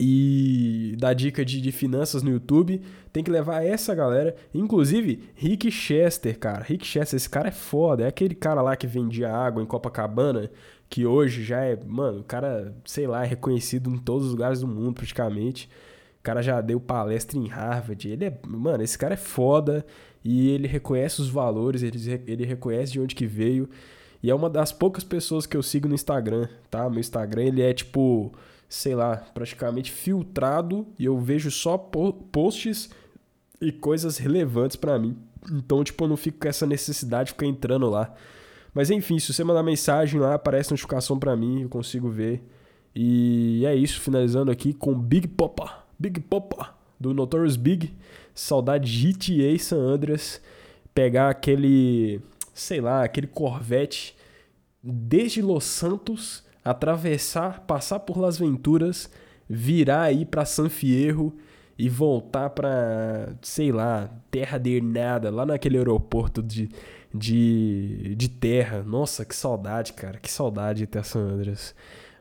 e 0.00 0.94
dá 0.98 1.12
dica 1.12 1.44
de, 1.44 1.60
de 1.60 1.72
finanças 1.72 2.22
no 2.22 2.30
YouTube. 2.30 2.80
Tem 3.12 3.22
que 3.24 3.30
levar 3.30 3.64
essa 3.64 3.94
galera. 3.94 4.34
Inclusive, 4.54 5.28
Rick 5.34 5.70
Chester, 5.70 6.38
cara. 6.38 6.62
Rick 6.62 6.86
Chester, 6.86 7.16
esse 7.16 7.28
cara 7.28 7.48
é 7.48 7.52
foda. 7.52 8.04
É 8.04 8.08
aquele 8.08 8.34
cara 8.34 8.62
lá 8.62 8.76
que 8.76 8.86
vendia 8.86 9.32
água 9.32 9.62
em 9.62 9.66
Copacabana, 9.66 10.50
que 10.88 11.04
hoje 11.06 11.44
já 11.44 11.60
é, 11.62 11.78
mano, 11.86 12.20
o 12.20 12.24
cara, 12.24 12.74
sei 12.84 13.06
lá, 13.06 13.24
é 13.24 13.26
reconhecido 13.26 13.90
em 13.90 13.98
todos 13.98 14.26
os 14.26 14.32
lugares 14.32 14.60
do 14.60 14.66
mundo 14.66 14.94
praticamente. 14.94 15.68
O 16.18 16.22
cara 16.22 16.42
já 16.42 16.60
deu 16.60 16.80
palestra 16.80 17.38
em 17.38 17.46
Harvard. 17.46 18.08
Ele 18.08 18.24
é, 18.24 18.38
mano, 18.46 18.82
esse 18.82 18.96
cara 18.98 19.14
é 19.14 19.16
foda 19.16 19.84
e 20.24 20.50
ele 20.50 20.66
reconhece 20.66 21.20
os 21.20 21.28
valores, 21.28 21.82
ele, 21.82 21.98
ele 22.26 22.44
reconhece 22.44 22.92
de 22.92 23.00
onde 23.00 23.14
que 23.14 23.26
veio. 23.26 23.68
E 24.22 24.30
é 24.30 24.34
uma 24.34 24.50
das 24.50 24.72
poucas 24.72 25.04
pessoas 25.04 25.46
que 25.46 25.56
eu 25.56 25.62
sigo 25.62 25.86
no 25.88 25.94
Instagram, 25.94 26.48
tá? 26.70 26.88
Meu 26.90 26.98
Instagram, 27.00 27.44
ele 27.44 27.62
é 27.62 27.72
tipo, 27.72 28.32
sei 28.68 28.94
lá, 28.94 29.16
praticamente 29.32 29.92
filtrado 29.92 30.86
e 30.98 31.04
eu 31.04 31.16
vejo 31.18 31.50
só 31.50 31.78
po- 31.78 32.12
posts 32.12 32.90
e 33.60 33.70
coisas 33.70 34.18
relevantes 34.18 34.76
pra 34.76 34.98
mim. 34.98 35.16
Então, 35.52 35.84
tipo, 35.84 36.02
eu 36.04 36.08
não 36.08 36.16
fico 36.16 36.38
com 36.40 36.48
essa 36.48 36.66
necessidade 36.66 37.28
de 37.28 37.32
ficar 37.34 37.46
entrando 37.46 37.88
lá. 37.88 38.12
Mas 38.78 38.90
enfim, 38.90 39.18
se 39.18 39.32
você 39.32 39.42
mandar 39.42 39.64
mensagem 39.64 40.20
lá, 40.20 40.34
aparece 40.34 40.70
notificação 40.70 41.18
pra 41.18 41.34
mim, 41.34 41.62
eu 41.62 41.68
consigo 41.68 42.08
ver. 42.08 42.40
E 42.94 43.66
é 43.66 43.74
isso, 43.74 44.00
finalizando 44.00 44.52
aqui 44.52 44.72
com 44.72 44.94
Big 44.94 45.26
Popa, 45.26 45.84
Big 45.98 46.20
Popa, 46.20 46.76
do 47.00 47.12
Notorious 47.12 47.56
Big. 47.56 47.92
Saudade 48.32 48.88
de 48.88 49.12
GTA 49.12 49.58
San 49.58 49.78
Andreas. 49.78 50.40
Pegar 50.94 51.28
aquele, 51.28 52.20
sei 52.54 52.80
lá, 52.80 53.02
aquele 53.02 53.26
Corvette 53.26 54.14
desde 54.80 55.42
Los 55.42 55.64
Santos, 55.64 56.44
atravessar, 56.64 57.62
passar 57.62 57.98
por 57.98 58.16
Las 58.16 58.38
Venturas, 58.38 59.10
virar 59.50 60.02
aí 60.02 60.24
pra 60.24 60.44
San 60.44 60.68
Fierro 60.68 61.36
e 61.76 61.88
voltar 61.88 62.50
pra, 62.50 63.34
sei 63.42 63.72
lá, 63.72 64.08
Terra 64.30 64.56
de 64.56 64.80
Nada, 64.80 65.30
lá 65.32 65.44
naquele 65.44 65.78
aeroporto 65.78 66.40
de, 66.40 66.68
de, 67.14 68.14
de 68.16 68.28
terra. 68.28 68.82
Nossa, 68.82 69.24
que 69.24 69.34
saudade, 69.34 69.92
cara, 69.92 70.18
que 70.18 70.30
saudade 70.30 70.80
de 70.80 70.86
ter 70.86 71.04
San 71.04 71.20
Andreas. 71.20 71.74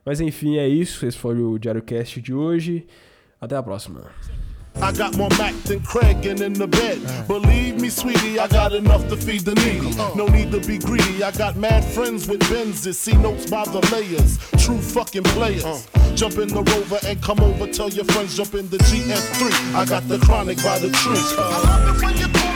Mas 0.06 0.22
enfim, 0.22 0.58
é 0.58 0.68
isso. 0.68 1.06
Esse 1.06 1.18
foi 1.18 1.42
o 1.42 1.58
Diário 1.58 1.82
Cast 1.82 2.22
de 2.22 2.34
hoje. 2.34 2.88
Até 3.40 3.56
a 3.56 3.64
próxima. 3.64 4.06
I 4.82 4.92
got 4.92 5.18
more 5.18 5.30
Mac 5.40 5.56
than 5.64 5.80
Craig 5.80 6.26
and 6.28 6.40
in 6.40 6.54
the 6.54 6.68
bed. 6.68 7.00
Believe 7.28 7.82
me, 7.82 7.90
sweetie, 7.90 8.40
I 8.40 8.48
got 8.48 8.74
enough 8.74 9.08
to 9.10 9.18
feed 9.18 9.42
the 9.42 9.56
needy. 9.56 9.96
No 10.16 10.28
need 10.28 10.52
to 10.52 10.60
be 10.60 10.78
greedy. 10.78 11.24
I 11.24 11.32
got 11.32 11.56
mad 11.56 11.84
friends 11.84 12.28
with 12.28 12.42
Benzes. 12.42 12.94
See 12.94 13.18
notes 13.18 13.50
by 13.50 13.64
the 13.66 13.82
layers. 13.92 14.38
True 14.64 14.80
fucking 14.80 15.24
players. 15.24 15.88
Jump 16.14 16.38
in 16.38 16.48
the 16.50 16.62
rover 16.62 17.00
and 17.06 17.22
come 17.22 17.40
over. 17.40 17.66
Tell 17.68 17.90
your 17.90 18.06
friends 18.06 18.38
jump 18.38 18.54
in 18.54 18.70
the 18.70 18.78
GF3. 18.78 19.76
I 19.76 19.86
got 19.86 20.08
the 20.08 20.20
chronic 20.20 20.62
by 20.64 20.78
the 20.80 20.90
tree. 20.92 22.47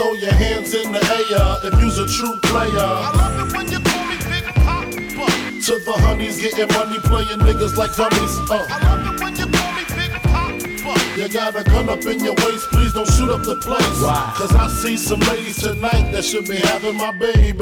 Throw 0.00 0.14
your 0.14 0.32
hands 0.32 0.72
in 0.72 0.92
the 0.92 0.98
air 0.98 1.70
if 1.70 1.78
you's 1.78 1.98
a 1.98 2.08
true 2.08 2.34
player. 2.44 2.70
I 2.72 3.12
love 3.12 3.46
it 3.46 3.54
when 3.54 3.70
you 3.70 3.80
call 3.80 4.06
me 4.06 4.16
Big 4.32 4.44
Papa. 4.44 4.90
To 4.90 5.72
the 5.84 5.92
honeys 5.92 6.40
getting 6.40 6.72
money, 6.72 6.98
playing 7.00 7.38
niggas 7.40 7.76
like 7.76 7.94
dummies. 7.94 8.34
Uh. 8.48 8.66
I 8.70 8.96
love 8.96 9.14
it 9.14 9.20
when 9.22 9.36
you 9.36 9.44
call 9.44 9.72
me 9.74 9.84
Big 9.94 10.10
Papa. 10.22 11.20
You 11.20 11.28
got 11.28 11.54
a 11.54 11.64
gun 11.64 11.90
up 11.90 12.02
in 12.06 12.24
your 12.24 12.32
waist, 12.32 12.70
please 12.70 12.94
don't 12.94 13.06
shoot 13.08 13.28
up 13.28 13.42
the 13.42 13.56
place. 13.56 14.00
Cause 14.38 14.54
I 14.56 14.68
see 14.68 14.96
some 14.96 15.20
ladies 15.20 15.60
tonight 15.60 16.10
that 16.12 16.24
should 16.24 16.48
be 16.48 16.56
having 16.56 16.96
my 16.96 17.12
baby. 17.12 17.60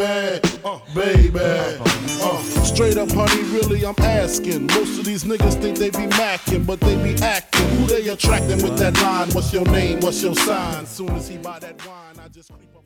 Uh, 0.64 0.78
baby. 0.94 1.40
Uh, 1.42 2.38
straight 2.62 2.98
up, 2.98 3.10
honey, 3.10 3.42
really, 3.50 3.84
I'm 3.84 3.96
asking. 3.98 4.68
Most 4.68 5.00
of 5.00 5.04
these 5.04 5.24
niggas 5.24 5.60
think 5.60 5.76
they 5.76 5.90
be 5.90 6.06
macking, 6.14 6.64
but 6.64 6.78
they 6.78 6.94
be 7.02 7.20
acting. 7.20 7.66
Who 7.78 7.86
they 7.86 8.06
attracting 8.06 8.62
with 8.62 8.78
that 8.78 8.94
line? 9.02 9.28
What's 9.30 9.52
your 9.52 9.64
name? 9.64 9.98
What's 10.00 10.22
your 10.22 10.36
sign? 10.36 10.86
Soon 10.86 11.10
as 11.10 11.26
he 11.26 11.36
buy 11.38 11.58
that 11.58 11.84
wine, 11.84 12.07
Just 12.32 12.52
creep. 12.52 12.77